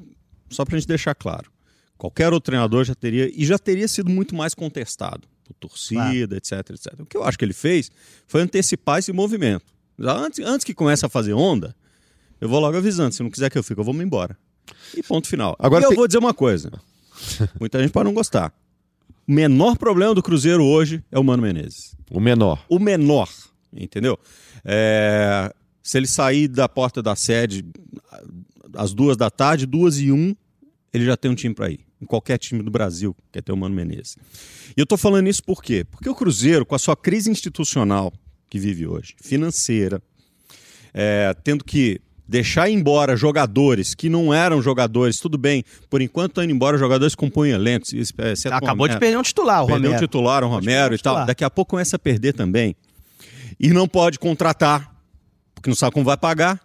só 0.49 0.65
pra 0.65 0.77
gente 0.77 0.88
deixar 0.88 1.15
claro. 1.15 1.49
Qualquer 1.97 2.34
outro 2.34 2.51
treinador 2.51 2.84
já 2.84 2.93
teria... 2.93 3.32
E 3.34 3.45
já 3.45 3.58
teria 3.58 3.88
sido 3.88 4.10
muito 4.10 4.36
mais 4.36 4.54
contestado. 4.54 5.21
Por 5.45 5.54
torcida, 5.54 6.36
etc, 6.36 6.51
etc. 6.71 6.93
O 6.99 7.06
que 7.06 7.15
eu 7.15 7.23
acho 7.23 7.38
que 7.38 7.45
ele 7.45 7.54
fez 7.54 7.89
foi 8.27 8.41
antecipar 8.41 8.99
esse 8.99 9.13
movimento. 9.13 9.65
Antes, 9.97 10.45
antes 10.45 10.65
que 10.65 10.73
comece 10.73 11.06
a 11.06 11.10
fazer 11.10 11.34
onda 11.34 11.73
eu 12.41 12.49
vou 12.49 12.60
logo 12.60 12.75
avisando. 12.75 13.13
Se 13.13 13.21
não 13.21 13.30
quiser 13.30 13.51
que 13.51 13.58
eu 13.58 13.63
fique, 13.63 13.80
eu 13.80 13.86
vou 13.86 13.93
me 13.93 14.04
embora. 14.04 14.36
E 14.97 15.04
ponto 15.04 15.27
final. 15.27 15.56
Agora 15.60 15.84
e 15.84 15.88
tem... 15.88 15.93
eu 15.93 15.95
vou 15.95 16.08
dizer 16.08 16.17
uma 16.17 16.34
coisa. 16.34 16.71
Muita 17.60 17.80
gente 17.80 17.91
pode 17.91 18.06
não 18.06 18.13
gostar. 18.13 18.51
O 19.27 19.32
menor 19.32 19.77
problema 19.77 20.15
do 20.15 20.23
Cruzeiro 20.23 20.65
hoje 20.65 21.04
é 21.12 21.19
o 21.19 21.23
Mano 21.23 21.43
Menezes. 21.43 21.95
O 22.10 22.19
menor. 22.19 22.65
O 22.67 22.80
menor. 22.80 23.30
Entendeu? 23.71 24.19
É... 24.65 25.54
Se 25.84 25.97
ele 25.97 26.08
sair 26.08 26.47
da 26.47 26.67
porta 26.67 27.01
da 27.01 27.15
sede 27.15 27.63
às 28.75 28.93
duas 28.93 29.15
da 29.15 29.30
tarde, 29.30 29.65
duas 29.65 29.99
e 29.99 30.12
um, 30.12 30.36
ele 30.93 31.06
já 31.06 31.15
tem 31.15 31.30
um 31.30 31.36
time 31.36 31.54
para 31.54 31.69
ir. 31.69 31.80
em 32.01 32.06
qualquer 32.06 32.38
time 32.38 32.63
do 32.63 32.71
Brasil, 32.71 33.15
que 33.32 33.39
é 33.39 33.41
ter 33.41 33.51
o 33.51 33.58
Mano 33.58 33.75
Menezes. 33.75 34.17
E 34.75 34.80
eu 34.80 34.84
estou 34.84 34.97
falando 34.97 35.27
isso 35.27 35.43
por 35.43 35.62
quê? 35.62 35.84
Porque 35.84 36.10
o 36.10 36.15
Cruzeiro, 36.15 36.65
com 36.65 36.73
a 36.73 36.80
sua 36.80 36.95
crise 36.95 37.30
institucional 37.30 38.12
que 38.49 38.60
vive 38.60 38.88
hoje, 38.88 39.15
financeira, 39.21 40.01
é, 40.93 41.34
tendo 41.43 41.63
que 41.63 42.01
deixar 42.32 42.70
embora 42.70 43.17
jogadores 43.17 43.94
que 43.94 44.08
não 44.08 44.34
eram 44.34 44.62
jogadores, 44.62 45.20
tudo 45.20 45.38
bem, 45.38 45.65
por 45.89 46.02
enquanto 46.02 46.32
estão 46.32 46.44
indo 46.46 46.54
embora 46.54 46.78
jogadores 46.78 47.13
que 47.13 47.20
compõem 47.20 47.52
elencos. 47.52 47.94
Acabou 48.50 48.88
de 48.88 48.98
perder 48.98 49.17
um 49.17 49.22
titular, 49.22 49.63
o 49.63 49.67
Perdeu 49.67 49.89
Romero. 49.89 49.96
um 50.02 50.08
titular, 50.08 50.44
o 50.46 50.48
Romero 50.48 50.96
e 50.96 50.98
tal. 50.98 51.26
Daqui 51.26 51.44
a 51.44 51.50
pouco 51.50 51.72
começa 51.72 51.98
a 51.98 52.00
perder 52.00 52.32
também. 52.32 52.74
E 53.60 53.74
não 53.74 53.86
pode 53.86 54.17
contratar, 54.17 54.96
porque 55.54 55.70
não 55.70 55.76
sabe 55.76 55.94
como 55.94 56.06
vai 56.06 56.15
pagar 56.15 56.60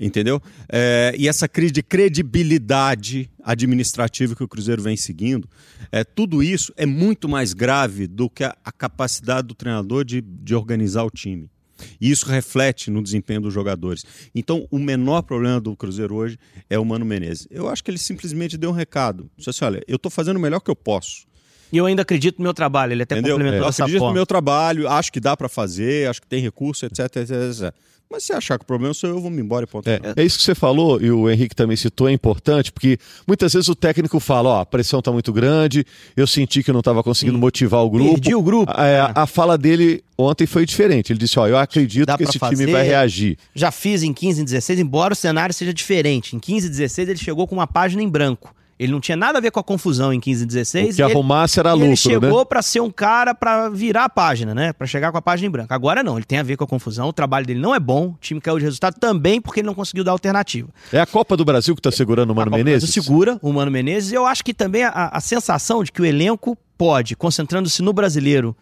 entendeu? 0.00 0.40
É, 0.68 1.12
e 1.18 1.26
essa 1.26 1.48
crise 1.48 1.72
de 1.72 1.82
credibilidade 1.82 3.28
administrativa 3.42 4.36
que 4.36 4.44
o 4.44 4.46
Cruzeiro 4.46 4.80
vem 4.80 4.96
seguindo, 4.96 5.48
é, 5.90 6.04
tudo 6.04 6.40
isso 6.40 6.72
é 6.76 6.86
muito 6.86 7.28
mais 7.28 7.52
grave 7.52 8.06
do 8.06 8.30
que 8.30 8.44
a, 8.44 8.56
a 8.64 8.70
capacidade 8.70 9.48
do 9.48 9.54
treinador 9.54 10.04
de, 10.04 10.20
de 10.20 10.54
organizar 10.54 11.02
o 11.02 11.10
time. 11.10 11.50
E 12.00 12.10
isso 12.10 12.26
reflete 12.26 12.90
no 12.90 13.02
desempenho 13.02 13.40
dos 13.40 13.54
jogadores. 13.54 14.04
Então, 14.34 14.66
o 14.70 14.78
menor 14.78 15.22
problema 15.22 15.60
do 15.60 15.76
Cruzeiro 15.76 16.14
hoje 16.14 16.38
é 16.68 16.78
o 16.78 16.84
Mano 16.84 17.04
Menezes. 17.04 17.46
Eu 17.50 17.68
acho 17.68 17.84
que 17.84 17.90
ele 17.90 17.98
simplesmente 17.98 18.56
deu 18.56 18.70
um 18.70 18.74
recado. 18.74 19.30
Disse 19.36 19.50
assim: 19.50 19.64
olha, 19.64 19.82
eu 19.86 19.96
estou 19.96 20.10
fazendo 20.10 20.36
o 20.36 20.40
melhor 20.40 20.60
que 20.60 20.70
eu 20.70 20.76
posso. 20.76 21.27
E 21.72 21.76
eu 21.76 21.86
ainda 21.86 22.02
acredito 22.02 22.38
no 22.38 22.44
meu 22.44 22.54
trabalho, 22.54 22.92
ele 22.92 23.02
até 23.02 23.16
Entendeu? 23.16 23.36
complementou 23.36 23.66
é. 23.66 23.68
Eu 23.68 23.70
acredito 23.70 24.04
no 24.04 24.12
meu 24.12 24.26
trabalho, 24.26 24.88
acho 24.88 25.12
que 25.12 25.20
dá 25.20 25.36
para 25.36 25.48
fazer, 25.48 26.08
acho 26.08 26.20
que 26.20 26.26
tem 26.26 26.40
recurso, 26.40 26.86
etc, 26.86 27.00
etc, 27.16 27.30
etc. 27.30 27.74
Mas 28.10 28.22
se 28.22 28.32
achar 28.32 28.58
que 28.58 28.64
o 28.64 28.66
problema 28.66 28.94
sou 28.94 29.10
eu, 29.10 29.16
eu 29.16 29.20
vou 29.20 29.30
me 29.30 29.42
embora 29.42 29.64
e 29.64 29.66
ponto. 29.66 29.86
É, 29.86 30.00
é, 30.16 30.24
isso 30.24 30.38
que 30.38 30.44
você 30.44 30.54
falou, 30.54 30.98
e 31.00 31.10
o 31.10 31.28
Henrique 31.28 31.54
também 31.54 31.76
citou, 31.76 32.08
é 32.08 32.12
importante, 32.12 32.72
porque 32.72 32.98
muitas 33.26 33.52
vezes 33.52 33.68
o 33.68 33.74
técnico 33.74 34.18
fala, 34.18 34.48
ó, 34.48 34.60
a 34.60 34.66
pressão 34.66 35.02
tá 35.02 35.12
muito 35.12 35.30
grande, 35.30 35.84
eu 36.16 36.26
senti 36.26 36.62
que 36.62 36.70
eu 36.70 36.72
não 36.72 36.80
estava 36.80 37.02
conseguindo 37.02 37.36
Sim. 37.36 37.40
motivar 37.40 37.84
o 37.84 37.90
grupo. 37.90 38.12
Perdi 38.12 38.34
o 38.34 38.42
grupo. 38.42 38.72
É, 38.80 38.94
é. 38.94 39.12
A 39.14 39.26
fala 39.26 39.58
dele 39.58 40.02
ontem 40.16 40.46
foi 40.46 40.64
diferente. 40.64 41.12
Ele 41.12 41.18
disse, 41.18 41.38
ó, 41.38 41.46
eu 41.46 41.58
acredito 41.58 42.06
Dá 42.06 42.16
que 42.16 42.22
esse 42.22 42.38
fazer. 42.38 42.56
time 42.56 42.72
vai 42.72 42.82
reagir. 42.82 43.36
Já 43.54 43.70
fiz 43.70 44.02
em 44.02 44.14
15 44.14 44.40
e 44.40 44.44
16, 44.44 44.80
embora 44.80 45.12
o 45.12 45.16
cenário 45.16 45.54
seja 45.54 45.74
diferente. 45.74 46.34
Em 46.34 46.38
15 46.38 46.66
e 46.66 46.70
16 46.70 47.08
ele 47.10 47.18
chegou 47.18 47.46
com 47.46 47.54
uma 47.54 47.66
página 47.66 48.02
em 48.02 48.08
branco. 48.08 48.54
Ele 48.78 48.92
não 48.92 49.00
tinha 49.00 49.16
nada 49.16 49.38
a 49.38 49.40
ver 49.40 49.50
com 49.50 49.58
a 49.58 49.64
confusão 49.64 50.12
em 50.12 50.20
15 50.20 50.44
e 50.44 50.46
16. 50.46 50.92
O 50.92 50.96
que 50.96 51.02
ele, 51.02 51.12
arrumasse 51.12 51.58
era 51.58 51.72
lucro, 51.72 51.88
ele 51.88 51.96
chegou 51.96 52.38
né? 52.38 52.44
para 52.44 52.62
ser 52.62 52.80
um 52.80 52.90
cara 52.90 53.34
para 53.34 53.68
virar 53.68 54.04
a 54.04 54.08
página, 54.08 54.54
né? 54.54 54.72
Para 54.72 54.86
chegar 54.86 55.10
com 55.10 55.18
a 55.18 55.22
página 55.22 55.48
em 55.48 55.50
branco. 55.50 55.74
Agora 55.74 56.02
não, 56.02 56.16
ele 56.16 56.24
tem 56.24 56.38
a 56.38 56.42
ver 56.42 56.56
com 56.56 56.64
a 56.64 56.66
confusão. 56.66 57.08
O 57.08 57.12
trabalho 57.12 57.44
dele 57.44 57.60
não 57.60 57.74
é 57.74 57.80
bom. 57.80 58.10
O 58.10 58.16
time 58.20 58.40
caiu 58.40 58.58
de 58.58 58.64
resultado 58.64 58.94
também 59.00 59.40
porque 59.40 59.60
ele 59.60 59.66
não 59.66 59.74
conseguiu 59.74 60.04
dar 60.04 60.12
alternativa. 60.12 60.68
É 60.92 61.00
a 61.00 61.06
Copa 61.06 61.36
do 61.36 61.44
Brasil 61.44 61.74
que 61.74 61.80
está 61.80 61.90
segurando 61.90 62.30
o 62.30 62.34
Mano 62.34 62.48
a 62.48 62.52
Copa 62.52 62.64
Menezes? 62.64 62.90
segura 62.90 63.38
o 63.42 63.52
Mano 63.52 63.70
Menezes. 63.70 64.12
Eu 64.12 64.24
acho 64.24 64.44
que 64.44 64.54
também 64.54 64.84
a, 64.84 65.10
a 65.12 65.20
sensação 65.20 65.82
de 65.82 65.90
que 65.90 66.00
o 66.00 66.04
elenco 66.04 66.56
pode, 66.76 67.16
concentrando-se 67.16 67.82
no 67.82 67.92
brasileiro, 67.92 68.56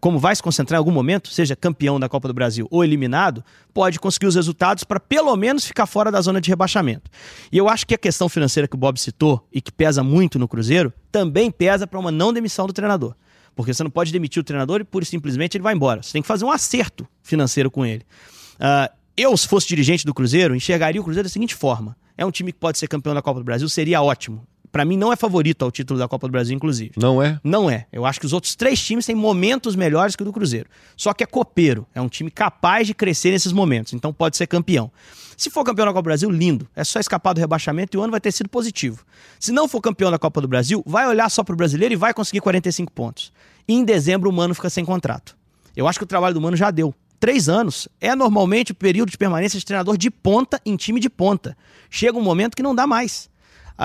como 0.00 0.18
vai 0.18 0.34
se 0.34 0.42
concentrar 0.42 0.76
em 0.76 0.80
algum 0.80 0.90
momento, 0.90 1.28
seja 1.28 1.54
campeão 1.54 2.00
da 2.00 2.08
Copa 2.08 2.28
do 2.28 2.34
Brasil 2.34 2.66
ou 2.70 2.82
eliminado, 2.82 3.44
pode 3.72 4.00
conseguir 4.00 4.26
os 4.26 4.34
resultados 4.34 4.84
para 4.84 4.98
pelo 4.98 5.34
menos 5.36 5.64
ficar 5.64 5.86
fora 5.86 6.10
da 6.10 6.20
zona 6.20 6.40
de 6.40 6.50
rebaixamento. 6.50 7.10
E 7.52 7.58
eu 7.58 7.68
acho 7.68 7.86
que 7.86 7.94
a 7.94 7.98
questão 7.98 8.28
financeira 8.28 8.66
que 8.66 8.74
o 8.74 8.78
Bob 8.78 8.98
citou 8.98 9.46
e 9.52 9.60
que 9.60 9.70
pesa 9.70 10.02
muito 10.02 10.38
no 10.38 10.48
Cruzeiro 10.48 10.92
também 11.12 11.50
pesa 11.50 11.86
para 11.86 11.98
uma 11.98 12.10
não 12.10 12.32
demissão 12.32 12.66
do 12.66 12.72
treinador. 12.72 13.14
Porque 13.54 13.72
você 13.72 13.82
não 13.82 13.90
pode 13.90 14.12
demitir 14.12 14.40
o 14.40 14.44
treinador 14.44 14.80
e 14.80 14.84
pura 14.84 15.02
e 15.02 15.06
simplesmente 15.06 15.56
ele 15.56 15.62
vai 15.62 15.74
embora. 15.74 16.02
Você 16.02 16.12
tem 16.12 16.22
que 16.22 16.28
fazer 16.28 16.44
um 16.44 16.50
acerto 16.50 17.06
financeiro 17.22 17.70
com 17.70 17.84
ele. 17.84 18.04
Uh, 18.54 18.92
eu, 19.16 19.36
se 19.36 19.48
fosse 19.48 19.66
dirigente 19.66 20.04
do 20.04 20.14
Cruzeiro, 20.14 20.54
enxergaria 20.54 21.00
o 21.00 21.04
Cruzeiro 21.04 21.28
da 21.28 21.32
seguinte 21.32 21.54
forma: 21.54 21.96
é 22.16 22.24
um 22.24 22.30
time 22.30 22.52
que 22.52 22.58
pode 22.58 22.78
ser 22.78 22.86
campeão 22.86 23.14
da 23.14 23.22
Copa 23.22 23.40
do 23.40 23.44
Brasil, 23.44 23.68
seria 23.68 24.00
ótimo 24.00 24.46
para 24.78 24.84
mim 24.84 24.96
não 24.96 25.12
é 25.12 25.16
favorito 25.16 25.64
ao 25.64 25.72
título 25.72 25.98
da 25.98 26.06
Copa 26.06 26.28
do 26.28 26.30
Brasil, 26.30 26.54
inclusive. 26.54 26.92
Não 26.96 27.20
é? 27.20 27.40
Não 27.42 27.68
é. 27.68 27.88
Eu 27.90 28.06
acho 28.06 28.20
que 28.20 28.26
os 28.26 28.32
outros 28.32 28.54
três 28.54 28.80
times 28.80 29.04
têm 29.04 29.12
momentos 29.16 29.74
melhores 29.74 30.14
que 30.14 30.22
o 30.22 30.24
do 30.24 30.32
Cruzeiro. 30.32 30.70
Só 30.96 31.12
que 31.12 31.24
é 31.24 31.26
copeiro. 31.26 31.84
É 31.92 32.00
um 32.00 32.08
time 32.08 32.30
capaz 32.30 32.86
de 32.86 32.94
crescer 32.94 33.32
nesses 33.32 33.50
momentos. 33.50 33.92
Então 33.92 34.12
pode 34.12 34.36
ser 34.36 34.46
campeão. 34.46 34.88
Se 35.36 35.50
for 35.50 35.64
campeão 35.64 35.84
da 35.84 35.92
Copa 35.92 36.02
do 36.02 36.04
Brasil, 36.04 36.30
lindo. 36.30 36.68
É 36.76 36.84
só 36.84 37.00
escapar 37.00 37.32
do 37.32 37.40
rebaixamento 37.40 37.96
e 37.96 37.98
o 37.98 38.02
ano 38.04 38.12
vai 38.12 38.20
ter 38.20 38.30
sido 38.30 38.48
positivo. 38.48 39.04
Se 39.40 39.50
não 39.50 39.66
for 39.66 39.80
campeão 39.80 40.12
da 40.12 40.18
Copa 40.18 40.40
do 40.40 40.46
Brasil, 40.46 40.80
vai 40.86 41.08
olhar 41.08 41.28
só 41.28 41.42
pro 41.42 41.56
brasileiro 41.56 41.92
e 41.92 41.96
vai 41.96 42.14
conseguir 42.14 42.40
45 42.40 42.92
pontos. 42.92 43.32
E 43.66 43.74
em 43.74 43.84
dezembro 43.84 44.30
o 44.30 44.32
Mano 44.32 44.54
fica 44.54 44.70
sem 44.70 44.84
contrato. 44.84 45.36
Eu 45.74 45.88
acho 45.88 45.98
que 45.98 46.04
o 46.04 46.06
trabalho 46.06 46.34
do 46.34 46.40
Mano 46.40 46.56
já 46.56 46.70
deu. 46.70 46.94
Três 47.18 47.48
anos 47.48 47.88
é 48.00 48.14
normalmente 48.14 48.70
o 48.70 48.76
período 48.76 49.10
de 49.10 49.18
permanência 49.18 49.58
de 49.58 49.66
treinador 49.66 49.98
de 49.98 50.08
ponta 50.08 50.60
em 50.64 50.76
time 50.76 51.00
de 51.00 51.10
ponta. 51.10 51.56
Chega 51.90 52.16
um 52.16 52.22
momento 52.22 52.54
que 52.54 52.62
não 52.62 52.76
dá 52.76 52.86
mais 52.86 53.28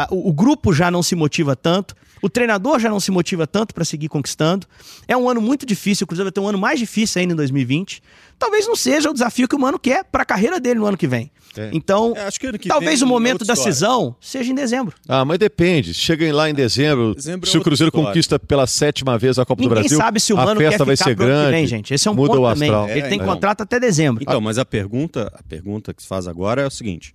o, 0.10 0.30
o 0.30 0.34
grupo 0.34 0.74
já 0.74 0.90
não 0.90 1.04
se 1.04 1.16
motiva 1.16 1.56
tanto, 1.56 1.96
o 2.22 2.30
treinador 2.30 2.80
já 2.80 2.90
não 2.90 3.02
se 3.02 3.12
motiva 3.12 3.46
tanto 3.46 3.74
para 3.74 3.84
seguir 3.84 4.08
conquistando. 4.08 4.66
É 5.08 5.16
um 5.16 5.30
ano 5.30 5.42
muito 5.42 5.66
difícil, 5.66 6.06
o 6.06 6.08
Cruzeiro 6.08 6.28
vai 6.28 6.32
ter 6.32 6.40
um 6.40 6.48
ano 6.48 6.58
mais 6.58 6.80
difícil 6.80 7.20
ainda 7.20 7.34
em 7.34 7.36
2020. 7.36 8.02
Talvez 8.40 8.66
não 8.66 8.76
seja 8.76 9.10
o 9.10 9.14
desafio 9.14 9.48
que 9.48 9.56
o 9.56 9.60
Mano 9.60 9.78
quer 9.78 10.06
para 10.06 10.24
a 10.24 10.26
carreira 10.26 10.60
dele 10.60 10.80
no 10.80 10.86
ano 10.86 10.98
que 10.98 11.06
vem. 11.08 11.30
É. 11.58 11.70
Então, 11.72 12.14
é, 12.16 12.58
que 12.58 12.68
talvez 12.68 13.02
o 13.02 13.06
momento 13.06 13.46
da 13.46 13.56
cisão 13.56 14.16
seja 14.20 14.52
em 14.52 14.56
dezembro. 14.56 14.96
Ah, 15.08 15.24
mas 15.24 15.38
depende. 15.38 15.94
Chega 15.94 16.34
lá 16.34 16.50
em 16.50 16.54
dezembro, 16.54 17.14
dezembro 17.14 17.48
é 17.48 17.52
se 17.52 17.58
o 17.58 17.62
Cruzeiro 17.62 17.90
história. 17.90 18.08
conquista 18.08 18.40
pela 18.40 18.66
sétima 18.66 19.18
vez 19.18 19.38
a 19.38 19.46
Copa 19.46 19.62
Ninguém 19.62 19.76
do 19.76 19.82
Brasil, 19.82 19.98
sabe 19.98 20.20
se 20.20 20.34
o 20.34 20.38
Mano 20.38 20.52
a 20.52 20.56
festa 20.56 20.78
quer 20.80 20.86
vai 20.86 20.98
ser 20.98 21.16
grande. 21.16 21.52
Vem, 21.52 21.68
gente. 21.68 21.94
Esse 21.94 22.08
é 22.08 22.12
um 22.12 22.16
muda 22.16 22.30
ponto 22.30 22.42
o 22.42 22.48
astral. 22.48 22.88
também. 22.88 22.98
Ele 22.98 23.08
tem 23.08 23.20
então. 23.20 23.28
contrato 23.28 23.62
até 23.62 23.80
dezembro. 23.80 24.24
Então, 24.24 24.42
mas 24.42 24.58
a 24.58 24.66
pergunta, 24.66 25.32
a 25.38 25.44
pergunta 25.44 25.94
que 25.94 26.02
se 26.02 26.08
faz 26.08 26.28
agora 26.28 26.62
é 26.62 26.66
o 26.66 26.72
seguinte: 26.72 27.14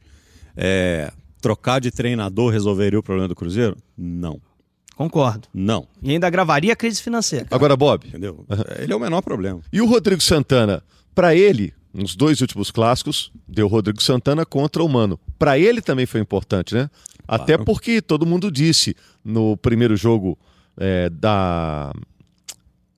é, 0.56 1.10
trocar 1.40 1.80
de 1.80 1.90
treinador 1.90 2.52
resolveria 2.52 2.98
o 2.98 3.02
problema 3.02 3.28
do 3.28 3.34
Cruzeiro? 3.34 3.76
Não. 3.96 4.40
Concordo. 4.96 5.46
Não. 5.54 5.86
E 6.02 6.10
ainda 6.10 6.28
gravaria 6.28 6.72
a 6.72 6.76
crise 6.76 7.00
financeira. 7.00 7.46
Agora, 7.50 7.76
Bob. 7.76 8.08
Entendeu? 8.08 8.44
Ele 8.78 8.92
é 8.92 8.96
o 8.96 8.98
menor 8.98 9.22
problema. 9.22 9.60
E 9.72 9.80
o 9.80 9.86
Rodrigo 9.86 10.20
Santana? 10.20 10.82
Para 11.14 11.36
ele, 11.36 11.72
nos 11.94 12.16
dois 12.16 12.40
últimos 12.40 12.70
clássicos, 12.70 13.32
deu 13.46 13.68
Rodrigo 13.68 14.02
Santana 14.02 14.44
contra 14.44 14.82
o 14.82 14.88
Mano. 14.88 15.18
Para 15.38 15.58
ele 15.58 15.80
também 15.80 16.04
foi 16.04 16.20
importante, 16.20 16.74
né? 16.74 16.90
Claro. 17.26 17.42
Até 17.42 17.56
porque 17.58 18.02
todo 18.02 18.26
mundo 18.26 18.50
disse 18.50 18.96
no 19.24 19.56
primeiro 19.56 19.96
jogo 19.96 20.36
é, 20.76 21.08
da 21.10 21.92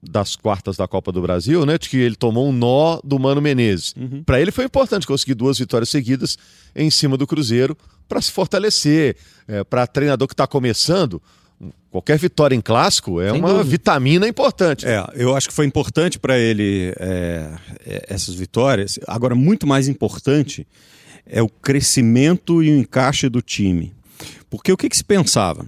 das 0.03 0.35
quartas 0.35 0.77
da 0.77 0.89
Copa 0.89 1.13
do 1.13 1.21
Brasil, 1.21 1.67
né? 1.67 1.77
De 1.77 1.89
que 1.89 1.97
ele 1.97 2.17
tomou 2.17 2.49
um 2.49 2.53
nó 2.53 3.01
do 3.05 3.19
Mano 3.19 3.41
Menezes. 3.41 3.95
Uhum. 3.97 4.23
Para 4.25 4.41
ele 4.41 4.51
foi 4.51 4.65
importante 4.65 5.07
conseguir 5.07 5.35
duas 5.35 5.59
vitórias 5.59 5.91
seguidas 5.91 6.39
em 6.75 6.91
cima 6.91 7.17
do 7.17 7.27
Cruzeiro 7.27 7.77
para 8.09 8.21
se 8.21 8.33
fortalecer. 8.33 9.17
É, 9.47 9.63
para 9.65 9.87
treinador 9.87 10.27
que 10.27 10.35
está 10.35 10.47
começando, 10.47 11.21
qualquer 11.91 12.19
vitória 12.19 12.55
em 12.55 12.61
clássico 12.61 13.21
é 13.21 13.31
Sem 13.31 13.41
uma 13.41 13.49
dúvida. 13.49 13.69
vitamina 13.69 14.27
importante. 14.27 14.87
É, 14.87 15.05
eu 15.15 15.37
acho 15.37 15.49
que 15.49 15.55
foi 15.55 15.67
importante 15.67 16.19
para 16.19 16.39
ele 16.39 16.95
é, 16.99 17.53
é, 17.85 18.07
essas 18.09 18.35
vitórias. 18.35 18.99
Agora, 19.07 19.35
muito 19.35 19.67
mais 19.67 19.87
importante 19.89 20.67
é 21.27 21.43
o 21.43 21.49
crescimento 21.49 22.63
e 22.63 22.71
o 22.71 22.79
encaixe 22.79 23.29
do 23.29 23.43
time. 23.43 23.93
Porque 24.49 24.73
o 24.73 24.77
que, 24.77 24.89
que 24.89 24.97
se 24.97 25.05
pensava? 25.05 25.67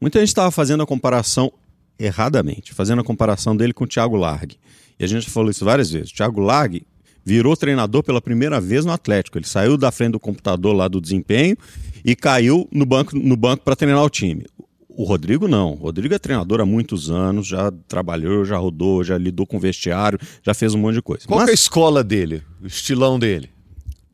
Muita 0.00 0.18
gente 0.18 0.28
estava 0.28 0.50
fazendo 0.50 0.82
a 0.82 0.86
comparação 0.86 1.52
erradamente, 1.98 2.72
fazendo 2.72 3.00
a 3.00 3.04
comparação 3.04 3.56
dele 3.56 3.72
com 3.72 3.84
o 3.84 3.86
Thiago 3.86 4.16
Largue. 4.16 4.58
E 4.98 5.04
a 5.04 5.06
gente 5.06 5.24
já 5.24 5.30
falou 5.30 5.50
isso 5.50 5.64
várias 5.64 5.90
vezes. 5.90 6.10
O 6.10 6.14
Thiago 6.14 6.40
Largue 6.40 6.86
virou 7.24 7.56
treinador 7.56 8.02
pela 8.02 8.20
primeira 8.20 8.60
vez 8.60 8.84
no 8.84 8.92
Atlético. 8.92 9.38
Ele 9.38 9.46
saiu 9.46 9.76
da 9.76 9.90
frente 9.90 10.12
do 10.12 10.20
computador 10.20 10.74
lá 10.74 10.88
do 10.88 11.00
desempenho 11.00 11.56
e 12.04 12.16
caiu 12.16 12.68
no 12.72 12.86
banco 12.86 13.16
no 13.16 13.36
banco 13.36 13.64
para 13.64 13.76
treinar 13.76 14.02
o 14.02 14.10
time. 14.10 14.46
O 14.88 15.04
Rodrigo 15.04 15.46
não. 15.46 15.72
O 15.72 15.74
Rodrigo 15.74 16.14
é 16.14 16.18
treinador 16.18 16.60
há 16.60 16.66
muitos 16.66 17.10
anos, 17.10 17.46
já 17.46 17.70
trabalhou, 17.86 18.44
já 18.44 18.56
rodou, 18.56 19.04
já 19.04 19.16
lidou 19.16 19.46
com 19.46 19.60
vestiário, 19.60 20.18
já 20.42 20.52
fez 20.54 20.74
um 20.74 20.78
monte 20.78 20.94
de 20.94 21.02
coisa. 21.02 21.24
Qual 21.26 21.38
Mas... 21.38 21.48
é 21.48 21.52
a 21.52 21.54
escola 21.54 22.02
dele, 22.02 22.42
o 22.60 22.66
estilão 22.66 23.18
dele? 23.18 23.50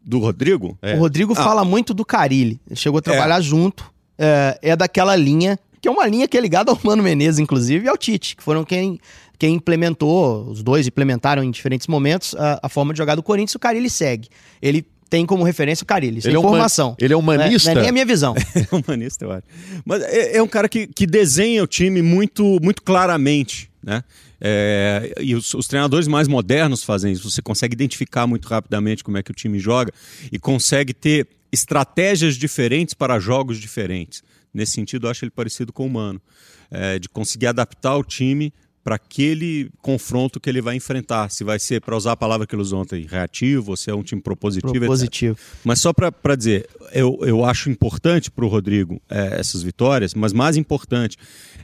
Do 0.05 0.18
Rodrigo? 0.18 0.77
É. 0.83 0.94
O 0.94 0.99
Rodrigo 0.99 1.33
ah. 1.33 1.37
fala 1.37 1.64
muito 1.64 1.94
do 1.94 2.05
Carilli. 2.05 2.61
Ele 2.66 2.77
chegou 2.77 2.99
a 2.99 3.03
trabalhar 3.03 3.38
é. 3.38 3.42
junto. 3.42 3.90
É, 4.18 4.59
é 4.61 4.77
daquela 4.77 5.16
linha 5.16 5.59
que 5.85 5.88
é 5.88 5.90
uma 5.90 6.07
linha 6.07 6.27
que 6.27 6.35
é 6.35 6.40
ligada 6.40 6.70
ao 6.70 6.81
Mano 6.83 7.03
Menezes, 7.03 7.38
inclusive, 7.38 7.85
e 7.85 7.88
ao 7.90 7.99
Tite, 7.99 8.37
que 8.37 8.42
foram 8.42 8.64
quem, 8.64 8.99
quem 9.38 9.57
implementou, 9.57 10.49
os 10.49 10.62
dois 10.62 10.87
implementaram 10.87 11.44
em 11.44 11.51
diferentes 11.51 11.87
momentos 11.87 12.35
a, 12.37 12.59
a 12.62 12.68
forma 12.70 12.94
de 12.94 12.97
jogar 12.97 13.16
do 13.16 13.23
Corinthians, 13.23 13.55
o 13.55 13.59
Carilli 13.59 13.90
segue. 13.90 14.31
Ele 14.62 14.87
tem 15.11 15.27
como 15.27 15.44
referência 15.44 15.85
o 15.85 15.87
Carilli, 15.87 16.20
isso 16.20 16.29
ele 16.29 16.37
é 16.37 16.38
informação. 16.38 16.92
Man, 16.92 16.97
ele 16.99 17.12
é 17.12 17.16
humanista? 17.18 17.66
Não 17.66 17.73
é, 17.73 17.75
não 17.75 17.81
é 17.81 17.83
nem 17.83 17.90
a 17.90 17.92
minha 17.92 18.07
visão. 18.07 18.35
é 18.57 18.75
humanista, 18.75 19.27
eu 19.27 19.33
acho. 19.33 19.42
Mas 19.85 20.03
é, 20.05 20.38
é, 20.38 20.42
um 20.42 20.49
cara 20.49 20.70
que, 20.70 20.87
que 20.87 21.07
desenha 21.07 21.62
o 21.62 21.66
time 21.66 22.01
muito, 22.01 22.59
muito 22.62 22.83
claramente, 22.83 23.70
né? 23.83 24.03
É, 24.40 25.12
e 25.20 25.35
os, 25.35 25.53
os, 25.53 25.66
treinadores 25.68 26.09
mais 26.09 26.29
modernos 26.29 26.83
fazem 26.83 27.12
isso. 27.12 27.31
Você 27.31 27.42
consegue 27.42 27.75
identificar 27.75 28.27
muito 28.27 28.49
rapidamente 28.49 29.05
como 29.05 29.18
é 29.18 29.23
que 29.23 29.31
o 29.31 29.35
time 29.35 29.59
joga 29.59 29.92
e 30.33 30.38
consegue 30.38 30.94
ter 30.94 31.29
estratégias 31.53 32.37
diferentes 32.37 32.94
para 32.94 33.18
jogos 33.18 33.59
diferentes. 33.59 34.23
Nesse 34.55 34.73
sentido, 34.73 35.07
eu 35.07 35.11
acho 35.11 35.25
ele 35.25 35.33
parecido 35.33 35.73
com 35.73 35.87
o 35.87 35.90
Mano, 35.90 36.23
é, 36.71 36.99
de 36.99 37.09
conseguir 37.09 37.49
adaptar 37.49 37.97
o 37.97 38.05
time 38.05 38.53
para 38.85 38.97
aquele 38.97 39.71
confronto 39.81 40.38
que 40.38 40.49
ele 40.49 40.61
vai 40.61 40.77
enfrentar. 40.77 41.31
Se 41.31 41.43
vai 41.43 41.59
ser, 41.59 41.81
para 41.81 41.97
usar 41.97 42.12
a 42.12 42.17
palavra 42.17 42.47
que 42.47 42.55
ele 42.55 42.61
usou 42.61 42.83
ontem, 42.83 43.07
reativo, 43.09 43.71
ou 43.71 43.77
se 43.77 43.90
é 43.90 43.95
um 43.95 44.03
time 44.03 44.21
propositivo. 44.21 44.75
Propositivo. 44.75 45.33
Etc. 45.33 45.61
Mas 45.64 45.81
só 45.81 45.93
para 45.93 46.37
dizer, 46.37 46.69
eu, 46.93 47.19
eu 47.23 47.45
acho 47.45 47.71
importante 47.71 48.31
para 48.31 48.45
o 48.45 48.49
Rodrigo 48.49 49.01
é, 49.09 49.40
essas 49.40 49.62
vitórias, 49.62 50.12
mas 50.12 50.35
mais 50.35 50.59
importante 50.59 51.17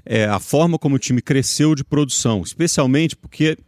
é 0.04 0.24
a 0.24 0.40
forma 0.40 0.78
como 0.78 0.96
o 0.96 0.98
time 0.98 1.20
cresceu 1.20 1.74
de 1.74 1.84
produção, 1.84 2.40
especialmente 2.42 3.14
porque 3.14 3.58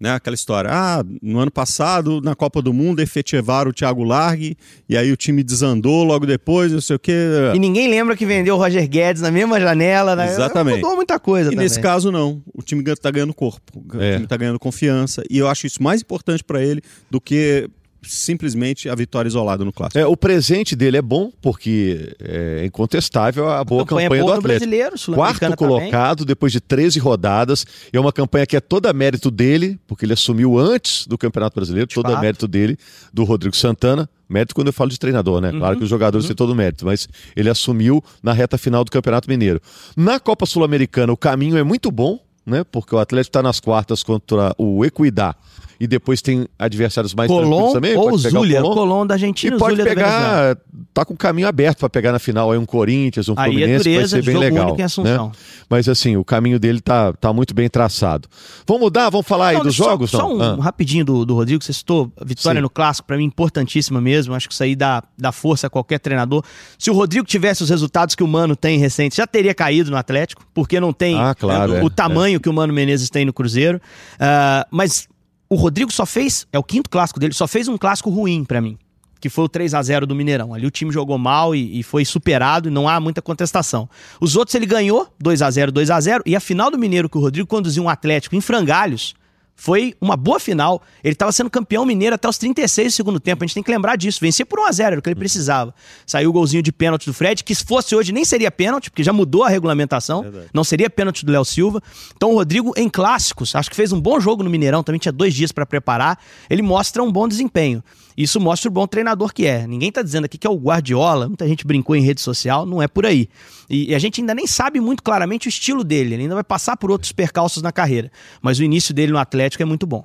né? 0.00 0.12
Aquela 0.14 0.34
história. 0.34 0.70
Ah, 0.72 1.04
no 1.22 1.38
ano 1.38 1.50
passado, 1.50 2.20
na 2.20 2.34
Copa 2.34 2.62
do 2.62 2.72
Mundo, 2.72 3.00
efetivaram 3.00 3.70
o 3.70 3.74
Thiago 3.74 4.04
Largue, 4.04 4.56
e 4.88 4.96
aí 4.96 5.10
o 5.10 5.16
time 5.16 5.42
desandou 5.42 6.04
logo 6.04 6.26
depois, 6.26 6.72
não 6.72 6.80
sei 6.80 6.96
o 6.96 6.98
quê. 6.98 7.12
E 7.54 7.58
ninguém 7.58 7.88
lembra 7.88 8.16
que 8.16 8.24
vendeu 8.24 8.54
o 8.54 8.58
Roger 8.58 8.88
Guedes 8.88 9.22
na 9.22 9.30
mesma 9.30 9.60
janela, 9.60 10.14
né? 10.14 10.30
Exatamente. 10.30 10.76
Mudou 10.76 10.96
muita 10.96 11.18
coisa. 11.18 11.50
E 11.50 11.52
também. 11.52 11.64
nesse 11.64 11.80
caso, 11.80 12.12
não. 12.12 12.42
O 12.54 12.62
time 12.62 12.82
está 12.90 13.10
ganhando 13.10 13.34
corpo, 13.34 13.84
o 13.92 14.00
é. 14.00 14.12
time 14.12 14.24
está 14.24 14.36
ganhando 14.36 14.58
confiança, 14.58 15.22
e 15.28 15.38
eu 15.38 15.48
acho 15.48 15.66
isso 15.66 15.82
mais 15.82 16.00
importante 16.00 16.44
para 16.44 16.62
ele 16.62 16.82
do 17.10 17.20
que 17.20 17.68
simplesmente 18.02 18.88
a 18.88 18.94
vitória 18.94 19.28
isolada 19.28 19.64
no 19.64 19.72
clássico. 19.72 19.98
É, 19.98 20.06
o 20.06 20.16
presente 20.16 20.76
dele 20.76 20.96
é 20.96 21.02
bom, 21.02 21.32
porque 21.40 22.14
é 22.20 22.64
incontestável 22.64 23.48
a 23.48 23.64
boa 23.64 23.82
a 23.82 23.86
campanha, 23.86 24.08
campanha 24.08 24.22
boa 24.22 24.34
do 24.34 24.38
Atlético. 24.40 24.70
Brasileiro, 24.70 24.96
Quarto 25.14 25.56
colocado, 25.56 26.18
também. 26.18 26.26
depois 26.26 26.52
de 26.52 26.60
13 26.60 26.98
rodadas. 26.98 27.66
É 27.92 27.98
uma 27.98 28.12
campanha 28.12 28.46
que 28.46 28.56
é 28.56 28.60
toda 28.60 28.92
mérito 28.92 29.30
dele, 29.30 29.78
porque 29.86 30.04
ele 30.04 30.12
assumiu 30.12 30.58
antes 30.58 31.06
do 31.06 31.18
Campeonato 31.18 31.54
Brasileiro, 31.54 31.88
toda 31.92 32.10
fato. 32.10 32.20
mérito 32.20 32.46
dele, 32.46 32.78
do 33.12 33.24
Rodrigo 33.24 33.56
Santana. 33.56 34.08
Mérito 34.28 34.54
quando 34.54 34.66
eu 34.66 34.72
falo 34.72 34.90
de 34.90 34.98
treinador, 34.98 35.40
né? 35.40 35.50
Uhum, 35.50 35.58
claro 35.58 35.76
que 35.78 35.84
os 35.84 35.88
jogadores 35.88 36.24
uhum. 36.24 36.28
têm 36.28 36.36
todo 36.36 36.50
o 36.50 36.54
mérito, 36.54 36.84
mas 36.84 37.08
ele 37.34 37.48
assumiu 37.48 38.04
na 38.22 38.32
reta 38.32 38.58
final 38.58 38.84
do 38.84 38.90
Campeonato 38.90 39.28
Mineiro. 39.28 39.60
Na 39.96 40.20
Copa 40.20 40.44
Sul-Americana, 40.44 41.12
o 41.12 41.16
caminho 41.16 41.56
é 41.56 41.62
muito 41.62 41.90
bom, 41.90 42.20
né? 42.44 42.62
Porque 42.70 42.94
o 42.94 42.98
Atlético 42.98 43.30
está 43.30 43.42
nas 43.42 43.58
quartas 43.58 44.02
contra 44.02 44.54
o 44.58 44.84
Equidá 44.84 45.34
e 45.80 45.86
depois 45.86 46.20
tem 46.20 46.46
adversários 46.58 47.14
mais 47.14 47.28
Colom 47.28 47.72
também. 47.72 47.96
Ou 47.96 48.10
pode 48.10 48.28
Zulia, 48.28 48.64
o 48.64 48.74
Colom. 48.74 49.06
da 49.06 49.14
Argentina, 49.14 49.54
e 49.54 49.58
pode 49.58 49.76
Zulia 49.76 49.94
pegar, 49.94 50.56
tá 50.92 51.04
com 51.04 51.14
o 51.14 51.16
caminho 51.16 51.46
aberto 51.46 51.78
para 51.78 51.88
pegar 51.88 52.10
na 52.10 52.18
final 52.18 52.50
aí 52.50 52.58
um 52.58 52.66
Corinthians, 52.66 53.28
um 53.28 53.34
aí 53.36 53.62
é 53.62 53.78
Fluminense, 53.78 53.90
é 53.90 53.98
vai 53.98 54.08
ser 54.08 54.22
bem 54.24 54.36
legal. 54.36 54.76
Né? 54.76 55.30
Mas 55.70 55.88
assim, 55.88 56.16
o 56.16 56.24
caminho 56.24 56.58
dele 56.58 56.80
tá, 56.80 57.12
tá 57.12 57.32
muito 57.32 57.54
bem 57.54 57.68
traçado. 57.68 58.28
Vamos 58.66 58.82
mudar, 58.82 59.08
vamos 59.10 59.26
falar 59.26 59.52
não, 59.52 59.60
aí 59.60 59.66
dos 59.66 59.76
só, 59.76 59.84
jogos? 59.84 60.10
Só 60.10 60.34
um 60.34 60.42
ah. 60.42 60.56
rapidinho 60.60 61.04
do, 61.04 61.24
do 61.24 61.34
Rodrigo, 61.34 61.62
você 61.62 61.72
citou, 61.72 62.12
vitória 62.24 62.58
Sim. 62.58 62.62
no 62.62 62.70
clássico, 62.70 63.06
para 63.06 63.16
mim 63.16 63.24
importantíssima 63.24 64.00
mesmo, 64.00 64.34
acho 64.34 64.48
que 64.48 64.54
isso 64.54 64.62
aí 64.62 64.74
dá, 64.74 65.02
dá 65.16 65.30
força 65.30 65.68
a 65.68 65.70
qualquer 65.70 66.00
treinador. 66.00 66.42
Se 66.76 66.90
o 66.90 66.94
Rodrigo 66.94 67.24
tivesse 67.26 67.62
os 67.62 67.70
resultados 67.70 68.16
que 68.16 68.22
o 68.22 68.28
Mano 68.28 68.56
tem 68.56 68.78
recente, 68.78 69.16
já 69.16 69.26
teria 69.26 69.54
caído 69.54 69.90
no 69.92 69.96
Atlético, 69.96 70.44
porque 70.52 70.80
não 70.80 70.92
tem 70.92 71.16
ah, 71.18 71.34
claro, 71.38 71.76
é, 71.76 71.82
o, 71.82 71.84
o 71.84 71.90
tamanho 71.90 72.36
é. 72.36 72.40
que 72.40 72.48
o 72.48 72.52
Mano 72.52 72.72
Menezes 72.72 73.10
tem 73.10 73.24
no 73.24 73.32
Cruzeiro. 73.32 73.80
Uh, 74.14 74.66
mas 74.70 75.08
o 75.50 75.56
Rodrigo 75.56 75.90
só 75.92 76.04
fez, 76.04 76.46
é 76.52 76.58
o 76.58 76.62
quinto 76.62 76.90
clássico 76.90 77.18
dele, 77.18 77.32
só 77.32 77.46
fez 77.46 77.68
um 77.68 77.78
clássico 77.78 78.10
ruim 78.10 78.44
para 78.44 78.60
mim, 78.60 78.78
que 79.20 79.28
foi 79.28 79.44
o 79.44 79.48
3 79.48 79.74
a 79.74 79.82
0 79.82 80.06
do 80.06 80.14
Mineirão. 80.14 80.52
Ali 80.52 80.66
o 80.66 80.70
time 80.70 80.92
jogou 80.92 81.16
mal 81.16 81.54
e, 81.54 81.80
e, 81.80 81.82
foi 81.82 82.04
superado 82.04 82.68
e 82.68 82.70
não 82.70 82.88
há 82.88 83.00
muita 83.00 83.22
contestação. 83.22 83.88
Os 84.20 84.36
outros 84.36 84.54
ele 84.54 84.66
ganhou 84.66 85.08
2 85.18 85.42
a 85.42 85.50
0 85.50 85.72
2 85.72 85.90
a 85.90 86.00
0 86.00 86.22
e 86.26 86.36
a 86.36 86.40
final 86.40 86.70
do 86.70 86.78
Mineiro 86.78 87.08
que 87.08 87.16
o 87.16 87.20
Rodrigo 87.20 87.48
conduziu 87.48 87.82
um 87.82 87.88
Atlético 87.88 88.36
em 88.36 88.40
frangalhos, 88.40 89.14
foi 89.58 89.96
uma 90.00 90.16
boa 90.16 90.38
final. 90.38 90.80
Ele 91.02 91.14
estava 91.14 91.32
sendo 91.32 91.50
campeão 91.50 91.84
mineiro 91.84 92.14
até 92.14 92.28
os 92.28 92.38
36 92.38 92.92
do 92.92 92.96
segundo 92.96 93.18
tempo. 93.18 93.42
A 93.42 93.46
gente 93.46 93.54
tem 93.54 93.62
que 93.62 93.70
lembrar 93.72 93.96
disso. 93.96 94.20
Vencer 94.20 94.46
por 94.46 94.60
1 94.60 94.64
a 94.64 94.72
0 94.72 94.86
era 94.86 95.00
o 95.00 95.02
que 95.02 95.08
ele 95.08 95.16
precisava. 95.16 95.74
Saiu 96.06 96.30
o 96.30 96.32
golzinho 96.32 96.62
de 96.62 96.70
pênalti 96.70 97.06
do 97.06 97.12
Fred, 97.12 97.42
que 97.42 97.52
se 97.52 97.64
fosse 97.64 97.92
hoje 97.96 98.12
nem 98.12 98.24
seria 98.24 98.52
pênalti, 98.52 98.88
porque 98.88 99.02
já 99.02 99.12
mudou 99.12 99.42
a 99.42 99.48
regulamentação. 99.48 100.22
Verdade. 100.22 100.46
Não 100.54 100.62
seria 100.62 100.88
pênalti 100.88 101.26
do 101.26 101.32
Léo 101.32 101.44
Silva. 101.44 101.82
Então 102.16 102.30
o 102.30 102.34
Rodrigo, 102.36 102.72
em 102.76 102.88
clássicos, 102.88 103.52
acho 103.56 103.68
que 103.68 103.74
fez 103.74 103.92
um 103.92 104.00
bom 104.00 104.20
jogo 104.20 104.44
no 104.44 104.48
Mineirão, 104.48 104.84
também 104.84 105.00
tinha 105.00 105.12
dois 105.12 105.34
dias 105.34 105.50
para 105.50 105.66
preparar. 105.66 106.20
Ele 106.48 106.62
mostra 106.62 107.02
um 107.02 107.10
bom 107.10 107.26
desempenho. 107.26 107.82
Isso 108.18 108.40
mostra 108.40 108.68
o 108.68 108.72
bom 108.72 108.84
treinador 108.84 109.32
que 109.32 109.46
é. 109.46 109.64
Ninguém 109.64 109.90
está 109.90 110.02
dizendo 110.02 110.24
aqui 110.24 110.36
que 110.36 110.44
é 110.44 110.50
o 110.50 110.56
Guardiola, 110.56 111.28
muita 111.28 111.46
gente 111.46 111.64
brincou 111.64 111.94
em 111.94 112.02
rede 112.02 112.20
social, 112.20 112.66
não 112.66 112.82
é 112.82 112.88
por 112.88 113.06
aí. 113.06 113.28
E, 113.70 113.92
e 113.92 113.94
a 113.94 113.98
gente 114.00 114.20
ainda 114.20 114.34
nem 114.34 114.44
sabe 114.44 114.80
muito 114.80 115.04
claramente 115.04 115.46
o 115.46 115.48
estilo 115.48 115.84
dele, 115.84 116.16
ele 116.16 116.22
ainda 116.24 116.34
vai 116.34 116.42
passar 116.42 116.76
por 116.76 116.90
outros 116.90 117.12
percalços 117.12 117.62
na 117.62 117.70
carreira. 117.70 118.10
Mas 118.42 118.58
o 118.58 118.64
início 118.64 118.92
dele 118.92 119.12
no 119.12 119.18
Atlético 119.18 119.62
é 119.62 119.66
muito 119.66 119.86
bom. 119.86 120.04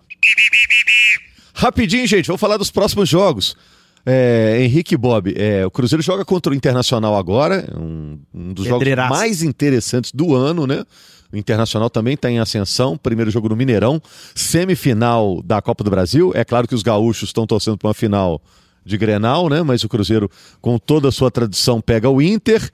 Rapidinho, 1.55 2.05
gente, 2.05 2.27
vamos 2.27 2.39
falar 2.39 2.57
dos 2.57 2.69
próximos 2.69 3.09
jogos. 3.09 3.57
É, 4.05 4.59
Henrique 4.61 4.95
Bob, 4.95 5.33
é, 5.35 5.65
o 5.65 5.71
Cruzeiro 5.71 6.03
joga 6.03 6.23
contra 6.23 6.51
o 6.51 6.55
Internacional 6.55 7.17
agora, 7.17 7.67
um, 7.75 8.19
um 8.31 8.53
dos 8.53 8.67
jogos 8.67 8.87
mais 9.09 9.41
interessantes 9.41 10.11
do 10.11 10.35
ano, 10.35 10.67
né? 10.67 10.85
O 11.33 11.37
Internacional 11.37 11.89
também 11.89 12.13
está 12.13 12.29
em 12.29 12.37
ascensão. 12.37 12.95
Primeiro 12.95 13.31
jogo 13.31 13.49
no 13.49 13.55
Mineirão. 13.55 13.99
Semifinal 14.35 15.41
da 15.43 15.59
Copa 15.63 15.83
do 15.83 15.89
Brasil. 15.89 16.31
É 16.35 16.45
claro 16.45 16.67
que 16.67 16.75
os 16.75 16.83
gaúchos 16.83 17.29
estão 17.29 17.47
torcendo 17.47 17.75
para 17.75 17.87
uma 17.87 17.93
final 17.95 18.39
de 18.85 18.95
Grenal, 18.97 19.49
né? 19.49 19.63
Mas 19.63 19.83
o 19.83 19.89
Cruzeiro, 19.89 20.29
com 20.61 20.77
toda 20.77 21.09
a 21.09 21.11
sua 21.11 21.31
tradição, 21.31 21.81
pega 21.81 22.07
o 22.07 22.21
Inter. 22.21 22.69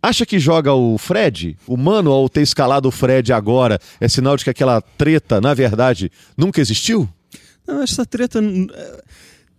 Acha 0.00 0.24
que 0.24 0.38
joga 0.38 0.72
o 0.72 0.96
Fred? 0.96 1.56
O 1.66 1.76
Mano, 1.76 2.12
ao 2.12 2.28
ter 2.28 2.42
escalado 2.42 2.88
o 2.88 2.92
Fred 2.92 3.32
agora, 3.32 3.80
é 4.00 4.06
sinal 4.06 4.36
de 4.36 4.44
que 4.44 4.50
aquela 4.50 4.80
treta, 4.80 5.40
na 5.40 5.52
verdade, 5.52 6.08
nunca 6.36 6.60
existiu? 6.60 7.08
Não, 7.66 7.82
essa 7.82 8.06
treta. 8.06 8.40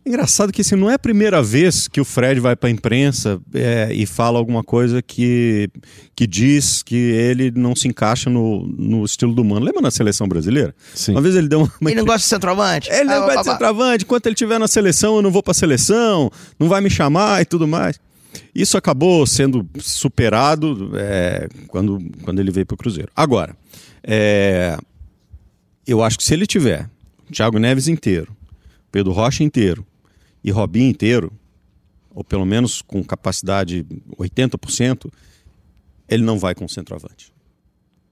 Engraçado 0.06 0.52
que 0.52 0.62
assim, 0.62 0.76
não 0.76 0.90
é 0.90 0.94
a 0.94 1.00
primeira 1.00 1.44
vez 1.44 1.88
que 1.88 2.00
o 2.00 2.06
Fred 2.06 2.40
vai 2.40 2.56
para 2.56 2.70
a 2.70 2.72
imprensa 2.72 3.40
é, 3.54 3.90
e 3.94 4.06
fala 4.06 4.40
alguma 4.40 4.64
coisa 4.64 5.02
que, 5.02 5.70
que 6.16 6.26
diz 6.26 6.82
que 6.82 6.96
ele 6.96 7.52
não 7.52 7.76
se 7.76 7.88
encaixa 7.88 8.30
no, 8.30 8.66
no 8.66 9.06
estilo 9.06 9.36
do 9.36 9.44
Mano. 9.44 9.66
Lembra 9.66 9.82
na 9.82 9.92
seleção 9.92 10.28
brasileira? 10.28 10.74
Sim. 10.96 11.12
Uma 11.12 11.22
vez 11.22 11.36
ele 11.36 11.48
deu 11.48 11.60
uma. 11.60 11.72
Ele 11.82 11.96
não 11.96 12.06
gosta 12.06 12.20
de 12.20 12.26
centroavante. 12.26 12.90
Ele 12.90 13.04
não 13.04 13.14
ah, 13.14 13.26
gosta 13.26 13.44
de 13.44 13.50
centroavante. 13.52 14.04
Enquanto 14.06 14.26
ele 14.26 14.34
estiver 14.34 14.58
na 14.58 14.68
seleção, 14.68 15.18
eu 15.18 15.22
não 15.22 15.32
vou 15.32 15.44
para 15.44 15.52
a 15.52 15.56
seleção, 15.56 16.32
não 16.58 16.68
vai 16.68 16.82
me 16.82 16.90
chamar 16.90 17.42
e 17.42 17.46
tudo 17.46 17.68
mais. 17.68 18.00
Isso 18.54 18.78
acabou 18.78 19.28
sendo 19.28 19.68
superado 19.80 20.92
é, 20.96 21.48
quando, 21.68 22.00
quando 22.24 22.40
ele 22.40 22.52
veio 22.52 22.66
para 22.66 22.76
o 22.76 22.78
Cruzeiro. 22.78 23.12
Agora, 23.16 23.56
é, 24.04 24.78
eu 25.86 26.04
acho 26.04 26.18
que 26.18 26.24
se 26.24 26.34
ele 26.34 26.48
tiver 26.48 26.90
Thiago 27.32 27.60
Neves 27.60 27.88
inteiro, 27.88 28.36
Pedro 28.92 29.12
Rocha 29.12 29.44
inteiro, 29.44 29.86
e 30.44 30.52
Robinho 30.52 30.90
inteiro, 30.90 31.32
ou 32.14 32.24
pelo 32.24 32.46
menos 32.46 32.82
com 32.82 33.04
capacidade 33.04 33.86
80%, 34.18 35.12
ele 36.08 36.24
não 36.24 36.40
vai 36.40 36.56
com 36.56 36.68
centroavante. 36.68 37.32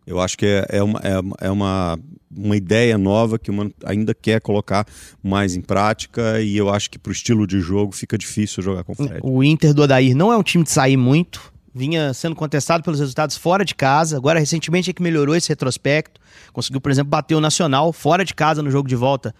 Eu 0.05 0.21
acho 0.21 0.37
que 0.37 0.45
é, 0.45 0.65
é, 0.69 0.83
uma, 0.83 0.99
é, 1.03 1.47
é 1.47 1.51
uma, 1.51 1.99
uma 2.33 2.55
ideia 2.55 2.97
nova 2.97 3.37
que 3.37 3.51
o 3.51 3.53
Mano 3.53 3.73
ainda 3.83 4.13
quer 4.13 4.39
colocar 4.39 4.87
mais 5.21 5.53
em 5.53 5.61
prática 5.61 6.39
e 6.39 6.55
eu 6.55 6.69
acho 6.69 6.89
que 6.89 6.97
para 6.97 7.09
o 7.09 7.13
estilo 7.13 7.45
de 7.45 7.59
jogo 7.59 7.93
fica 7.93 8.17
difícil 8.17 8.63
jogar 8.63 8.85
com 8.85 8.93
o 8.93 8.95
Fred. 8.95 9.19
O 9.21 9.43
Inter 9.43 9.73
do 9.73 9.81
Odair 9.81 10.15
não 10.15 10.31
é 10.31 10.37
um 10.37 10.43
time 10.43 10.63
de 10.63 10.71
sair 10.71 10.95
muito, 10.95 11.51
vinha 11.75 12.13
sendo 12.13 12.37
contestado 12.37 12.83
pelos 12.83 13.01
resultados 13.01 13.35
fora 13.35 13.65
de 13.65 13.75
casa, 13.75 14.15
agora 14.15 14.39
recentemente 14.39 14.89
é 14.89 14.93
que 14.93 15.01
melhorou 15.01 15.35
esse 15.35 15.49
retrospecto, 15.49 16.21
conseguiu, 16.53 16.79
por 16.79 16.89
exemplo, 16.89 17.09
bater 17.09 17.35
o 17.35 17.41
Nacional 17.41 17.91
fora 17.91 18.23
de 18.23 18.33
casa 18.33 18.63
no 18.63 18.71
jogo 18.71 18.87
de 18.87 18.95
volta 18.95 19.35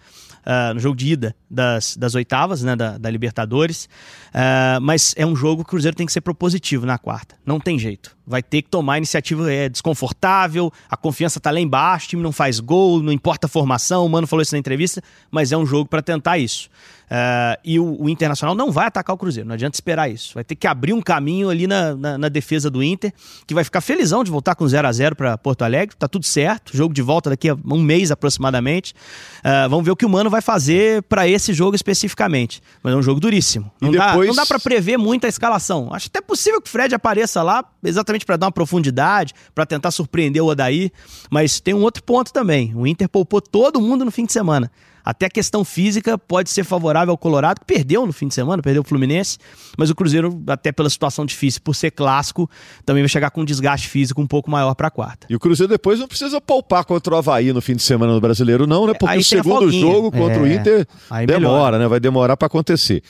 uh, 0.48 0.74
no 0.74 0.80
jogo 0.80 0.96
de 0.96 1.12
ida 1.12 1.36
das, 1.50 1.96
das 1.96 2.14
oitavas, 2.14 2.62
né, 2.62 2.74
da, 2.74 2.96
da 2.96 3.10
Libertadores. 3.10 3.84
Uh, 4.28 4.80
mas 4.80 5.14
é 5.16 5.26
um 5.26 5.36
jogo 5.36 5.62
que 5.62 5.68
o 5.68 5.70
Cruzeiro 5.70 5.96
tem 5.96 6.06
que 6.06 6.12
ser 6.12 6.22
propositivo 6.22 6.86
na 6.86 6.96
quarta. 6.96 7.36
Não 7.44 7.60
tem 7.60 7.78
jeito. 7.78 8.16
Vai 8.28 8.42
ter 8.42 8.62
que 8.62 8.68
tomar 8.68 8.98
iniciativa 8.98 9.50
é 9.50 9.68
desconfortável, 9.68 10.72
a 10.90 10.96
confiança 10.96 11.40
tá 11.40 11.50
lá 11.50 11.58
embaixo, 11.58 12.06
o 12.06 12.08
time 12.10 12.22
não 12.22 12.32
faz 12.32 12.60
gol, 12.60 13.02
não 13.02 13.12
importa 13.12 13.46
a 13.46 13.48
formação, 13.48 14.04
o 14.04 14.08
Mano 14.08 14.26
falou 14.26 14.42
isso 14.42 14.54
na 14.54 14.58
entrevista, 14.58 15.02
mas 15.30 15.50
é 15.50 15.56
um 15.56 15.64
jogo 15.64 15.88
para 15.88 16.02
tentar 16.02 16.38
isso. 16.38 16.68
Uh, 17.08 17.56
e 17.64 17.80
o, 17.80 18.02
o, 18.02 18.08
Internacional 18.08 18.54
não 18.54 18.70
vai 18.70 18.86
atacar 18.86 19.14
o 19.14 19.18
Cruzeiro, 19.18 19.48
não 19.48 19.54
adianta 19.54 19.76
esperar 19.76 20.10
isso. 20.10 20.34
Vai 20.34 20.44
ter 20.44 20.54
que 20.54 20.66
abrir 20.66 20.92
um 20.92 21.00
caminho 21.00 21.48
ali 21.48 21.66
na, 21.66 21.94
na, 21.94 22.18
na 22.18 22.28
defesa 22.28 22.68
do 22.68 22.82
Inter, 22.82 23.12
que 23.46 23.54
vai 23.54 23.64
ficar 23.64 23.80
felizão 23.80 24.22
de 24.22 24.30
voltar 24.30 24.54
com 24.54 24.68
0 24.68 24.86
a 24.86 24.92
0 24.92 25.16
para 25.16 25.38
Porto 25.38 25.62
Alegre. 25.62 25.96
Tá 25.96 26.06
tudo 26.06 26.26
certo, 26.26 26.76
jogo 26.76 26.92
de 26.92 27.00
volta 27.00 27.30
daqui 27.30 27.48
a 27.48 27.56
um 27.70 27.82
mês 27.82 28.10
aproximadamente. 28.10 28.92
Uh, 29.38 29.68
vamos 29.70 29.86
ver 29.86 29.90
o 29.92 29.96
que 29.96 30.04
o 30.04 30.08
Mano 30.08 30.28
vai 30.28 30.42
fazer 30.42 31.02
para 31.04 31.26
esse 31.26 31.54
jogo 31.54 31.74
especificamente. 31.74 32.62
Mas 32.82 32.92
é 32.92 32.96
um 32.96 33.02
jogo 33.02 33.20
duríssimo. 33.20 33.70
Não 33.80 33.90
depois... 33.90 34.36
dá, 34.36 34.42
dá 34.42 34.46
para 34.46 34.60
prever 34.60 34.98
muito 34.98 35.24
a 35.24 35.28
escalação. 35.28 35.88
Acho 35.92 36.08
até 36.08 36.20
possível 36.20 36.60
que 36.60 36.68
o 36.68 36.70
Fred 36.70 36.94
apareça 36.94 37.42
lá, 37.42 37.64
exatamente 37.82 38.17
para 38.26 38.36
dar 38.36 38.46
uma 38.46 38.52
profundidade, 38.52 39.32
para 39.54 39.66
tentar 39.66 39.90
surpreender 39.90 40.42
o 40.42 40.46
Odaí. 40.46 40.90
Mas 41.30 41.60
tem 41.60 41.74
um 41.74 41.82
outro 41.82 42.02
ponto 42.02 42.32
também. 42.32 42.74
O 42.74 42.86
Inter 42.86 43.08
poupou 43.08 43.40
todo 43.40 43.80
mundo 43.80 44.04
no 44.04 44.10
fim 44.10 44.24
de 44.24 44.32
semana. 44.32 44.70
Até 45.08 45.24
a 45.24 45.30
questão 45.30 45.64
física 45.64 46.18
pode 46.18 46.50
ser 46.50 46.64
favorável 46.64 47.12
ao 47.12 47.16
Colorado, 47.16 47.60
que 47.60 47.64
perdeu 47.64 48.04
no 48.04 48.12
fim 48.12 48.28
de 48.28 48.34
semana, 48.34 48.62
perdeu 48.62 48.82
o 48.82 48.84
Fluminense, 48.84 49.38
mas 49.78 49.88
o 49.88 49.94
Cruzeiro, 49.94 50.42
até 50.46 50.70
pela 50.70 50.90
situação 50.90 51.24
difícil, 51.24 51.62
por 51.64 51.74
ser 51.74 51.92
clássico, 51.92 52.46
também 52.84 53.02
vai 53.02 53.08
chegar 53.08 53.30
com 53.30 53.40
um 53.40 53.44
desgaste 53.44 53.88
físico 53.88 54.20
um 54.20 54.26
pouco 54.26 54.50
maior 54.50 54.74
para 54.74 54.88
a 54.88 54.90
quarta. 54.90 55.26
E 55.30 55.34
o 55.34 55.38
Cruzeiro 55.40 55.72
depois 55.72 55.98
não 55.98 56.06
precisa 56.06 56.42
poupar 56.42 56.84
contra 56.84 57.14
o 57.14 57.16
Havaí 57.16 57.54
no 57.54 57.62
fim 57.62 57.74
de 57.74 57.82
semana 57.82 58.12
no 58.12 58.20
Brasileiro, 58.20 58.66
não, 58.66 58.86
né? 58.86 58.92
Porque 58.92 59.16
o 59.16 59.24
segundo 59.24 59.70
jogo 59.70 60.12
contra 60.12 60.36
é... 60.36 60.40
o 60.42 60.46
Inter 60.46 60.86
Aí 61.08 61.26
demora, 61.26 61.48
melhora. 61.48 61.78
né? 61.78 61.88
Vai 61.88 62.00
demorar 62.00 62.36
para 62.36 62.44
acontecer. 62.44 63.02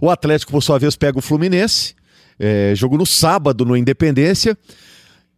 O 0.00 0.10
Atlético, 0.10 0.50
por 0.50 0.60
sua 0.60 0.76
vez, 0.76 0.96
pega 0.96 1.20
o 1.20 1.22
Fluminense, 1.22 1.94
é, 2.38 2.72
jogo 2.74 2.96
no 2.96 3.06
sábado 3.06 3.64
no 3.64 3.76
Independência. 3.76 4.56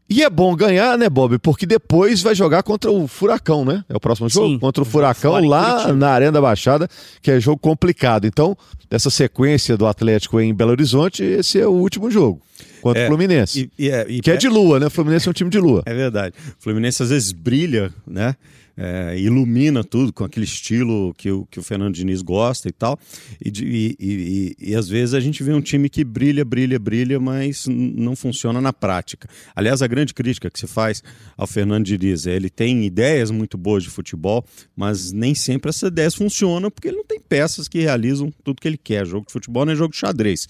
E 0.09 0.23
é 0.23 0.31
bom 0.31 0.55
ganhar, 0.55 0.97
né, 0.97 1.11
Bob? 1.11 1.37
Porque 1.39 1.67
depois 1.67 2.23
vai 2.23 2.33
jogar 2.33 2.63
contra 2.63 2.93
o 2.93 3.09
Furacão, 3.09 3.65
né? 3.65 3.85
É 3.89 3.97
o 3.97 3.99
próximo 3.99 4.29
jogo? 4.29 4.51
Sim. 4.51 4.59
Contra 4.61 4.83
o 4.83 4.87
Furacão 4.87 5.45
lá 5.45 5.93
na 5.93 6.11
Arena 6.11 6.31
da 6.31 6.41
Baixada, 6.41 6.89
que 7.21 7.29
é 7.29 7.41
jogo 7.41 7.59
complicado. 7.59 8.25
Então, 8.25 8.57
dessa 8.89 9.11
sequência 9.11 9.77
do 9.77 9.85
Atlético 9.85 10.41
em 10.41 10.55
Belo 10.55 10.71
Horizonte, 10.71 11.25
esse 11.25 11.59
é 11.59 11.67
o 11.67 11.73
último 11.73 12.09
jogo. 12.09 12.41
Contra 12.81 13.03
É, 13.03 13.05
o 13.07 13.09
Fluminense. 13.09 13.69
E, 13.77 13.87
e 13.87 13.91
é, 13.91 14.07
e 14.09 14.21
que 14.21 14.31
é 14.31 14.37
de 14.37 14.49
lua, 14.49 14.79
né? 14.79 14.87
O 14.87 14.91
Fluminense 14.91 15.27
é 15.27 15.31
um 15.31 15.35
time 15.35 15.51
de 15.51 15.59
lua. 15.59 15.83
É 15.85 15.93
verdade. 15.93 16.37
O 16.57 16.63
Fluminense 16.63 17.03
às 17.03 17.11
vezes 17.11 17.33
brilha, 17.33 17.93
né? 18.07 18.37
É, 18.79 19.18
ilumina 19.18 19.83
tudo 19.83 20.12
com 20.12 20.22
aquele 20.22 20.45
estilo 20.45 21.14
que 21.16 21.31
o, 21.31 21.47
que 21.47 21.59
o 21.59 21.62
Fernando 21.62 21.95
Diniz 21.95 22.20
gosta 22.20 22.68
e 22.68 22.72
tal. 22.72 22.99
E, 23.43 23.49
e, 23.49 23.97
e, 23.99 24.70
e- 24.70 24.74
às 24.74 24.87
vezes 24.89 25.14
a 25.14 25.20
gente 25.20 25.43
vê 25.43 25.53
um 25.55 25.62
time 25.62 25.89
que 25.89 26.05
brilha, 26.05 26.45
brilha, 26.45 26.79
brilha, 26.79 27.18
mas 27.18 27.66
não 27.66 28.14
funciona 28.14 28.61
na 28.61 28.72
prática. 28.72 29.29
Aliás, 29.55 29.81
a 29.81 29.87
grande 29.87 30.12
crítica 30.12 30.51
que 30.51 30.59
se 30.59 30.66
faz 30.66 31.03
ao 31.37 31.47
Fernando 31.47 31.87
Diniz 31.87 32.27
é 32.27 32.37
ele 32.37 32.51
tem 32.51 32.85
ideias 32.85 33.31
muito 33.31 33.57
boas 33.57 33.83
de 33.83 33.89
futebol, 33.89 34.45
mas 34.77 35.11
nem 35.11 35.35
sempre 35.35 35.70
essas 35.70 35.89
ideias 35.89 36.14
funcionam 36.14 36.70
porque 36.70 36.89
ele 36.89 36.99
não 36.99 37.05
tem 37.05 37.18
peças 37.18 37.68
que 37.68 37.81
realizam 37.81 38.31
tudo 38.45 38.61
que 38.61 38.68
ele 38.68 38.77
quer. 38.77 39.07
Jogo 39.07 39.27
de 39.27 39.33
futebol 39.33 39.64
não 39.64 39.72
é 39.72 39.77
jogo 39.77 39.93
de 39.93 39.99
xadrez. 39.99 40.47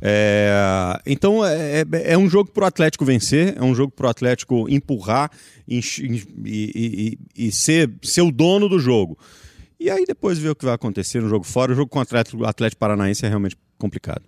É, 0.00 1.00
então 1.04 1.44
é, 1.44 1.80
é- 1.80 2.12
é 2.12 2.18
um 2.18 2.28
jogo 2.30 2.50
para 2.50 2.64
o 2.64 2.66
Atlético 2.66 3.04
vencer, 3.04 3.54
é 3.56 3.62
um 3.62 3.74
jogo 3.74 3.90
para 3.92 4.06
o 4.06 4.10
Atlético 4.10 4.68
empurrar 4.68 5.30
e, 5.66 5.80
e- 5.80 7.18
e- 7.36 7.46
e 7.48 7.52
ser, 7.52 7.90
ser 8.02 8.22
o 8.22 8.30
dono 8.30 8.68
do 8.68 8.78
jogo. 8.78 9.18
E 9.80 9.90
aí 9.90 10.04
depois 10.06 10.38
ver 10.38 10.50
o 10.50 10.54
que 10.56 10.64
vai 10.64 10.74
acontecer 10.74 11.20
no 11.20 11.28
jogo 11.28 11.44
fora. 11.44 11.72
O 11.72 11.74
jogo 11.74 11.88
com 11.88 11.98
o 11.98 12.02
Atlético, 12.02 12.78
Paranaense 12.78 13.24
é 13.24 13.28
realmente 13.28 13.56
complicado. 13.78 14.22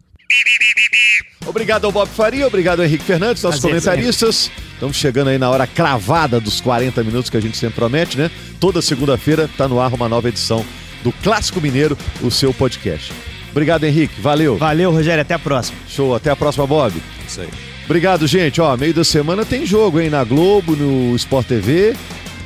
Obrigado 1.46 1.86
ao 1.86 1.92
Bob 1.92 2.08
Faria, 2.08 2.46
obrigado 2.46 2.80
ao 2.80 2.86
Henrique 2.86 3.02
Fernandes, 3.02 3.42
nossos 3.42 3.60
Prazer, 3.60 3.80
comentaristas. 3.80 4.50
Estamos 4.74 4.96
chegando 4.96 5.28
aí 5.28 5.38
na 5.38 5.50
hora 5.50 5.66
cravada 5.66 6.38
dos 6.40 6.60
40 6.60 7.02
minutos 7.02 7.30
que 7.30 7.36
a 7.36 7.40
gente 7.40 7.56
sempre 7.56 7.76
promete, 7.76 8.16
né? 8.16 8.30
Toda 8.60 8.80
segunda-feira 8.80 9.44
está 9.46 9.66
no 9.66 9.80
ar 9.80 9.92
uma 9.92 10.08
nova 10.08 10.28
edição 10.28 10.64
do 11.02 11.10
Clássico 11.12 11.60
Mineiro, 11.60 11.96
o 12.22 12.30
seu 12.30 12.52
podcast. 12.54 13.12
Obrigado, 13.50 13.84
Henrique. 13.84 14.20
Valeu. 14.20 14.56
Valeu, 14.56 14.90
Rogério. 14.90 15.22
Até 15.22 15.34
a 15.34 15.38
próxima. 15.38 15.78
Show. 15.88 16.14
Até 16.14 16.30
a 16.30 16.36
próxima, 16.36 16.66
Bob. 16.66 16.94
Isso 17.26 17.40
aí. 17.40 17.48
Obrigado, 17.84 18.26
gente. 18.26 18.60
Ó, 18.60 18.76
meio 18.76 18.94
da 18.94 19.02
semana 19.02 19.44
tem 19.44 19.66
jogo, 19.66 20.00
hein? 20.00 20.10
Na 20.10 20.22
Globo, 20.22 20.76
no 20.76 21.14
Sport 21.16 21.48
TV, 21.48 21.96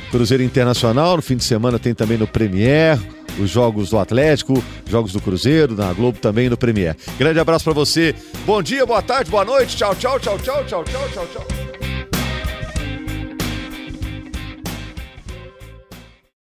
Cruzeiro 0.09 0.41
Internacional. 0.41 1.17
No 1.17 1.21
fim 1.21 1.37
de 1.37 1.43
semana 1.43 1.77
tem 1.77 1.93
também 1.93 2.17
no 2.17 2.25
Premier, 2.25 2.97
os 3.39 3.51
jogos 3.51 3.91
do 3.91 3.99
Atlético, 3.99 4.63
jogos 4.89 5.13
do 5.13 5.21
Cruzeiro, 5.21 5.75
na 5.75 5.93
Globo 5.93 6.17
também 6.17 6.49
no 6.49 6.57
Premier. 6.57 6.95
Grande 7.19 7.39
abraço 7.39 7.63
pra 7.63 7.73
você. 7.73 8.15
Bom 8.43 8.63
dia, 8.63 8.85
boa 8.87 9.03
tarde, 9.03 9.29
boa 9.29 9.45
noite. 9.45 9.77
Tchau, 9.77 9.93
tchau, 9.95 10.19
tchau, 10.19 10.39
tchau, 10.39 10.63
tchau, 10.65 10.83
tchau, 10.83 11.09
tchau, 11.13 11.27
tchau. 11.31 11.94